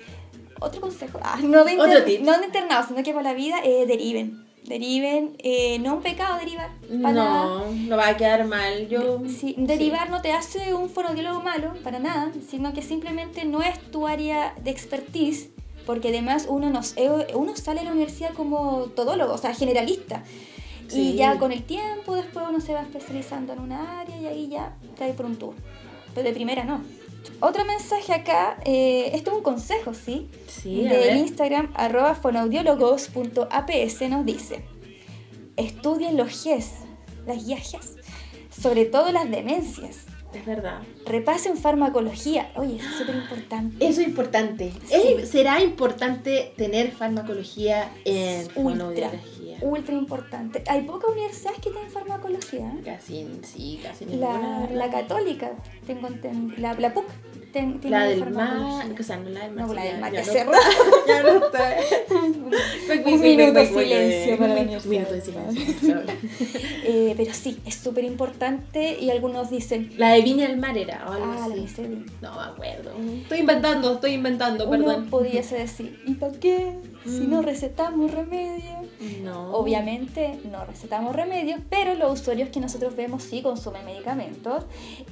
otro 0.59 0.81
consejo, 0.81 1.19
ah, 1.21 1.37
no, 1.43 1.63
de 1.63 1.75
no 1.75 1.85
de 2.39 2.45
internados, 2.45 2.87
sino 2.87 3.03
que 3.03 3.13
para 3.13 3.29
la 3.29 3.33
vida, 3.33 3.57
eh, 3.63 3.85
deriven. 3.85 4.43
Deriven, 4.65 5.35
eh, 5.39 5.77
no 5.79 5.95
un 5.95 6.01
pecado 6.01 6.39
derivar. 6.39 6.71
Para 7.01 7.13
no, 7.13 7.71
no 7.71 7.97
va 7.97 8.09
a 8.09 8.17
quedar 8.17 8.45
mal. 8.45 8.87
Yo, 8.87 9.21
sí, 9.27 9.55
derivar 9.57 10.09
no 10.09 10.21
te 10.21 10.31
hace 10.31 10.73
un 10.73 10.89
fonodiólogo 10.89 11.41
malo, 11.41 11.73
para 11.83 11.99
nada, 11.99 12.31
sino 12.49 12.73
que 12.73 12.81
simplemente 12.81 13.45
no 13.45 13.61
es 13.61 13.77
tu 13.91 14.07
área 14.07 14.53
de 14.63 14.71
expertise, 14.71 15.49
porque 15.85 16.09
además 16.09 16.45
uno, 16.49 16.69
nos, 16.69 16.95
uno 17.33 17.55
sale 17.55 17.81
de 17.81 17.85
la 17.85 17.91
universidad 17.91 18.33
como 18.33 18.85
todólogo, 18.95 19.33
o 19.33 19.37
sea, 19.37 19.53
generalista. 19.53 20.23
Y 20.91 21.15
ya 21.15 21.39
con 21.39 21.51
el 21.51 21.63
tiempo 21.63 22.15
después 22.15 22.45
uno 22.47 22.61
se 22.61 22.73
va 22.73 22.81
especializando 22.81 23.53
en 23.53 23.59
una 23.59 24.01
área 24.01 24.15
y 24.19 24.25
ahí 24.27 24.47
ya 24.47 24.75
cae 24.97 25.13
por 25.13 25.25
un 25.25 25.37
tour 25.37 25.55
pero 26.13 26.27
de 26.27 26.33
primera 26.33 26.63
no. 26.63 26.81
Otro 27.39 27.65
mensaje 27.65 28.13
acá, 28.13 28.57
eh, 28.65 29.11
esto 29.13 29.31
es 29.31 29.37
un 29.37 29.43
consejo, 29.43 29.93
¿sí? 29.93 30.29
Sí. 30.47 30.83
De 30.83 31.15
Instagram, 31.15 31.71
arroba 31.75 32.15
fonaudiólogos.aps 32.15 34.01
nos 34.09 34.25
dice, 34.25 34.63
estudien 35.57 36.17
los 36.17 36.43
GES, 36.43 36.71
las 37.25 37.45
guías 37.45 37.71
GES, 37.71 37.97
sobre 38.49 38.85
todo 38.85 39.11
las 39.11 39.29
demencias. 39.29 40.05
Es 40.33 40.45
verdad. 40.45 40.81
Repasen 41.05 41.57
farmacología. 41.57 42.51
Oye, 42.55 42.77
eso 42.77 42.89
es 42.89 42.95
súper 42.95 43.15
importante. 43.15 43.85
Eso 43.85 44.01
es 44.01 44.07
importante. 44.07 44.73
¿Será 45.25 45.61
importante 45.61 46.53
tener 46.57 46.91
farmacología 46.91 47.91
en 48.05 48.47
ultra, 48.55 49.11
ultra 49.61 49.95
importante. 49.95 50.63
Hay 50.67 50.81
pocas 50.81 51.09
universidades 51.11 51.59
que 51.59 51.71
tienen 51.71 51.91
farmacología. 51.91 52.71
Casi, 52.85 53.27
sí, 53.43 53.79
casi 53.81 54.05
ninguna. 54.05 54.67
La, 54.69 54.87
la 54.87 54.91
católica, 54.91 55.51
tengo 55.85 56.09
la, 56.57 56.73
la 56.73 56.93
PUC 56.93 57.05
la 57.83 58.05
del 58.05 58.31
mar, 58.31 58.85
o 58.99 59.03
sea, 59.03 59.17
no 59.17 59.29
la 59.29 59.41
del 59.41 59.51
mar. 59.53 59.67
No, 59.67 59.73
la 59.73 59.83
del 59.83 59.99
mar, 59.99 60.11
ya, 60.11 60.23
ya, 60.23 60.45
ya 61.07 61.23
no 61.23 61.45
está. 61.45 61.77
un 63.05 63.21
minuto 63.21 63.59
de 63.59 63.67
silencio 63.67 64.37
para 64.37 64.53
Un 64.55 64.89
minuto 64.89 65.13
de 65.13 65.21
silencio, 65.21 66.01
eh, 66.83 67.13
pero 67.15 67.33
sí, 67.33 67.59
es 67.65 67.75
súper 67.75 68.05
importante 68.05 68.97
y 68.99 69.11
algunos 69.11 69.51
dicen... 69.51 69.93
La 69.97 70.13
de 70.13 70.21
Viña 70.21 70.47
del 70.47 70.57
Mar 70.57 70.77
era, 70.77 70.92
o 71.07 71.11
algo 71.11 71.25
ah, 71.25 71.47
así. 71.49 71.81
la 71.81 72.29
No 72.29 72.35
me 72.35 72.43
acuerdo. 72.43 72.91
Estoy 73.21 73.39
inventando, 73.39 73.93
estoy 73.93 74.11
inventando, 74.13 74.69
perdón. 74.69 74.95
Uno 74.95 75.09
pudiese 75.09 75.57
decir, 75.57 76.01
¿y 76.05 76.13
para 76.15 76.33
qué? 76.33 76.77
Si 77.05 77.27
no 77.27 77.41
mm. 77.41 77.45
recetamos 77.45 78.11
remedio. 78.11 78.83
No. 79.23 79.51
Obviamente 79.53 80.39
no 80.49 80.63
recetamos 80.65 81.15
remedios, 81.15 81.59
pero 81.69 81.95
los 81.95 82.21
usuarios 82.21 82.49
que 82.49 82.59
nosotros 82.59 82.95
vemos 82.95 83.23
sí 83.23 83.41
consumen 83.41 83.85
medicamentos 83.85 84.63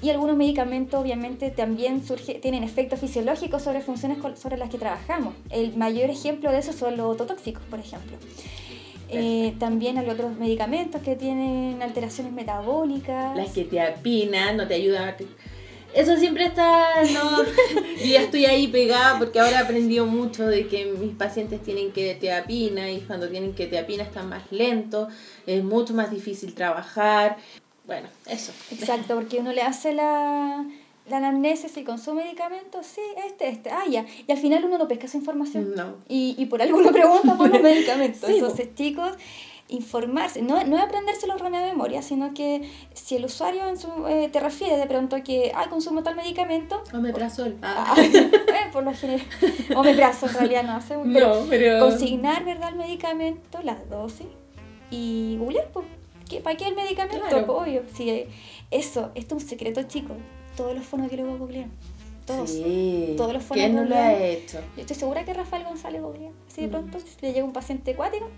y 0.01 0.09
algunos 0.09 0.37
medicamentos 0.37 1.01
obviamente 1.01 1.51
también 1.51 2.05
surge, 2.05 2.35
tienen 2.35 2.63
efectos 2.63 2.99
fisiológicos 2.99 3.61
sobre 3.61 3.81
funciones 3.81 4.19
sobre 4.35 4.57
las 4.57 4.69
que 4.69 4.77
trabajamos. 4.77 5.33
El 5.49 5.75
mayor 5.75 6.09
ejemplo 6.09 6.51
de 6.51 6.59
eso 6.59 6.73
son 6.73 6.97
los 6.97 7.07
ototóxicos, 7.13 7.63
por 7.63 7.79
ejemplo. 7.79 8.17
Eh, 9.13 9.55
también 9.59 9.97
hay 9.97 10.09
otros 10.09 10.37
medicamentos 10.37 11.01
que 11.01 11.15
tienen 11.17 11.81
alteraciones 11.81 12.31
metabólicas. 12.31 13.35
Las 13.35 13.51
que 13.51 13.65
te 13.65 13.81
apinan, 13.81 14.55
no 14.55 14.67
te 14.67 14.75
ayudan 14.75 15.09
a 15.09 15.17
eso 15.93 16.17
siempre 16.17 16.45
está, 16.45 17.03
no, 17.13 17.43
yo 17.43 18.05
ya 18.05 18.21
estoy 18.21 18.45
ahí 18.45 18.67
pegada 18.67 19.19
porque 19.19 19.39
ahora 19.39 19.59
he 19.59 19.63
aprendido 19.63 20.05
mucho 20.05 20.45
de 20.45 20.67
que 20.67 20.85
mis 20.85 21.15
pacientes 21.15 21.61
tienen 21.61 21.91
que 21.91 22.15
teapina 22.15 22.89
y 22.89 23.01
cuando 23.01 23.27
tienen 23.29 23.53
que 23.53 23.67
teapina 23.67 24.03
están 24.03 24.29
más 24.29 24.51
lentos, 24.51 25.13
es 25.45 25.63
mucho 25.63 25.93
más 25.93 26.11
difícil 26.11 26.53
trabajar. 26.53 27.37
Bueno, 27.85 28.07
eso. 28.27 28.51
Exacto, 28.71 29.15
porque 29.15 29.39
uno 29.39 29.51
le 29.51 29.61
hace 29.61 29.93
la, 29.93 30.65
la 31.09 31.17
anamnesis 31.17 31.75
y 31.77 31.83
con 31.83 31.99
su 31.99 32.13
medicamento, 32.13 32.81
sí, 32.83 33.01
este, 33.25 33.49
este, 33.49 33.69
ah, 33.69 33.83
ya. 33.89 34.05
Y 34.27 34.31
al 34.31 34.37
final 34.37 34.63
uno 34.63 34.77
no 34.77 34.87
pesca 34.87 35.07
esa 35.07 35.17
información. 35.17 35.73
No. 35.75 35.97
Y, 36.07 36.35
y 36.37 36.45
por 36.45 36.61
algo 36.61 36.77
uno 36.77 36.91
pregunta 36.91 37.35
por 37.37 37.49
los 37.49 37.61
medicamentos. 37.63 38.29
Entonces, 38.29 38.73
chicos, 38.75 39.11
informarse, 39.71 40.41
no, 40.41 40.63
no 40.65 40.77
aprenderse 40.77 41.25
los 41.25 41.41
remedios 41.41 41.67
de 41.67 41.71
memoria, 41.71 42.01
sino 42.01 42.33
que 42.33 42.69
si 42.93 43.15
el 43.15 43.25
usuario 43.25 43.67
en 43.67 43.77
su, 43.77 43.87
eh, 44.07 44.29
te 44.31 44.39
refiere 44.39 44.77
de 44.77 44.85
pronto 44.85 45.17
que, 45.23 45.51
ah, 45.55 45.67
consumo 45.69 46.03
tal 46.03 46.15
medicamento. 46.15 46.83
Omeprazol. 46.93 47.57
Ah, 47.63 47.95
eh, 47.97 48.31
por 48.71 48.83
lo 48.83 48.93
general. 48.93 49.25
Omeprazol 49.75 50.29
en 50.29 50.35
realidad 50.35 50.63
no 50.63 50.73
hace. 50.73 50.97
No, 50.97 51.45
pero. 51.49 51.79
Consignar, 51.79 52.45
¿verdad?, 52.45 52.69
el 52.69 52.75
medicamento, 52.75 53.59
las 53.63 53.89
dosis 53.89 54.27
y 54.91 55.37
googlear, 55.39 55.69
pues. 55.73 55.85
¿Para 56.43 56.55
qué 56.55 56.67
el 56.67 56.75
medicamento? 56.75 57.27
Claro. 57.27 57.57
Obvio. 57.57 57.83
Sí, 57.93 58.25
eso, 58.69 59.11
esto 59.15 59.35
es 59.35 59.43
un 59.43 59.49
secreto, 59.49 59.83
chicos. 59.83 60.15
Todos 60.55 60.75
los 60.75 60.85
fonoaudiólogos 60.85 61.39
googlean. 61.39 61.71
Todos. 62.25 62.49
Sí. 62.49 63.15
Todos 63.17 63.33
los 63.33 63.43
¿Quién 63.45 63.75
no 63.75 63.83
lo 63.83 63.95
ha 63.95 64.13
hecho? 64.13 64.59
Yo 64.75 64.81
estoy 64.81 64.95
segura 64.95 65.25
que 65.25 65.33
Rafael 65.33 65.63
González 65.63 66.01
googlea. 66.01 66.31
Así 66.47 66.61
de 66.61 66.67
mm. 66.67 66.71
pronto, 66.71 66.99
si 66.99 67.25
le 67.25 67.33
llega 67.33 67.45
un 67.45 67.53
paciente 67.53 67.91
acuático, 67.91 68.29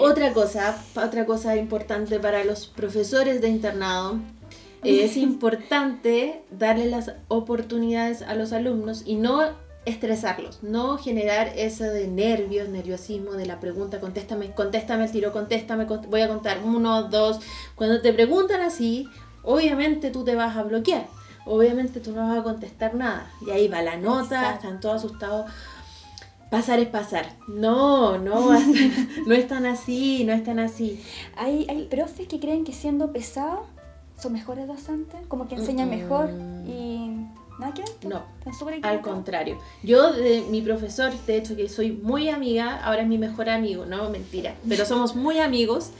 otra 0.00 0.32
cosa, 0.32 0.82
otra 0.96 1.24
cosa 1.24 1.56
importante 1.56 2.18
para 2.18 2.44
los 2.44 2.66
profesores 2.66 3.40
de 3.40 3.48
internado, 3.48 4.18
es 4.82 5.16
importante 5.16 6.42
darle 6.50 6.86
las 6.86 7.12
oportunidades 7.28 8.22
a 8.22 8.34
los 8.34 8.52
alumnos 8.52 9.02
y 9.06 9.16
no 9.16 9.42
estresarlos, 9.84 10.62
no 10.62 10.98
generar 10.98 11.52
eso 11.56 11.84
de 11.84 12.08
nervios, 12.08 12.68
nerviosismo 12.68 13.32
de 13.32 13.46
la 13.46 13.58
pregunta, 13.58 14.00
contéstame, 14.00 14.52
contéstame 14.52 15.04
el 15.04 15.12
tiro, 15.12 15.32
contéstame, 15.32 15.84
voy 15.84 16.20
a 16.20 16.28
contar 16.28 16.58
uno, 16.62 17.04
dos. 17.04 17.40
Cuando 17.74 18.02
te 18.02 18.12
preguntan 18.12 18.60
así, 18.60 19.08
obviamente 19.42 20.10
tú 20.10 20.24
te 20.24 20.34
vas 20.34 20.56
a 20.56 20.62
bloquear, 20.62 21.06
obviamente 21.48 22.00
tú 22.00 22.12
no 22.12 22.28
vas 22.28 22.38
a 22.38 22.42
contestar 22.42 22.94
nada. 22.94 23.30
Y 23.46 23.50
ahí 23.50 23.68
va 23.68 23.82
la 23.82 23.96
nota, 23.96 24.54
están 24.54 24.80
todos 24.80 25.04
asustados 25.04 25.50
pasar 26.50 26.78
es 26.80 26.88
pasar. 26.88 27.26
No, 27.46 28.18
no, 28.18 28.50
no 29.26 29.34
es 29.34 29.48
tan 29.48 29.66
así, 29.66 30.24
no 30.24 30.32
es 30.32 30.44
tan 30.44 30.58
así. 30.58 31.02
Hay, 31.36 31.66
hay 31.68 31.84
profes 31.84 32.26
que 32.26 32.40
creen 32.40 32.64
que 32.64 32.72
siendo 32.72 33.12
pesados 33.12 33.60
son 34.18 34.32
mejores 34.32 34.66
docentes, 34.66 35.20
como 35.28 35.46
que 35.46 35.54
enseñan 35.54 35.90
mejor 35.90 36.30
y 36.66 37.10
nada 37.58 37.72
que 37.74 37.82
ver. 37.82 37.90
No, 38.06 38.22
al 38.82 39.00
contrario. 39.00 39.58
Yo, 39.82 40.12
de 40.12 40.42
mi 40.50 40.60
profesor, 40.60 41.12
de 41.26 41.36
hecho 41.36 41.56
que 41.56 41.68
soy 41.68 41.92
muy 41.92 42.28
amiga, 42.28 42.82
ahora 42.82 43.02
es 43.02 43.08
mi 43.08 43.18
mejor 43.18 43.48
amigo, 43.48 43.86
no, 43.86 44.10
mentira, 44.10 44.54
pero 44.68 44.84
somos 44.84 45.14
muy 45.14 45.38
amigos. 45.38 45.90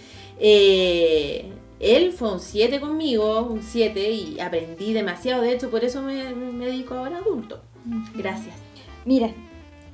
Eh, 0.40 1.52
él 1.80 2.12
fue 2.12 2.32
un 2.32 2.40
7 2.40 2.80
conmigo, 2.80 3.42
un 3.42 3.62
7, 3.62 4.10
y 4.10 4.40
aprendí 4.40 4.92
demasiado, 4.92 5.42
de 5.42 5.52
hecho 5.52 5.70
por 5.70 5.84
eso 5.84 6.02
me, 6.02 6.34
me 6.34 6.66
dedico 6.66 6.94
ahora 6.94 7.18
adulto. 7.18 7.62
Gracias. 8.14 8.54
Mira, 9.04 9.32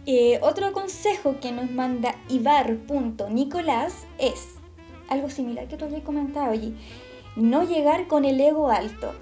eh, 0.06 0.38
otro 0.42 0.72
consejo 0.72 1.36
que 1.40 1.52
nos 1.52 1.70
manda 1.70 2.14
Ibar.Nicolás 2.28 4.06
es 4.18 4.56
algo 5.08 5.30
similar 5.30 5.66
que 5.68 5.76
tú 5.76 5.84
habías 5.86 6.02
comentado 6.02 6.50
allí. 6.50 6.74
No 7.36 7.64
llegar 7.64 8.06
con 8.06 8.24
el 8.24 8.40
ego 8.40 8.70
alto. 8.70 9.14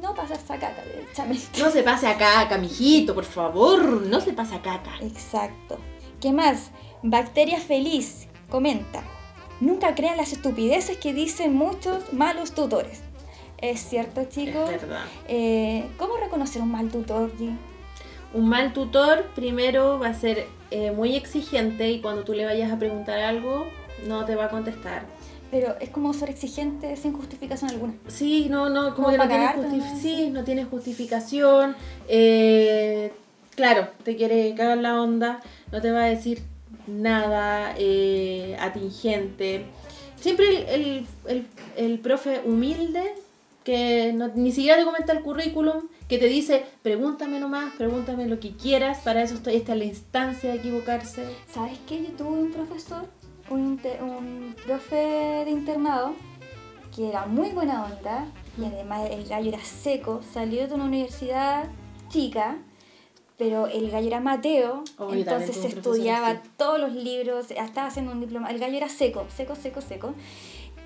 No 0.00 0.14
pasarse 0.14 0.52
a 0.52 0.58
caca, 0.58 0.82
derechamente. 0.84 1.58
No 1.58 1.70
se 1.70 1.82
pase 1.82 2.06
a 2.06 2.18
caca, 2.18 2.58
mijito, 2.58 3.14
por 3.14 3.24
favor. 3.24 4.02
No 4.02 4.20
se 4.20 4.32
pase 4.32 4.56
a 4.56 4.62
caca. 4.62 4.96
Exacto. 5.00 5.78
¿Qué 6.20 6.32
más? 6.32 6.70
Bacteria 7.02 7.60
Feliz 7.60 8.28
comenta. 8.50 9.02
Nunca 9.64 9.94
crean 9.94 10.18
las 10.18 10.32
estupideces 10.32 10.98
que 10.98 11.14
dicen 11.14 11.54
muchos 11.54 12.12
malos 12.12 12.52
tutores. 12.52 13.00
Es 13.56 13.80
cierto, 13.80 14.24
chicos. 14.24 14.68
Es 14.68 14.82
verdad. 14.82 15.04
Eh, 15.26 15.86
¿Cómo 15.96 16.18
reconocer 16.18 16.60
un 16.60 16.70
mal 16.70 16.90
tutor, 16.90 17.32
G? 17.38 17.56
Un 18.34 18.46
mal 18.48 18.74
tutor 18.74 19.24
primero 19.34 19.98
va 19.98 20.08
a 20.08 20.14
ser 20.14 20.46
eh, 20.70 20.90
muy 20.90 21.16
exigente 21.16 21.90
y 21.90 22.00
cuando 22.02 22.24
tú 22.24 22.34
le 22.34 22.44
vayas 22.44 22.70
a 22.70 22.78
preguntar 22.78 23.20
algo 23.20 23.66
no 24.06 24.26
te 24.26 24.34
va 24.34 24.46
a 24.46 24.48
contestar. 24.50 25.06
Pero 25.50 25.76
es 25.80 25.88
como 25.88 26.12
ser 26.12 26.28
exigente 26.28 26.94
sin 26.96 27.14
justificación 27.14 27.70
alguna. 27.70 27.94
Sí, 28.08 28.48
no, 28.50 28.68
no, 28.68 28.94
como 28.94 29.08
Como 29.08 29.28
que 29.28 29.38
no 29.38 29.62
¿no? 29.62 29.98
sí, 29.98 30.28
no 30.30 30.44
tiene 30.44 30.64
justificación. 30.66 31.74
eh, 32.08 33.12
claro, 33.54 33.88
te 34.02 34.14
quiere 34.16 34.54
cagar 34.54 34.78
la 34.78 35.00
onda, 35.00 35.40
no 35.72 35.80
te 35.80 35.90
va 35.90 36.02
a 36.02 36.06
decir 36.06 36.42
nada 36.86 37.74
eh, 37.78 38.56
atingente. 38.60 39.66
Siempre 40.20 40.74
el, 40.74 40.82
el, 40.84 41.06
el- 41.26 41.46
el 41.76 41.98
profe 41.98 42.40
humilde, 42.44 43.02
que 43.64 44.12
no- 44.14 44.28
ni 44.34 44.52
siquiera 44.52 44.78
te 44.78 44.84
comenta 44.84 45.12
el 45.12 45.22
currículum, 45.22 45.88
que 46.08 46.18
te 46.18 46.26
dice, 46.26 46.64
pregúntame 46.82 47.40
nomás, 47.40 47.72
pregúntame 47.76 48.26
lo 48.26 48.38
que 48.40 48.52
quieras, 48.56 48.98
para 49.00 49.22
eso 49.22 49.34
estoy, 49.34 49.56
esta 49.56 49.72
es 49.72 49.78
la 49.78 49.84
instancia 49.84 50.50
de 50.50 50.56
equivocarse. 50.56 51.24
¿Sabes 51.50 51.78
qué? 51.88 52.02
Yo 52.02 52.10
tuve 52.10 52.28
un 52.40 52.52
profesor, 52.52 53.06
un, 53.50 53.80
un 54.00 54.54
profe 54.66 54.96
de 55.44 55.50
internado, 55.50 56.14
que 56.94 57.08
era 57.08 57.26
muy 57.26 57.48
buena 57.50 57.84
onda, 57.86 58.26
y 58.60 58.64
además 58.66 59.08
el 59.10 59.26
gallo 59.26 59.48
era 59.48 59.64
seco, 59.64 60.20
salió 60.32 60.68
de 60.68 60.74
una 60.74 60.84
universidad 60.84 61.64
chica, 62.10 62.58
pero 63.36 63.66
el 63.66 63.90
gallo 63.90 64.06
era 64.08 64.20
Mateo, 64.20 64.84
Oh, 64.98 65.12
entonces 65.12 65.56
estudiaba 65.64 66.28
así. 66.28 66.40
todos 66.56 66.78
los 66.80 66.92
libros, 66.92 67.50
estaba 67.50 67.88
haciendo 67.88 68.12
un 68.12 68.20
diploma, 68.20 68.50
el 68.50 68.58
gallo 68.58 68.76
era 68.76 68.88
seco, 68.88 69.26
seco, 69.34 69.54
seco, 69.56 69.80
seco. 69.80 70.14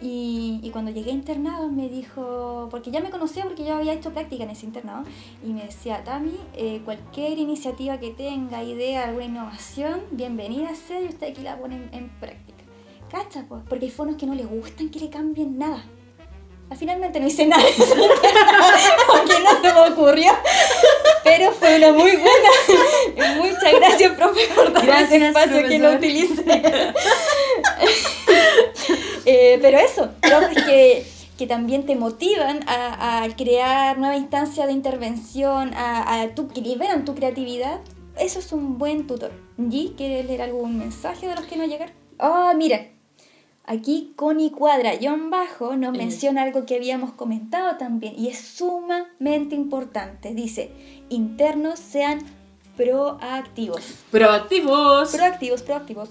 Y, 0.00 0.60
y 0.62 0.70
cuando 0.70 0.92
llegué 0.92 1.10
a 1.10 1.14
internado 1.14 1.68
me 1.68 1.88
dijo, 1.88 2.68
porque 2.70 2.92
ya 2.92 3.00
me 3.00 3.10
conocía 3.10 3.42
porque 3.42 3.64
yo 3.64 3.74
había 3.74 3.92
hecho 3.92 4.12
práctica 4.12 4.44
en 4.44 4.50
ese 4.50 4.64
internado, 4.64 5.02
y 5.44 5.48
me 5.52 5.64
decía, 5.64 6.04
Tami, 6.04 6.36
eh, 6.54 6.80
cualquier 6.84 7.36
iniciativa 7.36 7.98
que 7.98 8.10
tenga, 8.10 8.62
idea, 8.62 9.04
alguna 9.08 9.24
innovación, 9.24 10.02
bienvenida 10.12 10.72
sea 10.76 11.00
y 11.02 11.06
usted 11.06 11.32
aquí 11.32 11.42
la 11.42 11.58
pone 11.58 11.74
en, 11.74 11.90
en 11.92 12.08
práctica. 12.20 12.62
¿Cacha? 13.10 13.44
Pues? 13.48 13.62
Porque 13.68 13.86
hay 13.86 13.90
fonos 13.90 14.14
que 14.16 14.26
no 14.26 14.34
les 14.36 14.46
gustan 14.48 14.88
que 14.90 15.00
le 15.00 15.10
cambien 15.10 15.58
nada. 15.58 15.84
Finalmente 16.76 17.18
no 17.18 17.26
hice 17.26 17.46
nada, 17.46 17.64
porque 19.08 19.34
no 19.42 19.50
se 19.62 19.72
me 19.74 19.90
ocurrió, 19.94 20.30
pero 21.24 21.52
fue 21.52 21.76
una 21.76 21.92
muy 21.92 22.12
buena. 22.16 23.36
Muchas 23.36 23.72
gracias, 23.74 24.12
profe, 24.12 24.40
por 24.54 24.72
darme 24.72 25.02
ese 25.02 25.28
espacio 25.28 25.68
que 25.68 25.78
no 25.78 25.90
profesor. 25.90 25.96
utilicé. 25.96 26.92
Eh, 29.30 29.58
pero 29.60 29.78
eso, 29.78 30.10
profes 30.22 30.64
que, 30.64 31.06
que 31.36 31.46
también 31.46 31.84
te 31.84 31.96
motivan 31.96 32.60
a, 32.66 33.22
a 33.24 33.36
crear 33.36 33.98
nueva 33.98 34.16
instancia 34.16 34.66
de 34.66 34.72
intervención, 34.72 35.74
a, 35.74 36.22
a 36.22 36.28
tu, 36.34 36.48
que 36.48 36.62
liberan 36.62 37.04
tu 37.04 37.14
creatividad, 37.14 37.80
eso 38.18 38.38
es 38.38 38.52
un 38.52 38.78
buen 38.78 39.06
tutor. 39.06 39.32
G, 39.58 39.94
¿quieres 39.96 40.24
leer 40.24 40.40
algún 40.42 40.78
mensaje 40.78 41.26
de 41.28 41.34
los 41.34 41.44
que 41.44 41.56
no 41.56 41.66
llegaron? 41.66 41.94
Ah, 42.18 42.54
mira, 42.56 42.86
aquí 43.68 44.12
Connie 44.16 44.50
Cuadra, 44.50 44.92
John 45.00 45.30
Bajo, 45.30 45.76
nos 45.76 45.92
menciona 45.92 46.42
algo 46.42 46.66
que 46.66 46.76
habíamos 46.76 47.12
comentado 47.12 47.76
también 47.76 48.14
y 48.18 48.28
es 48.28 48.38
sumamente 48.38 49.54
importante. 49.54 50.34
Dice, 50.34 50.70
internos 51.10 51.78
sean 51.78 52.20
proactivos. 52.76 53.82
Proactivos. 54.10 55.12
Proactivos, 55.12 55.62
proactivos. 55.62 56.10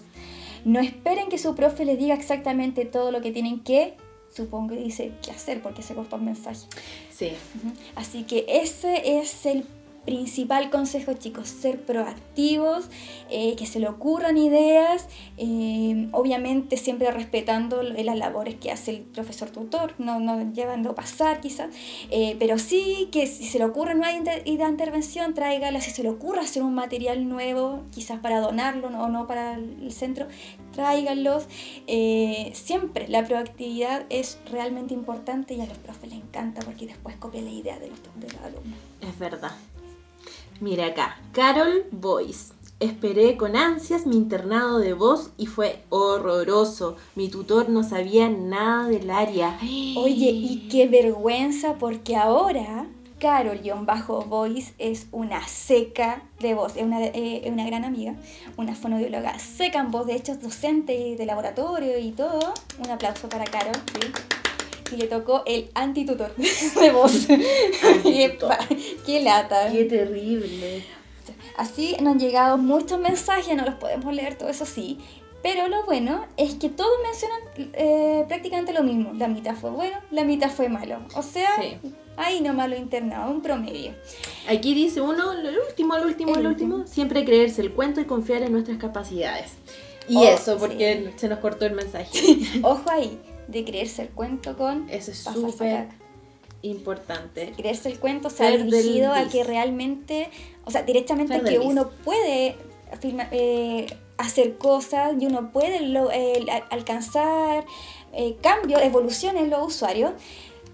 No 0.65 0.79
esperen 0.79 1.29
que 1.29 1.37
su 1.37 1.55
profe 1.55 1.85
les 1.85 1.97
diga 1.97 2.13
exactamente 2.13 2.85
todo 2.85 3.11
lo 3.11 3.21
que 3.21 3.31
tienen 3.31 3.61
que, 3.61 3.95
supongo 4.33 4.75
que 4.75 4.83
dice, 4.83 5.11
que 5.23 5.31
hacer 5.31 5.61
porque 5.61 5.81
se 5.81 5.95
cortó 5.95 6.17
el 6.17 6.23
mensaje. 6.23 6.67
sí. 7.09 7.31
Así 7.95 8.23
que 8.23 8.45
ese 8.47 9.19
es 9.19 9.45
el 9.45 9.65
principal 10.07 10.69
consejo, 10.69 11.11
chicos, 11.15 11.49
ser 11.49 11.81
proactivos, 11.81 12.85
eh, 13.29 13.55
que 13.57 13.65
se 13.65 13.81
le 13.81 13.89
ocurran 13.89 14.37
ideas, 14.37 15.07
eh, 15.37 16.07
obviamente 16.13 16.77
siempre 16.77 17.11
respetando 17.11 17.81
l- 17.81 18.01
las 18.05 18.15
labores 18.17 18.55
que 18.55 18.71
hace 18.71 18.91
el 18.91 19.01
profesor 19.01 19.49
tutor, 19.49 19.93
no, 19.97 20.21
no 20.21 20.53
llevando 20.53 20.95
pasar 20.95 21.41
quizás, 21.41 21.67
eh, 22.09 22.37
pero 22.39 22.57
sí 22.57 23.09
que 23.11 23.27
si 23.27 23.43
se 23.43 23.59
le 23.59 23.65
ocurre 23.65 23.95
una 23.95 24.13
idea 24.15 24.39
de 24.39 24.49
intervención, 24.49 25.33
tráigala, 25.33 25.81
si 25.81 25.91
se 25.91 26.03
le 26.03 26.09
ocurre 26.09 26.39
hacer 26.39 26.63
un 26.63 26.73
material 26.73 27.27
nuevo, 27.27 27.83
quizás 27.93 28.19
para 28.21 28.39
donarlo 28.39 28.87
o 28.87 29.09
no 29.09 29.27
para 29.27 29.55
el 29.55 29.91
centro, 29.91 30.27
tráiganlos. 30.71 31.47
Eh, 31.87 32.51
siempre 32.53 33.09
la 33.09 33.25
proactividad 33.25 34.05
es 34.09 34.39
realmente 34.49 34.93
importante 34.93 35.53
y 35.53 35.59
a 35.59 35.65
los 35.65 35.77
profes 35.79 36.09
les 36.11 36.19
encanta 36.21 36.61
porque 36.61 36.85
después 36.87 37.17
copia 37.17 37.41
la 37.41 37.49
idea 37.51 37.77
de 37.77 37.89
los, 37.89 37.99
de 38.15 38.29
los 38.31 38.41
alumnos. 38.41 38.79
Es 39.01 39.19
verdad. 39.19 39.51
Mira 40.59 40.87
acá, 40.87 41.17
Carol 41.33 41.85
Boyce. 41.91 42.53
Esperé 42.79 43.37
con 43.37 43.55
ansias 43.55 44.05
mi 44.05 44.15
internado 44.15 44.79
de 44.79 44.93
voz 44.93 45.31
y 45.37 45.47
fue 45.47 45.83
horroroso. 45.89 46.95
Mi 47.15 47.27
tutor 47.27 47.69
no 47.69 47.83
sabía 47.83 48.29
nada 48.29 48.87
del 48.87 49.09
área. 49.09 49.57
Oye, 49.61 50.29
y 50.29 50.67
qué 50.69 50.87
vergüenza 50.87 51.75
porque 51.79 52.15
ahora 52.15 52.87
Carol-Voice 53.19 54.73
es 54.77 55.07
una 55.11 55.47
seca 55.47 56.23
de 56.39 56.53
voz, 56.53 56.75
es 56.75 56.83
una, 56.83 57.03
eh, 57.03 57.41
es 57.45 57.51
una 57.51 57.65
gran 57.65 57.83
amiga, 57.83 58.15
una 58.57 58.75
fonodióloga 58.75 59.39
seca 59.39 59.79
en 59.79 59.89
voz, 59.89 60.05
de 60.05 60.15
hecho 60.15 60.33
es 60.33 60.41
docente 60.41 61.15
de 61.17 61.25
laboratorio 61.25 61.97
y 61.97 62.11
todo. 62.11 62.53
Un 62.77 62.91
aplauso 62.91 63.27
para 63.27 63.45
Carol, 63.45 63.75
sí. 63.93 64.11
Y 64.91 64.95
le 64.97 65.07
tocó 65.07 65.43
el 65.45 65.69
antitutor 65.73 66.33
de 66.79 66.91
voz. 66.91 67.27
Antitutor. 67.83 68.55
Qué 69.05 69.21
lata. 69.21 69.71
Qué 69.71 69.85
terrible. 69.85 70.83
Así 71.57 71.95
nos 72.01 72.13
han 72.13 72.19
llegado 72.19 72.57
muchos 72.57 72.99
mensajes, 72.99 73.55
no 73.55 73.65
los 73.65 73.75
podemos 73.75 74.13
leer, 74.13 74.35
todo 74.37 74.49
eso 74.49 74.65
sí. 74.65 74.99
Pero 75.43 75.67
lo 75.67 75.85
bueno 75.85 76.25
es 76.35 76.55
que 76.55 76.69
todos 76.69 76.91
mencionan 77.03 77.71
eh, 77.73 78.25
prácticamente 78.27 78.73
lo 78.73 78.83
mismo. 78.83 79.13
La 79.13 79.27
mitad 79.27 79.55
fue 79.55 79.69
bueno, 79.69 79.97
la 80.11 80.23
mitad 80.23 80.49
fue 80.51 80.67
malo. 80.69 80.99
O 81.15 81.21
sea, 81.23 81.49
Sí. 81.61 81.77
ahí 82.17 82.41
nomás 82.41 82.69
lo 82.69 82.75
internado, 82.75 83.31
un 83.31 83.41
promedio. 83.41 83.93
Aquí 84.49 84.73
dice 84.73 84.99
uno, 85.01 85.31
el 85.33 85.57
último, 85.67 85.95
el 85.95 86.05
último, 86.05 86.33
el, 86.33 86.39
El 86.41 86.47
último. 86.47 86.75
último. 86.77 86.93
Siempre 86.93 87.23
creerse 87.23 87.61
el 87.61 87.71
cuento 87.71 88.01
y 88.01 88.05
confiar 88.05 88.41
en 88.43 88.51
nuestras 88.51 88.77
capacidades. 88.77 89.51
Y 90.09 90.17
Oh, 90.17 90.23
eso, 90.23 90.57
porque 90.57 91.11
se 91.17 91.27
nos 91.27 91.39
cortó 91.39 91.65
el 91.65 91.73
mensaje. 91.73 92.09
Ojo 92.63 92.83
ahí, 92.89 93.19
de 93.47 93.63
creerse 93.65 94.03
el 94.03 94.09
cuento 94.09 94.57
con 94.57 94.89
Eso 94.89 95.11
es 95.11 95.19
súper 95.19 95.87
importante. 96.61 97.53
Creerse 97.55 97.89
el 97.89 97.99
cuento 97.99 98.29
se 98.29 98.43
ha 98.45 98.49
Fer 98.49 98.59
del 98.63 98.71
dirigido 98.71 99.13
a 99.13 99.27
que 99.27 99.43
realmente, 99.43 100.29
o 100.65 100.71
sea, 100.71 100.83
directamente 100.83 101.33
Fer 101.39 101.43
que 101.43 101.59
uno 101.59 101.89
puede 102.03 102.55
afirma- 102.91 103.27
eh, 103.31 103.85
hacer 104.17 104.57
cosas 104.57 105.13
y 105.19 105.25
uno 105.27 105.51
puede 105.51 105.81
lo- 105.81 106.11
eh, 106.11 106.45
a- 106.51 106.73
alcanzar 106.73 107.65
eh, 108.13 108.37
cambios, 108.41 108.81
evoluciones 108.81 109.43
en 109.43 109.49
los 109.51 109.67
usuarios, 109.67 110.11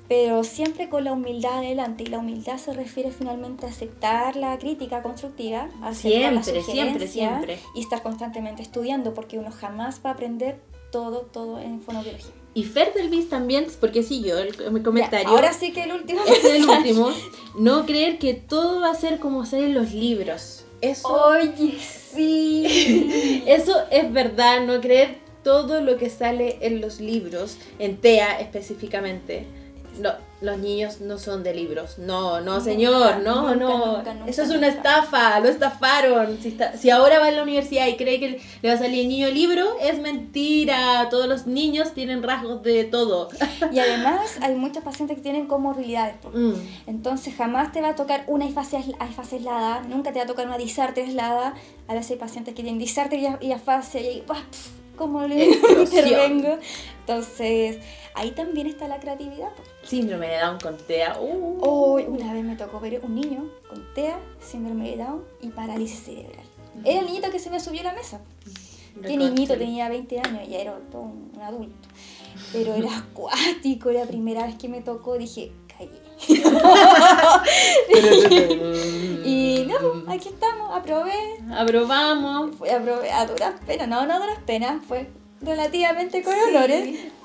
pero 0.08 0.44
siempre 0.46 0.88
con 0.88 1.04
la 1.04 1.12
humildad 1.12 1.58
adelante. 1.58 2.04
Y 2.04 2.06
la 2.08 2.20
humildad 2.20 2.58
se 2.58 2.72
refiere 2.74 3.12
finalmente 3.12 3.66
a 3.66 3.70
aceptar 3.70 4.36
la 4.38 4.58
crítica 4.60 5.02
constructiva, 5.02 5.70
a 5.82 5.90
aceptar 5.90 6.34
la 6.34 6.44
Siempre, 6.44 6.64
siempre, 6.64 6.64
sugerencia 7.08 7.08
siempre. 7.10 7.60
y 7.76 7.82
estar 7.82 8.02
constantemente 8.04 8.62
estudiando, 8.62 9.14
porque 9.14 9.38
uno 9.40 9.52
jamás 9.52 10.00
va 10.06 10.12
a 10.12 10.14
aprender 10.14 10.62
todo, 10.92 11.22
todo 11.22 11.60
en 11.60 11.82
fonobiología. 11.82 12.32
Y 12.56 12.66
Fer 12.66 12.94
del 12.94 13.10
Bis 13.10 13.30
también, 13.30 13.66
porque 13.80 14.04
siguió 14.04 14.38
el, 14.38 14.50
el 14.50 14.74
Ya, 14.76 14.84
comentario. 14.84 15.30
ahora 15.30 15.54
sí 15.54 15.72
que 15.72 15.84
el 15.84 15.92
último. 15.92 16.22
Es 16.26 16.44
el 16.46 16.70
último. 16.70 17.10
No 17.58 17.86
creer 17.86 18.20
que 18.20 18.34
todo 18.36 18.80
va 18.82 18.92
a 18.92 18.96
ser 18.96 19.20
como 19.20 19.46
sale 19.46 19.66
en 19.66 19.74
los 19.74 19.92
libros. 19.94 20.66
Eso, 20.82 21.08
Oye, 21.08 21.78
sí. 21.80 23.44
eso 23.48 23.76
es 23.90 24.12
verdad, 24.12 24.66
no 24.66 24.82
creer 24.82 25.18
todo 25.44 25.82
lo 25.82 25.98
que 25.98 26.10
sale 26.10 26.58
en 26.62 26.80
los 26.82 27.00
libros, 27.00 27.58
en 27.80 27.98
TEA 27.98 28.40
específicamente. 28.40 29.46
No, 30.00 30.12
los 30.42 30.58
niños 30.58 31.00
no 31.02 31.18
son 31.18 31.44
de 31.44 31.54
libros. 31.54 31.98
No, 32.00 32.42
no, 32.42 32.54
Nunca, 32.54 32.64
señor, 32.64 33.18
no, 33.20 33.42
nunca, 33.54 33.56
no. 33.56 33.98
nunca, 33.98 34.14
nunca, 34.14 34.30
Eso 34.30 34.42
es 34.44 34.50
una 34.50 34.68
estafa, 34.68 35.40
lo 35.40 35.48
estafaron. 35.50 36.38
Si, 36.42 36.50
está- 36.50 36.76
si 36.78 36.90
ahora 36.90 37.20
va 37.20 37.28
a 37.28 37.32
la 37.32 37.44
universidad 37.44 37.88
y 37.88 37.96
cree 37.96 38.20
que 38.20 38.42
le 38.62 38.68
va 38.70 38.76
a 38.76 38.78
salir 38.78 39.02
el 39.02 39.08
niño 39.10 39.30
libro, 39.30 39.78
es 39.80 40.00
mentira. 40.00 41.08
Todos 41.10 41.28
los 41.28 41.46
niños 41.48 41.94
tienen 41.94 42.24
rasgos 42.24 42.64
de 42.64 42.84
todo. 42.86 43.30
Y 43.72 43.80
además 43.80 44.38
hay 44.42 44.56
muchos 44.56 44.84
pacientes 44.84 45.18
que 45.18 45.24
tienen 45.24 45.46
comorbilidades. 45.48 46.16
Mm. 46.34 46.54
Entonces 46.88 47.36
jamás 47.36 47.72
te 47.72 47.82
va 47.82 47.90
a 47.90 47.96
tocar 47.96 48.24
una 48.28 48.46
afasia 48.46 48.82
aislada, 49.00 49.82
nunca 49.84 50.12
te 50.12 50.20
va 50.20 50.26
a 50.26 50.28
tocar 50.28 50.48
una 50.48 50.58
disartria 50.58 51.06
aislada. 51.06 51.54
A 51.88 51.94
veces 51.94 52.12
hay 52.12 52.18
pacientes 52.18 52.54
que 52.54 52.64
tienen 52.64 52.80
disartria 52.80 53.38
y 53.42 53.52
afasia 53.52 54.02
y 54.02 54.22
¡pah! 54.22 54.36
pf, 54.36 54.70
¿cómo 54.98 55.22
le 55.28 55.46
intervengo? 55.80 56.58
Entonces 57.02 57.78
ahí 58.16 58.32
también 58.32 58.68
está 58.68 58.88
la 58.88 59.00
creatividad. 59.00 59.50
Síndrome 59.84 60.28
de 60.28 60.40
Down 60.40 60.60
con 60.60 60.78
TEA. 60.78 61.18
Uh. 61.20 62.00
Una 62.08 62.34
vez 62.34 62.44
me 62.44 62.56
tocó 62.56 62.80
ver 62.80 63.02
un 63.04 63.16
niño 63.16 63.50
con 63.70 63.86
TEA, 63.94 64.18
síndrome 64.40 64.92
de 64.92 64.98
Down 64.98 65.24
y 65.42 65.50
parálisis 65.50 66.00
cerebral. 66.00 66.46
Era 66.84 67.02
el 67.02 67.06
niñito 67.06 67.30
que 67.30 67.40
se 67.40 67.50
me 67.50 67.60
subió 67.60 67.82
a 67.82 67.86
la 67.86 67.94
mesa. 67.94 68.22
Qué 69.02 69.18
niñito, 69.18 69.58
tenía 69.58 69.90
20 69.90 70.20
años, 70.20 70.48
ya 70.48 70.60
era 70.60 70.78
todo 70.92 71.02
un, 71.02 71.32
un 71.36 71.42
adulto. 71.42 71.90
Pero 72.52 72.76
era 72.76 72.98
acuático, 73.12 73.90
era 73.90 74.02
la 74.02 74.08
primera 74.08 74.46
vez 74.46 74.56
que 74.56 74.70
me 74.70 74.82
tocó, 74.82 75.18
dije, 75.18 75.52
caí. 75.68 75.90
y 79.26 79.66
no, 79.68 80.12
aquí 80.12 80.30
estamos, 80.30 80.76
aprobé. 80.76 81.40
Aprobamos. 81.52 82.56
Fue 82.56 82.72
aprobé 82.72 83.12
a 83.12 83.26
duras 83.26 83.56
penas, 83.66 83.88
no, 83.88 84.06
no 84.06 84.14
a 84.14 84.20
duras 84.20 84.40
penas, 84.46 84.84
fue 84.86 85.10
relativamente 85.46 86.22
con 86.24 86.34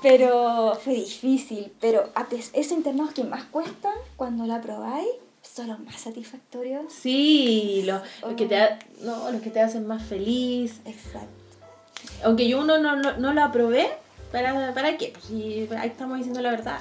pero 0.01 0.77
fue 0.83 0.93
difícil. 0.93 1.71
Pero 1.79 2.09
esos 2.53 2.71
internados 2.71 3.13
que 3.13 3.23
más 3.23 3.43
cuestan, 3.45 3.93
cuando 4.15 4.45
la 4.45 4.55
aprobáis, 4.55 5.07
son 5.41 5.67
los 5.67 5.79
más 5.79 5.95
satisfactorios. 5.99 6.91
Sí, 6.93 7.83
los, 7.85 8.01
los 8.21 8.33
que 8.33 8.45
te, 8.45 8.55
ha- 8.57 8.79
no, 9.01 9.31
los 9.31 9.41
que 9.41 9.49
te 9.49 9.61
hacen 9.61 9.87
más 9.87 10.03
feliz. 10.03 10.79
Exacto. 10.85 11.27
Aunque 12.23 12.47
yo 12.47 12.59
uno 12.59 12.77
no, 12.77 12.95
no, 12.95 13.17
no 13.17 13.33
lo 13.33 13.43
aprobé, 13.43 13.89
¿para, 14.31 14.73
¿para 14.73 14.97
qué? 14.97 15.09
Pues 15.13 15.25
si 15.25 15.67
ahí 15.77 15.89
estamos 15.89 16.17
diciendo 16.17 16.41
la 16.41 16.51
verdad. 16.51 16.77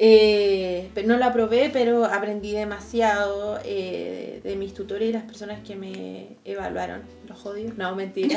Eh, 0.00 0.90
no 1.04 1.16
lo 1.16 1.24
aprobé, 1.24 1.70
pero 1.72 2.04
aprendí 2.04 2.52
demasiado 2.52 3.58
eh, 3.64 4.40
de 4.44 4.54
mis 4.54 4.72
tutores 4.72 5.08
y 5.08 5.12
las 5.12 5.24
personas 5.24 5.60
que 5.66 5.74
me 5.74 6.36
evaluaron. 6.44 7.02
Los 7.28 7.44
odio. 7.44 7.72
No, 7.76 7.96
mentira. 7.96 8.36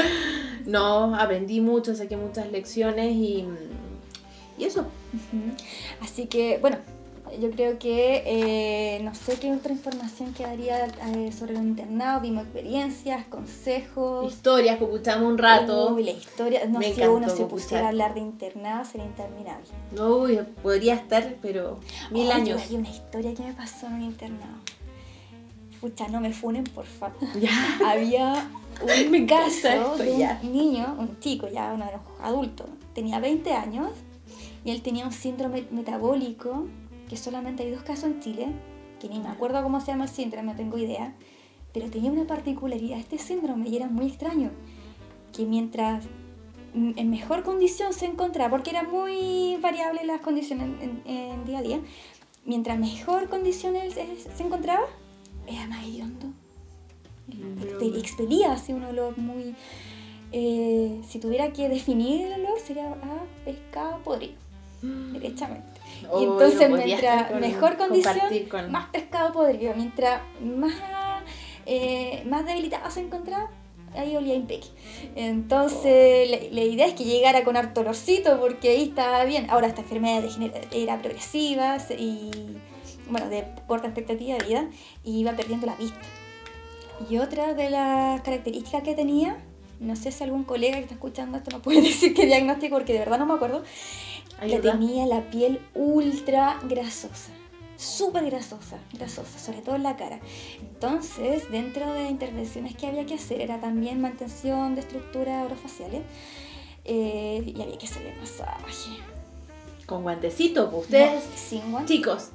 no, 0.66 1.14
aprendí 1.14 1.60
mucho, 1.60 1.94
saqué 1.94 2.16
muchas 2.16 2.50
lecciones 2.50 3.14
y, 3.14 3.44
y 4.58 4.64
eso. 4.64 4.88
Así 6.00 6.26
que, 6.26 6.58
bueno, 6.58 6.78
yo 7.40 7.50
creo 7.50 7.78
que 7.78 8.22
eh, 8.26 9.00
no 9.02 9.14
sé 9.14 9.38
qué 9.38 9.52
otra 9.52 9.72
información 9.72 10.32
quedaría 10.34 10.86
eh, 10.86 11.32
sobre 11.32 11.54
el 11.54 11.62
internado. 11.62 12.20
Vimos 12.20 12.44
experiencias, 12.44 13.26
consejos. 13.26 14.32
Historias 14.32 14.78
que 14.78 14.84
escuchamos 14.84 15.30
un 15.30 15.38
rato. 15.38 15.94
Uy, 15.94 16.04
la 16.04 16.10
historia, 16.12 16.64
no 16.66 16.78
Me 16.78 16.86
sé, 16.86 16.92
encantó 16.92 17.16
uno 17.16 17.28
se 17.28 17.44
pusiera 17.46 17.86
a 17.86 17.88
hablar 17.88 18.14
de 18.14 18.20
internado, 18.20 18.84
sería 18.84 19.06
interminable. 19.06 19.66
Uy, 20.00 20.38
podría 20.62 20.94
estar, 20.94 21.36
pero 21.42 21.78
mil 22.10 22.24
Oye, 22.26 22.32
años. 22.32 22.62
Hay 22.68 22.76
una 22.76 22.88
historia 22.88 23.34
que 23.34 23.42
me 23.42 23.52
pasó 23.52 23.86
en 23.86 23.94
un 23.94 24.02
internado. 24.02 24.54
Pucha, 25.80 26.08
no 26.08 26.20
me 26.20 26.32
funen, 26.32 26.64
por 26.64 26.86
favor. 26.86 27.16
Había 27.86 28.48
un 29.04 29.10
Me 29.10 29.26
caso 29.26 29.68
esto, 29.68 29.96
de 29.98 30.12
un 30.12 30.18
ya. 30.18 30.40
niño, 30.42 30.96
un 30.98 31.18
chico, 31.20 31.48
ya 31.48 31.72
un 31.72 31.82
adulto, 32.22 32.66
tenía 32.94 33.20
20 33.20 33.52
años 33.52 33.90
y 34.64 34.70
él 34.72 34.82
tenía 34.82 35.04
un 35.06 35.12
síndrome 35.12 35.64
metabólico, 35.70 36.66
que 37.08 37.16
solamente 37.16 37.62
hay 37.62 37.70
dos 37.70 37.82
casos 37.82 38.04
en 38.04 38.20
Chile, 38.20 38.46
que 39.00 39.08
ni 39.08 39.18
me 39.20 39.28
acuerdo 39.28 39.62
cómo 39.62 39.80
se 39.80 39.88
llama 39.88 40.04
el 40.04 40.10
síndrome, 40.10 40.52
no 40.52 40.56
tengo 40.56 40.78
idea, 40.78 41.14
pero 41.72 41.88
tenía 41.90 42.10
una 42.10 42.26
particularidad 42.26 42.98
este 42.98 43.18
síndrome 43.18 43.68
y 43.68 43.76
era 43.76 43.86
muy 43.88 44.06
extraño, 44.06 44.50
que 45.36 45.44
mientras 45.44 46.04
mm, 46.74 46.92
en 46.96 47.10
mejor 47.10 47.42
condición 47.44 47.92
se 47.92 48.06
encontraba, 48.06 48.50
porque 48.50 48.70
era 48.70 48.82
muy 48.82 49.56
variable 49.62 50.04
las 50.04 50.20
condiciones 50.20 50.66
en, 50.82 51.02
en- 51.06 51.30
en 51.32 51.44
día 51.44 51.58
a 51.58 51.62
día, 51.62 51.80
mientras 52.44 52.78
mejor 52.78 53.28
condición 53.28 53.76
él 53.76 53.92
se, 53.92 54.06
se 54.34 54.42
encontraba, 54.42 54.86
era 55.46 55.66
más 55.66 55.84
hediondo. 55.84 56.26
Expe- 57.30 57.98
expelía 57.98 58.52
así 58.52 58.72
un 58.72 58.84
olor 58.84 59.16
muy... 59.18 59.54
eh, 60.32 61.00
si 61.06 61.18
tuviera 61.18 61.52
que 61.52 61.68
definir 61.68 62.22
el 62.26 62.40
olor, 62.40 62.58
sería 62.58 62.90
a 62.90 63.44
pescado 63.44 63.98
podrido, 64.02 64.34
derechamente. 65.12 65.77
Oh, 66.10 66.20
y 66.20 66.24
entonces, 66.24 66.70
mientras 66.70 67.30
con- 67.30 67.40
mejor 67.40 67.76
condición, 67.76 68.18
con- 68.50 68.70
más 68.72 68.88
pescado 68.90 69.32
podrido. 69.32 69.74
Mientras 69.74 70.20
más, 70.42 70.74
eh, 71.66 72.22
más 72.26 72.44
debilitado 72.46 72.90
se 72.90 73.00
encontraba, 73.00 73.50
ahí 73.96 74.16
olía 74.16 74.34
impeque. 74.34 74.68
Entonces, 75.16 76.30
la, 76.30 76.38
la 76.50 76.60
idea 76.62 76.86
es 76.86 76.94
que 76.94 77.04
llegara 77.04 77.44
con 77.44 77.56
harto 77.56 77.80
olorcito, 77.80 78.38
porque 78.40 78.70
ahí 78.70 78.84
estaba 78.84 79.24
bien. 79.24 79.48
Ahora, 79.50 79.66
esta 79.66 79.80
enfermedad 79.82 80.22
era 80.72 81.00
progresiva 81.02 81.78
y, 81.98 82.30
bueno, 83.10 83.28
de 83.28 83.44
corta 83.66 83.86
expectativa 83.88 84.38
de 84.38 84.44
vida, 84.44 84.68
y 85.04 85.20
iba 85.20 85.32
perdiendo 85.32 85.66
la 85.66 85.74
vista. 85.76 85.98
Y 87.10 87.18
otra 87.18 87.54
de 87.54 87.70
las 87.70 88.20
características 88.22 88.82
que 88.82 88.94
tenía, 88.94 89.36
no 89.80 89.94
sé 89.94 90.10
si 90.10 90.24
algún 90.24 90.42
colega 90.44 90.76
que 90.76 90.82
está 90.82 90.94
escuchando 90.94 91.38
esto 91.38 91.50
no 91.52 91.62
puede 91.62 91.80
decir 91.82 92.14
qué 92.14 92.26
diagnóstico, 92.26 92.76
porque 92.76 92.92
de 92.92 92.98
verdad 93.00 93.18
no 93.18 93.26
me 93.26 93.34
acuerdo, 93.34 93.62
la 94.40 94.44
Ayuda. 94.56 94.72
tenía 94.72 95.06
la 95.06 95.30
piel 95.30 95.60
ultra 95.74 96.58
grasosa, 96.68 97.30
súper 97.76 98.24
grasosa, 98.26 98.78
grasosa, 98.92 99.38
sobre 99.38 99.60
todo 99.62 99.76
en 99.76 99.82
la 99.82 99.96
cara. 99.96 100.20
Entonces, 100.60 101.50
dentro 101.50 101.92
de 101.92 102.08
intervenciones 102.08 102.76
que 102.76 102.86
había 102.86 103.04
que 103.06 103.14
hacer, 103.14 103.40
era 103.40 103.60
también 103.60 104.00
mantención 104.00 104.74
de 104.74 104.80
estructuras 104.82 105.44
orofaciales 105.46 106.02
eh, 106.84 107.42
y 107.46 107.60
había 107.62 107.76
que 107.78 107.86
hacerle 107.86 108.14
masaje. 108.20 108.90
Con 109.86 110.02
guantecito, 110.02 110.70
pues 110.70 110.84
ustedes, 110.84 111.24
No, 111.24 111.36
sin 111.36 111.70
guantes. 111.72 111.96
chicos, 111.96 112.28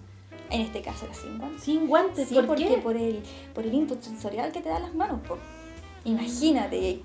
En 0.50 0.62
este 0.62 0.82
caso 0.82 1.06
era 1.06 1.14
sin 1.14 1.38
guantes. 1.38 1.64
sin 1.64 1.88
guantes, 1.88 2.28
Sí, 2.30 2.36
¿por 2.36 2.48
porque 2.48 2.68
qué? 2.68 2.78
por 2.78 2.98
el, 2.98 3.22
por 3.54 3.64
el 3.66 3.74
input 3.74 4.02
sensorial 4.02 4.52
que 4.52 4.62
te 4.62 4.70
dan 4.70 4.82
las 4.84 4.94
manos. 4.96 5.22
po. 5.28 5.38
Imagínate. 6.06 7.02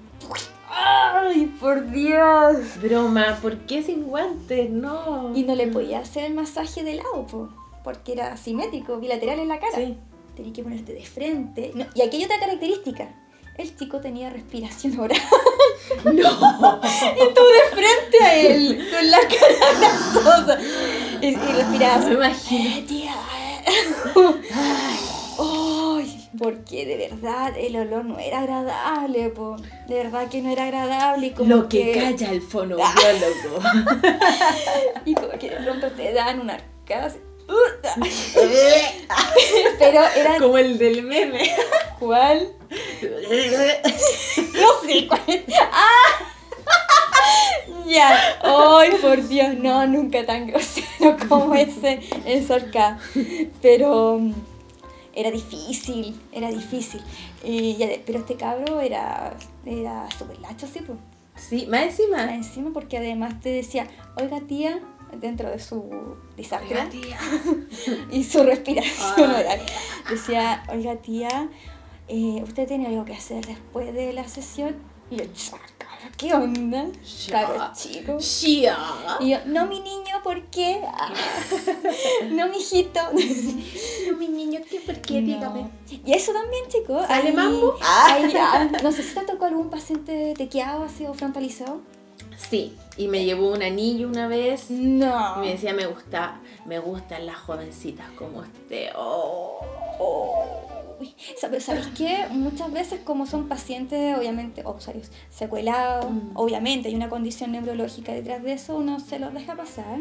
¡Ay, 0.71 1.47
por 1.61 1.91
Dios! 1.91 2.57
Broma, 2.83 3.39
¿por 3.43 3.57
qué 3.61 3.83
sin 3.83 4.05
guantes? 4.05 4.71
No. 4.71 5.33
Y 5.35 5.43
no 5.43 5.55
le 5.55 5.67
podía 5.69 6.01
hacer 6.01 6.25
el 6.25 6.35
masaje 6.35 6.83
de 6.85 6.95
lado, 6.95 7.27
po, 7.27 7.49
porque 7.85 8.13
era 8.13 8.37
simétrico, 8.37 8.99
bilateral 8.99 9.39
en 9.41 9.49
la 9.49 9.59
cara. 9.59 9.77
Sí. 9.77 9.97
Tenías 10.37 10.55
que 10.55 10.63
ponerte 10.63 10.93
de 10.95 11.05
frente. 11.05 11.73
No, 11.75 11.87
y 11.95 12.03
aquí 12.03 12.19
hay 12.19 12.25
otra 12.25 12.39
característica. 12.39 13.09
El 13.57 13.77
chico 13.77 14.01
tenía 14.01 14.31
respiración 14.31 14.99
oral. 15.01 15.21
No. 16.05 16.11
y 16.13 16.15
tú 17.35 17.43
de 17.43 17.71
frente 17.73 18.25
a 18.25 18.35
él, 18.37 18.89
con 18.91 19.11
la 19.11 19.19
cara 19.21 19.79
grasosa. 19.81 20.59
Y, 21.23 21.27
y 21.29 21.35
respirabas. 21.37 22.05
Me 22.07 22.15
imagino. 22.15 22.77
"Eh, 22.77 22.85
tía, 22.87 23.15
eh". 23.67 23.95
Ay, 24.55 24.99
porque 26.39 26.87
de 26.87 26.97
verdad 26.97 27.53
el 27.57 27.77
olor 27.77 28.05
no 28.05 28.19
era 28.19 28.41
agradable, 28.41 29.29
po. 29.31 29.57
De 29.89 29.95
verdad 29.97 30.29
que 30.29 30.43
no 30.43 30.51
era 30.51 30.65
agradable. 30.65 31.29
Y 31.29 31.31
como 31.31 31.49
Lo 31.49 31.69
que 31.69 31.93
calla 31.93 32.31
el 32.31 32.43
fonoaudiólogo. 32.43 33.61
Y 35.05 35.15
como 35.15 35.31
que 35.39 35.51
de 35.51 35.57
pronto 35.57 35.91
te 35.93 36.13
dan 36.13 36.41
una 36.41 36.55
arcada. 36.55 37.13
Pero 39.79 40.01
era 40.17 40.39
Como 40.39 40.59
el 40.59 40.79
del 40.79 41.03
meme. 41.03 41.51
cuál? 41.99 42.53
No 43.01 44.69
sé 44.87 45.07
cuál. 45.09 45.45
¡Ah! 45.73 46.25
Ya. 47.87 48.39
Ay, 48.43 48.91
por 49.01 49.27
Dios, 49.27 49.55
no, 49.55 49.87
nunca 49.87 50.27
tan 50.27 50.47
grosero 50.47 51.17
como 51.29 51.55
ese, 51.55 52.01
esa 52.27 52.57
arcada. 52.57 52.99
Pero 53.63 54.21
era 55.19 55.31
difícil, 55.31 56.21
era 56.33 56.51
difícil. 56.51 57.01
Y 57.45 57.77
ya 57.77 57.87
de- 57.87 58.03
pero 58.07 58.21
este 58.21 58.37
cabro 58.37 58.81
era, 58.81 59.35
era 59.67 60.09
súper 60.17 60.39
lacho, 60.41 60.67
sí, 60.67 60.81
pues. 60.87 60.99
Sí, 61.37 61.67
más 61.67 61.81
Más 61.83 61.85
encima. 61.91 62.35
encima 62.35 62.71
porque 62.73 62.99
además 62.99 63.41
te 63.41 63.49
decía, 63.51 63.87
oiga 64.21 64.41
tía, 64.41 64.81
dentro 65.21 65.49
de 65.51 65.59
su 65.59 66.17
desastre 66.37 66.81
y 68.11 68.25
su 68.25 68.43
respiración 68.43 69.31
oral, 69.31 69.61
decía, 70.11 70.63
oiga 70.73 70.97
tía, 70.97 71.49
eh, 72.09 72.43
¿usted 72.43 72.67
tiene 72.67 72.87
algo 72.89 73.05
que 73.05 73.15
hacer 73.15 73.47
después 73.47 73.95
de 73.95 74.13
la 74.13 74.27
sesión? 74.29 74.77
Y 75.11 75.17
yo, 75.17 75.25
"Cha, 75.33 75.53
cabro, 75.57 75.78
¿qué 76.17 76.35
onda? 76.35 76.87
Claro, 77.27 77.71
chico. 77.75 78.19
Shia. 78.19 78.77
Y 79.21 79.31
yo, 79.31 79.39
no 79.47 79.67
mi 79.67 79.81
niño, 79.81 80.21
¿por 80.23 80.43
qué? 80.47 80.81
No 82.31 82.49
mi 82.49 82.59
hijito. 82.59 83.01
No, 84.11 84.17
mi 84.17 84.29
niño, 84.29 84.61
¿qué? 84.69 84.81
¿Por 84.81 84.97
qué? 85.01 85.21
No. 85.21 85.27
Dígame. 85.35 85.71
Y 86.05 86.13
eso 86.13 86.33
también, 86.33 86.65
chicos. 86.69 87.07
¿Sale 87.07 87.29
hay- 87.29 87.35
mambo? 87.37 87.75
hay- 87.83 88.33
ah, 88.37 88.69
no 88.83 88.93
sé 88.93 89.03
si 89.03 89.15
te 89.15 89.21
tocó 89.23 89.45
algún 89.45 89.71
paciente 89.71 90.35
tequeado 90.37 90.85
así 90.85 91.05
o 91.07 91.15
frontalizado. 91.15 91.81
Sí, 92.37 92.77
y 92.97 93.09
me 93.09 93.25
llevó 93.25 93.51
un 93.53 93.63
anillo 93.63 94.09
una 94.09 94.29
vez. 94.29 94.71
No. 94.71 95.37
Y 95.39 95.41
me 95.41 95.49
decía, 95.53 95.75
me 95.75 95.87
gusta, 95.87 96.41
me 96.67 96.79
gustan 96.79 97.27
las 97.27 97.37
jovencitas 97.37 98.07
como 98.13 98.39
usted. 98.41 98.91
Oh. 98.97 99.59
Uy, 101.01 101.15
¿sabes, 101.41 101.65
¿Sabes 101.65 101.87
qué? 101.97 102.27
Muchas 102.31 102.73
veces 102.73 103.01
como 103.05 103.27
son 103.27 103.49
pacientes, 103.49 104.17
obviamente, 104.19 104.63
o 104.65 104.73
usuarios 104.73 105.11
secuelados, 105.31 106.11
Mm. 106.11 106.31
obviamente 106.35 106.89
hay 106.89 106.95
una 106.95 107.09
condición 107.09 107.53
neurológica 107.53 108.13
detrás 108.13 108.43
de 108.43 108.53
eso, 108.55 108.77
uno 108.77 108.99
se 108.99 109.19
los 109.19 109.33
deja 109.33 109.55
pasar. 109.55 109.99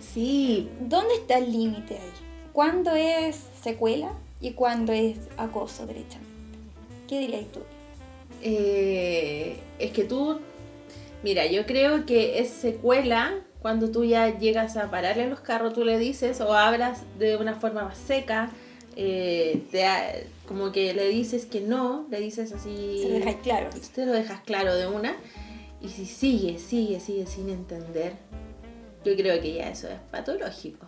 Sí, 0.00 0.68
¿Dónde 0.80 1.14
está 1.14 1.38
el 1.38 1.52
límite 1.52 1.94
ahí? 1.94 2.10
¿Cuándo 2.52 2.94
es 2.94 3.38
secuela 3.62 4.10
y 4.40 4.52
cuándo 4.52 4.92
es 4.92 5.16
acoso 5.36 5.86
derechamente? 5.86 6.30
¿Qué 7.08 7.18
dirías 7.20 7.46
tú? 7.52 7.60
eh, 8.46 9.56
es 9.78 9.90
que 9.92 10.04
tú, 10.04 10.38
mira, 11.22 11.46
yo 11.46 11.64
creo 11.66 12.04
que 12.04 12.38
es 12.40 12.50
secuela 12.50 13.32
cuando 13.62 13.90
tú 13.90 14.04
ya 14.04 14.38
llegas 14.38 14.76
a 14.76 14.90
pararle 14.90 15.28
los 15.30 15.40
carros, 15.40 15.72
tú 15.72 15.84
le 15.84 15.98
dices 15.98 16.40
o 16.42 16.52
hablas 16.52 17.02
de 17.18 17.36
una 17.38 17.54
forma 17.54 17.84
más 17.84 17.96
seca, 17.96 18.50
eh, 18.96 19.62
te 19.70 19.84
ha- 19.84 20.14
como 20.46 20.72
que 20.72 20.92
le 20.94 21.08
dices 21.08 21.46
que 21.46 21.60
no, 21.60 22.06
le 22.10 22.20
dices 22.20 22.52
así... 22.52 23.00
Se 23.02 23.08
lo 23.08 23.14
dejáis 23.16 23.36
claro. 23.42 23.70
Te 23.94 24.06
lo 24.06 24.12
dejas 24.12 24.40
claro 24.42 24.74
de 24.74 24.86
una. 24.86 25.16
Y 25.80 25.88
si 25.88 26.06
sigue, 26.06 26.58
sigue, 26.58 26.98
sigue 27.00 27.26
sin 27.26 27.48
entender, 27.50 28.14
yo 29.04 29.14
creo 29.16 29.40
que 29.40 29.52
ya 29.54 29.68
eso 29.70 29.88
es 29.88 29.98
patológico. 30.10 30.86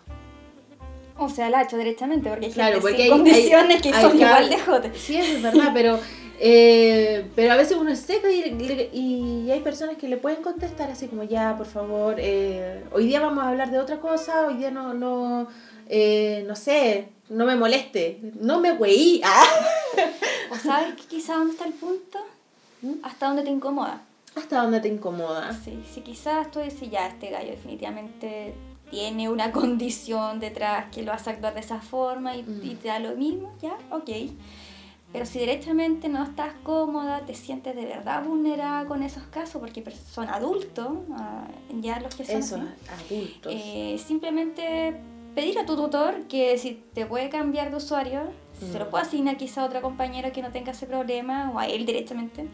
O 1.19 1.29
sea, 1.29 1.49
la 1.49 1.59
ha 1.59 1.63
hecho 1.63 1.77
directamente, 1.77 2.29
porque 2.29 2.45
hay 2.47 2.51
Claro, 2.51 2.79
porque 2.79 3.03
hay- 3.03 3.09
condiciones 3.09 3.81
que 3.81 3.89
hay 3.89 4.01
son 4.01 4.15
igual 4.17 4.31
cable. 4.33 4.49
de 4.49 4.59
jote. 4.61 4.91
Sí, 4.95 5.17
eso 5.17 5.37
es 5.37 5.41
verdad, 5.41 5.71
pero, 5.73 5.99
eh, 6.39 7.25
pero 7.35 7.53
a 7.53 7.57
veces 7.57 7.75
uno 7.77 7.91
es 7.91 7.99
seco 7.99 8.27
y, 8.29 8.87
y 8.93 9.51
hay 9.51 9.59
personas 9.61 9.97
que 9.97 10.07
le 10.07 10.17
pueden 10.17 10.43
contestar 10.43 10.91
así 10.91 11.07
como, 11.07 11.23
ya, 11.23 11.55
por 11.57 11.65
favor, 11.65 12.15
eh, 12.19 12.83
hoy 12.91 13.07
día 13.07 13.19
vamos 13.19 13.43
a 13.43 13.49
hablar 13.49 13.71
de 13.71 13.79
otra 13.79 13.99
cosa, 13.99 14.45
hoy 14.47 14.57
día 14.57 14.69
no, 14.69 14.93
no, 14.93 15.47
eh, 15.89 16.43
no 16.47 16.55
sé, 16.55 17.09
no 17.29 17.45
me 17.45 17.55
moleste, 17.55 18.19
no 18.39 18.59
me 18.59 18.71
güey. 18.73 19.21
Ah. 19.25 19.43
¿O 20.51 20.55
sabes 20.55 20.95
que 20.95 21.03
quizá 21.03 21.35
dónde 21.35 21.51
está 21.53 21.65
el 21.65 21.73
punto? 21.73 22.19
¿Mm? 22.81 22.93
Hasta 23.03 23.27
dónde 23.27 23.43
te 23.43 23.49
incomoda. 23.49 24.01
Hasta 24.35 24.61
dónde 24.61 24.79
te 24.79 24.87
incomoda. 24.87 25.51
Sí, 25.53 25.83
si 25.93 26.01
quizás 26.01 26.49
tú 26.51 26.59
dices, 26.59 26.89
ya, 26.89 27.07
este 27.07 27.29
gallo 27.31 27.49
definitivamente 27.51 28.53
tiene 28.91 29.29
una 29.29 29.51
condición 29.59 30.39
detrás 30.39 30.85
que 30.91 31.01
lo 31.03 31.11
hace 31.11 31.31
actuar 31.31 31.53
de 31.53 31.59
esa 31.61 31.81
forma 31.81 32.35
y, 32.35 32.43
Mm. 32.43 32.59
y 32.63 32.75
te 32.75 32.87
da 32.89 32.99
lo 32.99 33.15
mismo, 33.15 33.53
ya, 33.61 33.75
ok. 33.91 34.09
Pero 35.11 35.25
si 35.25 35.39
directamente 35.39 36.09
no 36.09 36.23
estás 36.23 36.53
cómoda, 36.63 37.21
te 37.25 37.33
sientes 37.33 37.75
de 37.75 37.85
verdad 37.85 38.23
vulnerada 38.23 38.85
con 38.85 39.03
esos 39.03 39.23
casos, 39.23 39.59
porque 39.61 39.83
son 40.13 40.27
adultos, 40.29 40.89
ah, 41.13 41.47
ya 41.81 41.99
los 42.01 42.13
que 42.13 42.25
son 42.25 42.35
Eso, 42.37 42.55
así, 42.93 43.13
adultos. 43.15 43.53
eh, 43.55 43.99
simplemente 44.05 44.95
pedir 45.37 45.57
a 45.59 45.65
tu 45.65 45.75
tutor 45.75 46.23
que 46.27 46.57
si 46.57 46.83
te 46.93 47.05
puede 47.05 47.29
cambiar 47.29 47.69
de 47.69 47.77
usuario, 47.77 48.21
se 48.59 48.79
lo 48.79 48.85
Mm. 48.85 48.89
puede 48.89 49.03
asignar 49.05 49.37
quizá 49.37 49.61
a 49.61 49.65
otra 49.65 49.81
compañera 49.81 50.31
que 50.31 50.41
no 50.41 50.49
tenga 50.51 50.71
ese 50.71 50.87
problema, 50.87 51.51
o 51.53 51.59
a 51.59 51.67
él 51.67 51.85
directamente, 51.85 52.47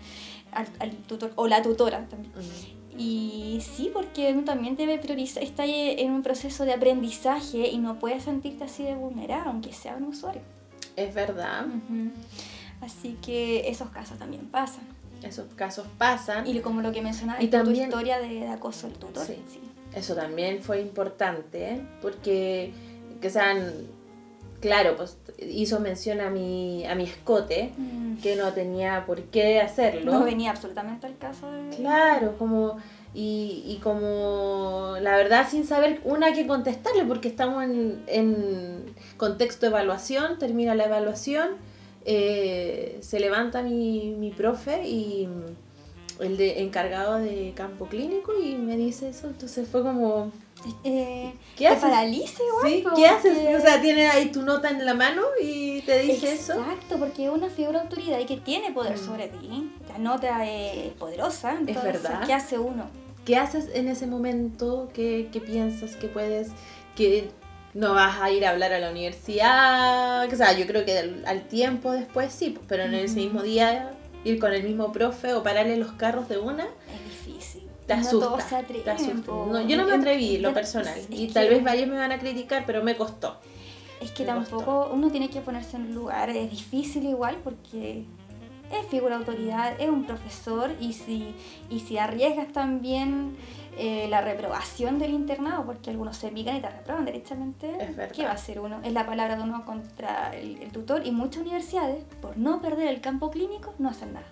al, 0.52 0.68
al 0.80 0.92
tutor, 1.08 1.32
o 1.36 1.48
la 1.48 1.62
tutora 1.62 2.06
también. 2.10 2.34
Mm. 2.36 3.00
Y 3.00 3.62
sí, 3.62 3.90
porque 3.92 4.32
uno 4.34 4.44
también 4.44 4.76
debe 4.76 4.98
priorizar, 5.00 5.42
está 5.42 5.64
en 5.66 6.12
un 6.12 6.22
proceso 6.24 6.66
de 6.66 6.74
aprendizaje 6.74 7.70
y 7.70 7.78
no 7.78 7.98
puedes 8.00 8.24
sentirte 8.24 8.66
así 8.66 8.84
de 8.84 8.96
vulnerada, 8.96 9.46
aunque 9.46 9.72
sea 9.74 9.96
un 9.96 10.04
usuario. 10.04 10.42
Es 10.96 11.14
verdad, 11.16 11.66
Ujú. 11.66 12.12
Así 12.82 13.18
que 13.26 13.70
esos 13.70 13.90
casos 13.90 14.20
también 14.20 14.46
pasan. 14.48 14.84
esos 15.24 15.46
casos 15.56 15.88
pasan. 15.98 16.46
Y 16.46 16.60
como 16.60 16.82
lo 16.82 16.92
que 16.92 17.02
mencionaba, 17.02 17.42
Y 17.42 17.46
tu 17.46 17.52
también- 17.58 17.86
historia 17.86 18.20
de, 18.20 18.28
de 18.42 18.48
acoso 18.50 18.88
del 18.90 18.98
tutor. 18.98 19.26
Sí. 19.26 19.38
sí. 19.50 19.60
Eso 19.96 20.16
también 20.16 20.62
fue 20.62 20.82
importante, 20.82 21.70
¿eh? 21.74 21.82
porque, 22.02 22.72
que 23.22 23.30
sean, 23.30 23.72
claro, 24.60 24.96
pues 24.98 25.18
hizo 25.40 25.80
mención 25.80 26.20
a 26.22 26.30
mi, 26.30 26.86
a 26.86 26.96
mi 26.96 27.04
escote, 27.04 27.72
Mm. 27.78 28.18
que 28.22 28.36
no 28.36 28.52
tenía 28.54 29.06
por 29.06 29.22
qué 29.24 29.60
hacerlo. 29.62 30.12
No 30.14 30.24
venía 30.24 30.52
absolutamente 30.52 31.06
al 31.08 31.18
caso 31.18 31.52
de... 31.52 31.76
Claro, 31.76 32.36
como, 32.38 32.78
y, 33.14 33.64
y 33.68 33.80
como, 33.84 34.96
la 35.02 35.16
verdad, 35.16 35.48
sin 35.50 35.66
saber 35.66 36.00
una 36.06 36.34
que 36.34 36.48
contestarle, 36.48 37.06
porque 37.06 37.28
estamos 37.28 37.64
en, 37.64 38.04
en 38.08 38.96
contexto 39.18 39.66
de 39.66 39.72
evaluación, 39.72 40.40
termina 40.40 40.74
la 40.76 40.86
evaluación, 40.86 41.50
eh, 42.06 42.98
se 43.02 43.20
levanta 43.20 43.62
mi, 43.64 44.16
mi 44.18 44.32
profe 44.32 44.88
y 44.88 45.28
el 46.24 46.38
de 46.38 46.62
encargado 46.62 47.20
de 47.20 47.54
campo 47.56 47.86
clínico 47.88 48.34
y 48.40 48.56
me 48.56 48.76
dice 48.78 49.10
eso, 49.10 49.28
entonces 49.28 49.68
fue 49.68 49.82
como, 49.84 50.32
Eh, 50.84 51.34
¿qué 51.58 51.68
haces? 51.68 51.82
paraliza 51.84 52.42
igual. 52.44 52.72
Sí, 52.72 52.84
¿qué 52.96 53.08
haces? 53.08 53.58
O 53.58 53.62
sea, 53.62 53.82
tiene 53.82 54.08
ahí 54.08 54.32
tu 54.32 54.42
nota 54.44 54.70
en 54.70 54.86
la 54.86 54.94
mano 54.94 55.22
y 55.42 55.82
te 55.82 56.00
dice 56.00 56.34
eso. 56.34 56.54
Exacto, 56.54 56.98
porque 56.98 57.26
es 57.26 57.32
una 57.32 57.50
figura 57.50 57.80
de 57.80 57.86
autoridad 57.86 58.20
y 58.20 58.26
que 58.26 58.38
tiene 58.38 58.72
poder 58.72 58.94
Mm. 58.98 59.06
sobre 59.06 59.28
ti. 59.28 59.72
La 59.90 59.98
nota 59.98 60.46
es 60.50 60.94
poderosa. 60.94 61.52
Entonces, 61.60 61.84
verdad. 61.84 62.26
¿Qué 62.26 62.34
hace 62.34 62.58
uno? 62.58 62.86
¿Qué 63.26 63.38
haces 63.38 63.70
en 63.74 63.88
ese 63.90 64.08
momento? 64.08 64.90
¿Qué, 64.94 65.28
qué 65.32 65.40
piensas 65.42 65.96
que 65.96 66.08
puedes? 66.08 66.50
Que 66.96 67.30
no 67.74 67.94
vas 67.94 68.22
a 68.22 68.30
ir 68.32 68.46
a 68.46 68.52
hablar 68.52 68.72
a 68.74 68.80
la 68.80 68.92
universidad. 68.92 70.32
O 70.32 70.36
sea, 70.36 70.58
yo 70.58 70.66
creo 70.68 70.86
que 70.86 70.98
al, 70.98 71.24
al 71.26 71.48
tiempo 71.48 71.92
después 71.92 72.32
sí, 72.34 72.52
pues, 72.52 72.66
pero 72.68 72.84
en 72.84 72.94
ese 72.94 73.16
mismo 73.16 73.42
día 73.42 73.94
ir 74.24 74.40
con 74.40 74.54
el 74.54 74.64
mismo 74.64 74.92
profe 74.92 75.34
o 75.34 75.44
pararle 75.44 75.78
los 75.78 75.92
carros 75.94 76.28
de 76.30 76.38
una, 76.38 76.64
Es 76.66 77.26
difícil. 77.28 77.64
te 77.88 77.96
No 77.96 78.02
asusta. 78.02 78.26
todos 78.28 78.44
se 78.44 78.56
atreven, 78.56 78.84
te 78.84 78.92
asusta. 78.92 79.22
po. 79.26 79.48
No, 79.52 79.62
yo 79.68 79.78
no 79.78 79.86
me 79.86 79.94
atreví, 79.94 80.38
lo 80.38 80.54
personal. 80.54 80.98
y 81.10 81.28
tal 81.28 81.50
vez 81.50 81.64
varios 81.64 81.88
me 81.90 81.98
van 81.98 82.12
a 82.12 82.20
criticar, 82.20 82.64
pero 82.66 82.84
me 82.84 82.96
costó. 82.96 83.38
Es 84.02 84.12
que 84.12 84.26
me 84.26 84.34
costó. 84.34 84.58
tampoco 84.58 84.90
uno 84.94 85.10
tiene 85.12 85.30
que 85.30 85.42
ponerse 85.42 85.78
en 85.78 85.84
un 85.84 85.96
lugar, 85.96 86.30
es 86.30 86.50
difícil 86.52 87.06
igual 87.06 87.38
porque 87.44 88.06
es 88.72 88.88
figura 88.88 89.18
de 89.20 89.26
autoridad, 89.26 89.80
es 89.80 89.90
un 89.90 90.06
profesor 90.06 90.72
y 90.80 90.94
si, 90.94 91.34
y 91.70 91.80
si 91.82 91.98
arriesgas 91.98 92.52
también 92.52 93.36
eh, 93.78 94.08
la 94.10 94.22
reprobación 94.22 95.00
del 95.00 95.12
internado, 95.12 95.64
porque 95.66 95.90
algunos 95.90 96.18
se 96.18 96.30
pican 96.30 96.58
y 96.58 96.62
te 96.62 96.70
reprueban 96.70 97.06
directamente. 97.06 97.72
¿qué 98.16 98.24
va 98.24 98.32
a 98.32 98.34
hacer 98.34 98.60
uno? 98.60 98.80
Es 98.84 98.94
la 98.94 99.06
palabra 99.06 99.36
de 99.36 99.44
uno 99.44 99.66
contra 99.66 100.32
el, 100.36 100.58
el 100.62 100.72
tutor 100.72 101.06
y 101.06 101.12
muchas 101.12 101.42
universidades, 101.42 102.04
por 102.22 102.38
no 102.38 102.62
perder 102.62 102.88
el 102.88 103.02
campo 103.02 103.32
clínico, 103.32 103.74
no 103.80 103.90
hacen 103.90 104.14
nada. 104.14 104.26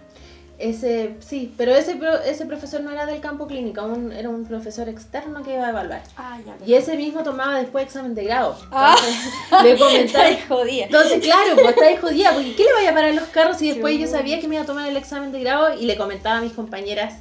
Ese, 0.59 1.15
sí, 1.21 1.51
pero 1.57 1.73
ese, 1.73 1.99
ese 2.27 2.45
profesor 2.45 2.81
no 2.81 2.91
era 2.91 3.07
del 3.07 3.19
campo 3.19 3.47
clínico, 3.47 3.81
un- 3.83 4.11
era 4.11 4.29
un 4.29 4.45
profesor 4.45 4.87
externo 4.89 5.41
que 5.41 5.55
iba 5.55 5.65
a 5.65 5.69
evaluar. 5.71 6.03
Ah, 6.17 6.37
ya. 6.45 6.53
Y 6.63 6.75
ese 6.75 6.95
mismo 6.97 7.23
tomaba 7.23 7.57
después 7.57 7.83
examen 7.83 8.13
de 8.13 8.25
grado. 8.25 8.55
Ah. 8.71 8.95
Entonces, 8.95 9.63
le 9.63 9.77
comentaba. 9.79 10.25
Jodida. 10.47 10.85
Entonces, 10.85 11.19
claro, 11.23 11.55
pues 11.55 11.69
está 11.69 11.85
ahí 11.87 11.97
jodida, 11.97 12.33
porque 12.33 12.55
¿qué 12.55 12.63
le 12.65 12.73
vaya 12.73 12.91
a 12.91 12.93
parar 12.93 13.13
los 13.15 13.23
carros 13.29 13.59
y 13.63 13.69
después 13.69 13.95
Sí. 13.95 14.01
yo 14.01 14.07
sabía 14.07 14.39
que 14.39 14.47
me 14.47 14.53
iba 14.55 14.63
a 14.63 14.67
tomar 14.67 14.87
el 14.87 14.97
examen 14.97 15.31
de 15.31 15.39
grado 15.39 15.73
y 15.79 15.85
le 15.85 15.97
comentaba 15.97 16.37
a 16.37 16.41
mis 16.41 16.53
compañeras, 16.53 17.15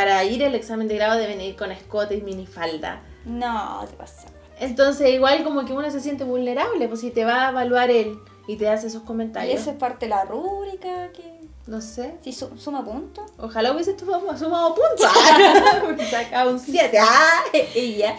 para 0.00 0.24
ir 0.24 0.42
al 0.42 0.54
examen 0.54 0.88
de 0.88 0.96
grado 0.96 1.18
deben 1.18 1.42
ir 1.42 1.56
con 1.56 1.70
escote 1.70 2.14
y 2.16 2.22
minifalda. 2.22 3.02
No, 3.26 3.84
te 3.86 3.94
pasa. 3.98 4.28
Entonces, 4.58 5.10
igual 5.10 5.44
como 5.44 5.66
que 5.66 5.74
uno 5.74 5.90
se 5.90 6.00
siente 6.00 6.24
vulnerable, 6.24 6.88
pues 6.88 7.00
si 7.00 7.10
te 7.10 7.26
va 7.26 7.48
a 7.48 7.50
evaluar 7.50 7.90
él 7.90 8.18
y 8.48 8.56
te 8.56 8.66
hace 8.70 8.86
esos 8.86 9.02
Y 9.02 9.06
comentarios. 9.06 9.60
eso 9.60 9.72
es 9.72 9.76
parte 9.76 10.06
de 10.06 10.10
la 10.10 10.24
rúbrica 10.24 11.10
que... 11.12 11.38
No 11.66 11.82
sé. 11.82 12.14
Si 12.24 12.32
su- 12.32 12.56
suma 12.56 12.82
puntos. 12.82 13.30
Ojalá 13.38 13.72
hubiese 13.72 13.96
sumado, 13.98 14.36
sumado 14.38 14.74
puntos. 14.74 15.06
Porque 15.82 16.06
sacaba 16.06 16.50
un 16.50 16.58
7. 16.58 16.98
Ah, 16.98 17.42
ella. 17.74 18.16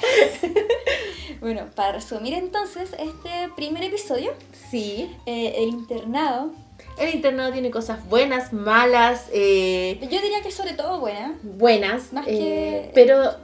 Bueno, 1.40 1.66
para 1.76 1.94
resumir 1.94 2.36
entonces 2.36 2.92
este 3.00 3.50
primer 3.56 3.84
episodio, 3.84 4.34
Sí. 4.70 5.12
eh, 5.26 5.56
el 5.58 5.70
internado, 5.70 6.52
El 6.98 7.16
internado 7.16 7.52
tiene 7.52 7.72
cosas 7.72 8.08
buenas, 8.08 8.54
malas, 8.54 9.28
eh, 9.34 9.98
yo 10.02 10.22
diría 10.22 10.42
que 10.44 10.52
sobre 10.52 10.74
todo 10.74 11.00
buena, 11.00 11.36
buenas. 11.44 12.14
más 12.14 12.28
eh, 12.28 12.32
que... 12.32 12.92
pero. 12.94 13.36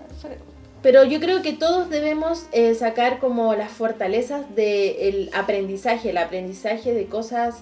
Pero 0.84 1.04
yo 1.04 1.20
creo 1.20 1.42
que 1.42 1.54
todos 1.54 1.90
debemos 1.90 2.44
eh, 2.52 2.76
sacar 2.76 3.20
como 3.20 3.56
las 3.56 3.72
fortalezas 3.72 4.46
del 4.56 5.30
aprendizaje, 5.34 6.12
el 6.12 6.18
aprendizaje 6.20 6.94
de 6.94 7.08
cosas, 7.08 7.56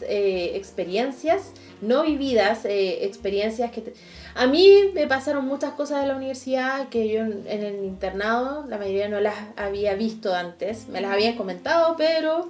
experiencias 0.55 1.51
no 1.81 2.03
vividas, 2.03 2.59
experiencias 2.65 3.71
que... 3.71 3.81
te- 3.81 3.93
A 4.35 4.47
mí 4.47 4.91
me 4.93 5.07
pasaron 5.07 5.45
muchas 5.45 5.71
cosas 5.73 6.01
de 6.01 6.07
la 6.07 6.15
universidad 6.17 6.89
que 6.89 7.07
yo 7.07 7.21
en, 7.21 7.45
en 7.47 7.63
el 7.63 7.85
internado, 7.85 8.65
la 8.67 8.77
mayoría 8.77 9.07
no 9.07 9.19
las 9.21 9.35
había 9.55 9.93
visto 9.95 10.35
antes, 10.35 10.87
me 10.89 10.99
las 11.01 11.11
habían 11.11 11.35
comentado, 11.35 11.95
pero... 11.97 12.49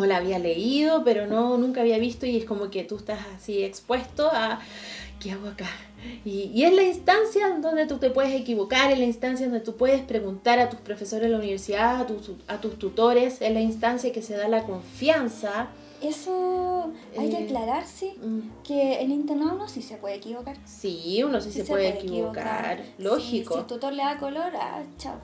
O 0.00 0.06
la 0.06 0.16
había 0.16 0.38
leído, 0.38 1.04
pero 1.04 1.26
no, 1.26 1.58
nunca 1.58 1.82
había 1.82 1.98
visto 1.98 2.24
y 2.24 2.38
es 2.38 2.44
como 2.46 2.70
que 2.70 2.84
tú 2.84 2.96
estás 2.96 3.18
así 3.36 3.62
expuesto 3.62 4.30
a... 4.32 4.58
¿Qué 5.20 5.32
hago 5.32 5.48
acá? 5.48 5.68
Y, 6.24 6.50
y 6.54 6.64
es 6.64 6.72
la 6.72 6.82
instancia 6.82 7.50
donde 7.60 7.84
tú 7.86 7.98
te 7.98 8.08
puedes 8.08 8.32
equivocar, 8.32 8.90
es 8.90 8.98
la 8.98 9.04
instancia 9.04 9.44
donde 9.46 9.60
tú 9.60 9.76
puedes 9.76 10.00
preguntar 10.00 10.58
a 10.58 10.70
tus 10.70 10.80
profesores 10.80 11.24
de 11.24 11.28
la 11.28 11.36
universidad, 11.38 12.00
a 12.00 12.06
tus, 12.06 12.30
a 12.48 12.58
tus 12.62 12.78
tutores, 12.78 13.42
es 13.42 13.52
la 13.52 13.60
instancia 13.60 14.10
que 14.10 14.22
se 14.22 14.34
da 14.38 14.48
la 14.48 14.62
confianza. 14.62 15.68
Eso 16.00 16.90
hay 17.18 17.28
que 17.28 17.36
Eh, 17.38 17.44
aclararse 17.44 18.14
Mm, 18.22 18.62
que 18.64 19.02
el 19.02 19.10
internado 19.10 19.58
no 19.58 19.68
sí 19.68 19.82
se 19.82 19.96
puede 19.96 20.14
equivocar. 20.14 20.56
Sí, 20.64 21.22
uno 21.22 21.38
sí, 21.42 21.52
se, 21.52 21.64
puede, 21.64 21.90
equivocar. 21.90 22.82
Lógico, 22.96 23.54
Si, 23.54 23.60
el 23.60 23.66
tutor 23.66 23.92
le 23.92 24.02
da 24.02 24.16
color, 24.16 24.52
ah, 24.58 24.82
chao. 24.96 25.16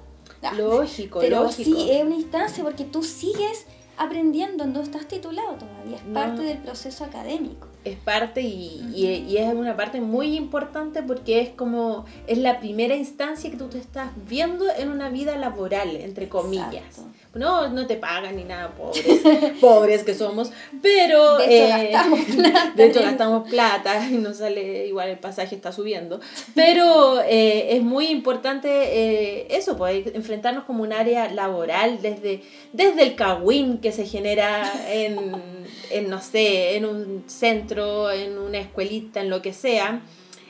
Ah, 0.42 0.52
lógico, 0.52 1.20
Pero 1.20 1.44
lógico. 1.44 1.78
sí 1.80 1.90
es 1.90 2.04
una 2.04 2.16
instancia 2.16 2.62
porque 2.62 2.84
tú 2.84 3.02
sigues 3.02 3.64
aprendiendo, 3.98 4.66
no 4.66 4.80
estás 4.80 5.06
titulado 5.08 5.54
todavía, 5.54 5.96
es 5.96 6.04
No. 6.04 6.14
parte 6.14 6.42
del 6.42 6.58
proceso 6.58 7.04
académico. 7.04 7.68
es 7.84 7.96
parte 7.98 8.40
y, 8.42 8.82
y- 8.96 9.06
y 9.28 9.36
es 9.38 9.54
una 9.54 9.76
parte 9.76 10.00
muy 10.00 10.34
importante 10.36 11.04
porque 11.04 11.40
es 11.40 11.50
como, 11.50 12.04
es 12.26 12.36
la 12.38 12.58
primera 12.58 12.96
instancia 12.96 13.48
que 13.48 13.56
tú 13.56 13.68
te 13.68 13.78
estás 13.78 14.10
viendo 14.28 14.64
en 14.76 14.90
una 14.90 15.08
vida 15.08 15.36
laboral, 15.36 15.94
entre 15.94 16.28
comillas. 16.28 16.74
Exacto. 16.74 17.12
No, 17.36 17.68
no 17.68 17.86
te 17.86 17.96
pagan 17.96 18.36
ni 18.36 18.44
nada, 18.44 18.70
pobres, 18.70 19.04
pobres 19.60 20.04
que 20.04 20.14
somos, 20.14 20.50
pero... 20.82 21.38
De 21.38 21.44
hecho, 21.44 21.76
eh, 21.76 21.90
gastamos 21.92 22.20
plata 22.36 22.72
De 22.74 22.84
hecho, 22.86 23.02
gastamos 23.02 23.48
plata 23.48 24.08
y 24.10 24.14
nos 24.14 24.38
sale 24.38 24.86
igual 24.86 25.10
el 25.10 25.18
pasaje 25.18 25.54
está 25.54 25.72
subiendo. 25.72 26.20
Pero 26.54 27.20
eh, 27.22 27.76
es 27.76 27.82
muy 27.82 28.06
importante 28.06 28.68
eh, 28.68 29.46
eso, 29.50 29.76
pues 29.76 30.06
enfrentarnos 30.14 30.64
como 30.64 30.82
un 30.82 30.92
área 30.92 31.30
laboral 31.30 32.00
desde, 32.00 32.42
desde 32.72 33.02
el 33.02 33.14
cagüín 33.14 33.78
que 33.78 33.92
se 33.92 34.06
genera 34.06 34.72
en, 34.90 35.42
en, 35.90 36.10
no 36.10 36.20
sé, 36.20 36.76
en 36.76 36.86
un 36.86 37.24
centro, 37.26 38.10
en 38.10 38.38
una 38.38 38.58
escuelita, 38.58 39.20
en 39.20 39.30
lo 39.30 39.42
que 39.42 39.52
sea, 39.52 40.00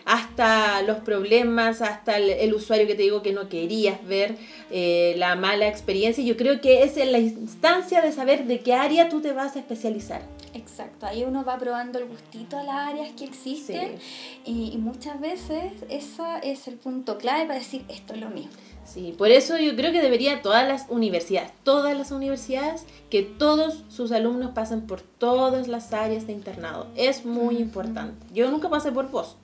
hasta 0.07 0.83
los 0.83 0.99
problemas, 0.99 1.83
hasta 1.83 2.17
el, 2.17 2.55
usuario 2.55 2.87
que 2.87 2.95
te 2.95 3.03
digo 3.03 3.23
que 3.23 3.33
no 3.33 3.49
querías 3.49 4.07
ver, 4.07 4.37
eh, 4.71 5.15
la 5.19 5.35
mala 5.35 5.67
experiencia. 5.67 6.25
Yo 6.25 6.37
creo 6.37 6.61
que 6.61 6.85
es 6.85 6.97
en 6.97 7.11
la 7.11 7.19
instancia 7.19 8.01
de 8.01 8.13
saber 8.13 8.47
de 8.47 8.61
qué 8.61 8.73
área 8.73 9.09
tú 9.09 9.21
te 9.21 9.33
vas 9.33 9.57
a 9.57 9.59
especializar. 9.59 10.23
Exacto, 10.55 11.07
ahí 11.07 11.25
uno 11.25 11.45
va 11.45 11.59
probando 11.59 11.99
el 11.99 12.07
gustito 12.07 12.57
a 12.57 12.63
las 12.63 12.89
áreas 12.89 13.13
que 13.13 13.25
existen 13.25 13.97
y, 14.45 14.77
muchas 14.79 15.21
veces 15.21 15.73
ese 15.91 16.23
es 16.45 16.69
el 16.69 16.75
punto 16.77 17.19
clave 17.19 17.47
para 17.47 17.59
decir 17.59 17.85
esto 17.89 18.15
es 18.15 18.21
lo 18.21 18.31
mío. 18.31 18.49
Sí, 18.85 19.13
por 19.19 19.31
eso 19.31 19.59
yo 19.59 19.75
creo 19.75 19.91
que 19.91 20.01
debería 20.01 20.43
todas 20.43 20.67
las 20.67 20.87
universidades, 20.89 21.51
todas 21.65 21.99
las 21.99 22.13
universidades, 22.13 22.87
que 23.11 23.23
todos 23.23 23.83
sus 23.89 24.13
alumnos 24.13 24.53
pasen 24.53 24.87
por 24.87 25.01
todas 25.01 25.67
las 25.67 25.93
áreas 25.93 26.29
de 26.29 26.33
internado. 26.33 26.87
Es 26.95 27.27
muy 27.27 27.57
importante. 27.57 28.25
Yo 28.33 28.49
nunca 28.49 28.71
pasé 28.71 28.93
por 28.93 29.11
voz. 29.11 29.37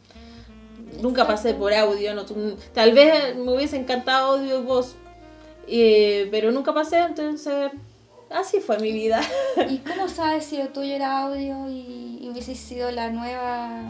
Nunca 1.01 1.26
pasé 1.26 1.55
por 1.55 1.72
audio, 1.72 2.14
no, 2.14 2.24
tal 2.74 2.93
vez 2.93 3.34
me 3.36 3.53
hubiese 3.53 3.76
encantado 3.76 4.36
audio 4.36 4.61
y 4.61 4.62
voz, 4.62 4.95
eh, 5.66 6.28
pero 6.30 6.51
nunca 6.51 6.74
pasé, 6.74 6.99
entonces 6.99 7.70
así 8.30 8.61
fue 8.61 8.78
mi 8.78 8.93
vida. 8.93 9.20
¿Y 9.68 9.78
cómo 9.78 10.09
sabes 10.09 10.45
si 10.45 10.59
lo 10.59 10.68
tuyo 10.68 10.95
era 10.95 11.22
audio 11.22 11.68
y, 11.68 12.18
y 12.20 12.28
hubiese 12.30 12.55
sido 12.55 12.90
la 12.90 13.11
nueva... 13.11 13.82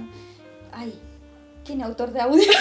Ay, 0.73 0.99
¿quién 1.65 1.83
autor 1.83 2.13
de 2.13 2.21
audio? 2.21 2.45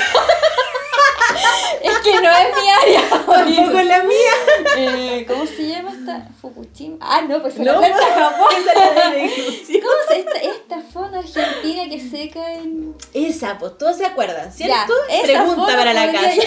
es 1.81 1.97
que 1.99 2.21
no 2.21 2.29
es 2.29 2.55
mi 2.55 2.69
área. 2.69 3.09
Tampoco 3.25 3.79
es 3.79 3.85
la 3.85 4.03
mía. 4.03 4.31
Eh, 4.77 5.25
¿Cómo 5.27 5.45
se 5.45 5.67
llama 5.67 5.91
esta? 5.91 6.27
Fukushima. 6.41 6.97
Ah, 6.99 7.21
no, 7.27 7.41
pues 7.41 7.55
es 7.55 7.65
la 7.65 7.77
planta 7.77 7.97
Japón. 8.15 8.47
¿Cómo 8.49 9.95
se 10.07 10.19
esta, 10.19 10.37
esta 10.39 10.81
fono 10.91 11.19
argentina 11.19 11.89
que 11.89 11.99
seca 12.09 12.53
en. 12.53 12.95
Esa, 13.13 13.57
pues 13.57 13.77
todos 13.77 13.97
se 13.97 14.05
acuerdan, 14.05 14.51
¿cierto? 14.51 14.93
Pregunta 15.23 15.75
para 15.75 15.93
la 15.93 16.11
casa. 16.11 16.41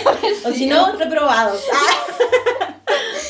O 0.46 0.52
si 0.52 0.66
no, 0.66 0.92
reprobados. 0.92 1.62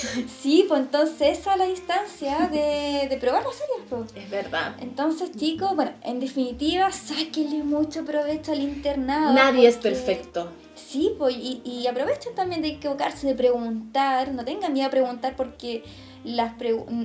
Sí, 0.42 0.64
pues 0.68 0.80
entonces 0.80 1.38
esa 1.38 1.52
es 1.52 1.59
la 1.59 1.66
distancia 1.66 2.48
de, 2.50 3.09
de 3.09 3.16
probar 3.20 3.44
las 3.44 3.55
series. 3.55 3.88
Pues. 3.88 4.24
Es 4.24 4.30
verdad. 4.30 4.76
Entonces, 4.80 5.32
chicos, 5.32 5.74
bueno, 5.74 5.92
en 6.02 6.20
definitiva, 6.20 6.90
sáquenle 6.92 7.64
mucho 7.64 8.05
provecho 8.05 8.52
al 8.52 8.61
internado. 8.61 9.32
Nadie 9.32 9.68
es 9.68 9.76
perfecto. 9.76 10.50
Sí, 10.74 11.14
pues, 11.18 11.36
y, 11.36 11.62
y 11.64 11.86
aprovechen 11.86 12.34
también 12.34 12.62
de 12.62 12.68
equivocarse, 12.68 13.26
de 13.26 13.34
preguntar, 13.34 14.32
no 14.32 14.44
tengan 14.44 14.72
miedo 14.72 14.88
a 14.88 14.90
preguntar 14.90 15.36
porque 15.36 15.82
las 16.24 16.55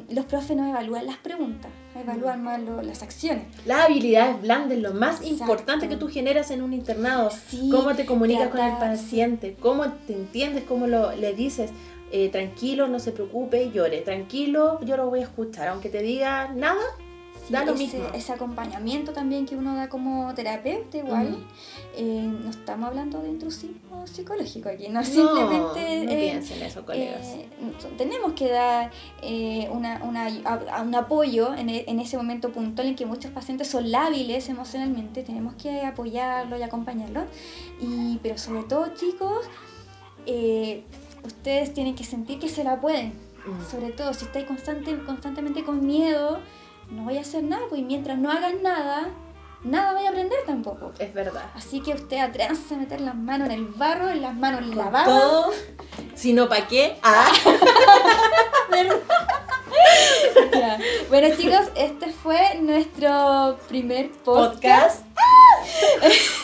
los 0.10 0.26
profes 0.26 0.56
no 0.56 0.68
evalúan 0.68 1.06
las 1.06 1.18
preguntas, 1.18 1.70
evalúan 1.94 2.42
más 2.42 2.62
las 2.84 3.04
acciones. 3.04 3.44
Las 3.66 3.86
habilidades 3.86 4.42
blandas, 4.42 4.78
lo 4.78 4.94
más 4.94 5.26
importante 5.26 5.90
que 5.90 5.98
tú 5.98 6.08
generas 6.08 6.52
en 6.52 6.62
un 6.62 6.74
internado. 6.74 7.30
cómo 7.70 7.96
te 7.96 8.06
comunicas 8.06 8.48
con 8.48 8.62
el 8.62 8.78
paciente, 8.78 9.58
cómo 9.60 9.88
te 10.08 10.14
entiendes, 10.14 10.64
cómo 10.64 10.88
lo, 10.88 11.14
le 11.16 11.34
dices. 11.34 11.72
Eh, 12.12 12.30
tranquilo, 12.30 12.88
no 12.88 13.00
se 13.00 13.12
preocupe, 13.12 13.72
llore. 13.72 14.02
Tranquilo, 14.02 14.80
yo 14.82 14.98
lo 14.98 15.10
voy 15.10 15.20
a 15.20 15.24
escuchar. 15.24 15.68
Aunque 15.68 15.90
te 15.90 16.02
diga 16.02 16.52
nada, 16.56 16.82
da 17.50 17.64
lo 17.64 17.74
ese, 17.74 17.84
mismo. 17.84 18.08
Ese 18.16 18.34
acompañamiento 18.34 19.14
también 19.14 19.46
que 19.46 19.56
uno 19.56 19.76
da 19.76 19.90
como 19.90 20.34
terapeuta, 20.34 20.98
igual. 20.98 21.46
Eh, 21.96 22.28
no 22.44 22.50
estamos 22.50 22.90
hablando 22.90 23.22
de 23.22 23.30
intrusismo 23.30 24.08
psicológico 24.08 24.70
aquí, 24.70 24.90
no, 24.90 25.04
simplemente. 25.04 26.06
No 26.06 26.12
eh, 26.12 26.32
piensen 26.32 26.64
eso, 26.64 26.84
colegas. 26.84 27.28
tenemos 27.96 28.34
que 28.34 28.50
dar 28.50 28.92
una, 29.70 30.02
una, 30.04 30.82
un 30.82 30.96
apoyo 30.96 31.54
en, 31.54 31.70
e, 31.70 31.86
en, 31.88 32.00
ese 32.00 32.18
momento 32.18 32.52
puntual 32.52 32.88
en 32.88 32.96
que 32.96 33.06
muchos 33.06 33.32
pacientes 33.32 33.68
son 33.68 33.92
lábiles 33.92 34.50
emocionalmente. 34.50 35.22
Tenemos 35.22 35.54
que 35.54 35.82
apoyarlo 35.82 36.58
y 36.58 36.64
acompañarlo. 36.64 37.26
Y, 37.80 38.18
pero 38.24 38.40
sobre 38.40 38.64
todo, 38.64 38.96
chicos, 38.96 39.46
ustedes 41.24 41.74
tienen 41.74 41.96
que 41.96 42.04
sentir 42.04 42.40
que 42.40 42.50
se 42.50 42.64
la 42.64 42.80
pueden. 42.80 43.14
Mm. 43.46 43.70
Sobre 43.70 43.92
todo 43.92 44.14
si 44.14 44.26
estáis 44.26 44.46
constante, 44.46 44.98
constantemente 45.06 45.64
con 45.64 45.86
miedo, 45.86 46.40
no 46.92 47.04
voy 47.04 47.18
a 47.18 47.22
hacer 47.22 47.44
nada, 47.44 47.64
pues 47.70 47.82
mientras 47.82 48.18
no 48.18 48.32
hagan 48.32 48.62
nada, 48.62 49.10
nada 49.64 49.94
voy 49.94 50.06
a 50.06 50.10
aprender 50.10 50.40
tampoco. 50.46 50.92
Es 51.00 51.14
verdad. 51.14 51.46
Así 51.56 51.82
que 51.82 51.94
usted 51.94 52.18
atrévanse 52.18 52.76
a 52.76 52.78
meter 52.78 53.02
las 53.02 53.16
manos 53.16 53.50
en 53.50 53.54
el 53.56 53.66
barro, 53.66 54.10
en 54.10 54.22
las 54.22 54.36
manos 54.36 54.66
lavadas. 54.76 55.06
Todo. 55.06 55.52
Si 56.16 56.34
no, 56.34 56.50
¿para 56.50 56.68
qué? 56.68 56.98
Ah. 57.04 57.32
Bueno 61.10 61.36
chicos, 61.36 61.70
este 61.76 62.12
fue 62.12 62.60
nuestro 62.62 63.58
primer 63.68 64.12
podcast. 64.12 65.09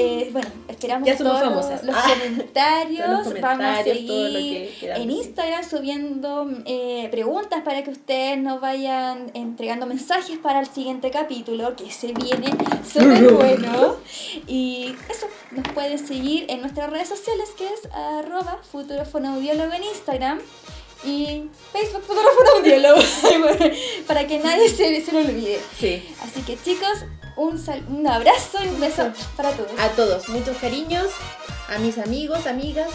Eh, 0.00 0.28
bueno, 0.32 0.48
esperamos 0.68 1.08
todos 1.18 1.72
los, 1.82 1.94
ah. 1.94 2.14
comentarios. 2.14 3.40
Vamos 3.40 3.66
a 3.66 3.82
seguir 3.82 4.70
en 4.82 5.10
Instagram 5.10 5.68
subiendo 5.68 6.48
eh, 6.66 7.08
preguntas 7.10 7.62
para 7.64 7.82
que 7.82 7.90
ustedes 7.90 8.38
nos 8.38 8.60
vayan 8.60 9.30
entregando 9.34 9.86
mensajes 9.86 10.38
para 10.38 10.60
el 10.60 10.68
siguiente 10.68 11.10
capítulo 11.10 11.74
que 11.74 11.90
se 11.90 12.12
viene 12.12 12.50
súper 12.88 13.32
bueno. 13.34 13.96
Y 14.46 14.94
eso, 15.10 15.26
nos 15.50 15.66
pueden 15.74 15.98
seguir 15.98 16.46
en 16.48 16.60
nuestras 16.60 16.90
redes 16.90 17.08
sociales 17.08 17.50
que 17.56 17.66
es 17.66 17.88
arroba 17.92 18.60
futurofonaudiólogo 18.70 19.72
en 19.72 19.82
Instagram 19.82 20.38
y 21.04 21.48
Facebook 21.72 22.02
Fotógrafo 22.02 22.56
Audiólogo 22.56 23.00
para 24.06 24.26
que 24.26 24.38
nadie 24.38 24.68
se, 24.68 25.00
se 25.00 25.12
lo 25.12 25.20
olvide. 25.20 25.60
Sí. 25.78 26.02
Así 26.22 26.42
que 26.42 26.56
chicos, 26.60 27.04
un, 27.38 27.62
un 27.88 28.06
abrazo 28.06 28.58
y 28.64 28.68
un 28.68 28.80
beso 28.80 29.12
para 29.36 29.52
todos. 29.52 29.70
A 29.78 29.88
todos, 29.90 30.28
muchos 30.28 30.56
cariños, 30.58 31.06
a 31.68 31.78
mis 31.78 31.98
amigos, 31.98 32.46
amigas. 32.46 32.90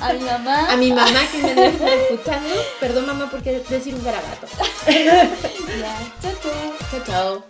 A 0.00 0.12
mi, 0.14 0.20
mamá. 0.24 0.66
a 0.70 0.76
mi 0.76 0.90
mamá 0.90 1.20
que 1.30 1.38
me 1.38 1.54
debe 1.54 1.68
estar 1.68 1.88
escuchando. 1.88 2.54
Perdón 2.80 3.06
mamá 3.06 3.28
porque 3.30 3.62
decir 3.68 3.94
un 3.94 4.02
garabato. 4.02 4.46
ya, 4.88 5.28
chao, 6.22 6.32
chao. 6.42 6.74
Chao, 6.90 7.04
chao. 7.04 7.44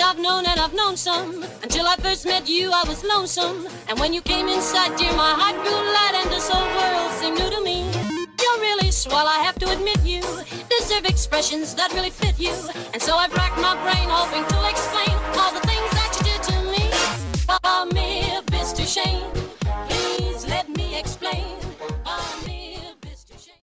I've 0.00 0.18
known 0.18 0.46
and 0.46 0.60
I've 0.60 0.74
known 0.74 0.96
some. 0.96 1.44
Until 1.62 1.86
I 1.86 1.96
first 1.96 2.24
met 2.24 2.48
you, 2.48 2.70
I 2.72 2.84
was 2.88 3.04
lonesome. 3.04 3.66
And 3.88 3.98
when 3.98 4.14
you 4.14 4.22
came 4.22 4.48
inside, 4.48 4.96
dear, 4.96 5.12
my 5.12 5.32
heart 5.32 5.56
grew 5.64 5.72
light 5.72 6.14
and 6.22 6.30
this 6.30 6.48
whole 6.48 6.64
world 6.76 7.12
seemed 7.20 7.38
new 7.38 7.50
to 7.50 7.64
me. 7.64 7.97
You're 8.48 8.60
really 8.60 8.90
swell, 8.90 9.26
I 9.26 9.40
have 9.40 9.58
to 9.58 9.70
admit 9.70 10.00
you 10.04 10.22
deserve 10.70 11.04
expressions 11.04 11.74
that 11.74 11.92
really 11.92 12.08
fit 12.08 12.38
you. 12.38 12.54
And 12.94 13.02
so 13.02 13.14
I've 13.14 13.32
racked 13.34 13.60
my 13.60 13.74
brain 13.82 14.08
hoping 14.08 14.46
to 14.46 14.68
explain 14.68 15.14
all 15.36 15.52
the 15.52 15.60
things 15.66 15.90
that 15.98 16.10
you 16.16 16.22
did 16.30 16.42
to 16.50 16.56
me. 16.72 16.90
About 17.44 17.92
me, 17.92 18.36
a 18.36 18.42
bit 18.42 18.66
to 18.76 18.86
shame. 18.86 19.57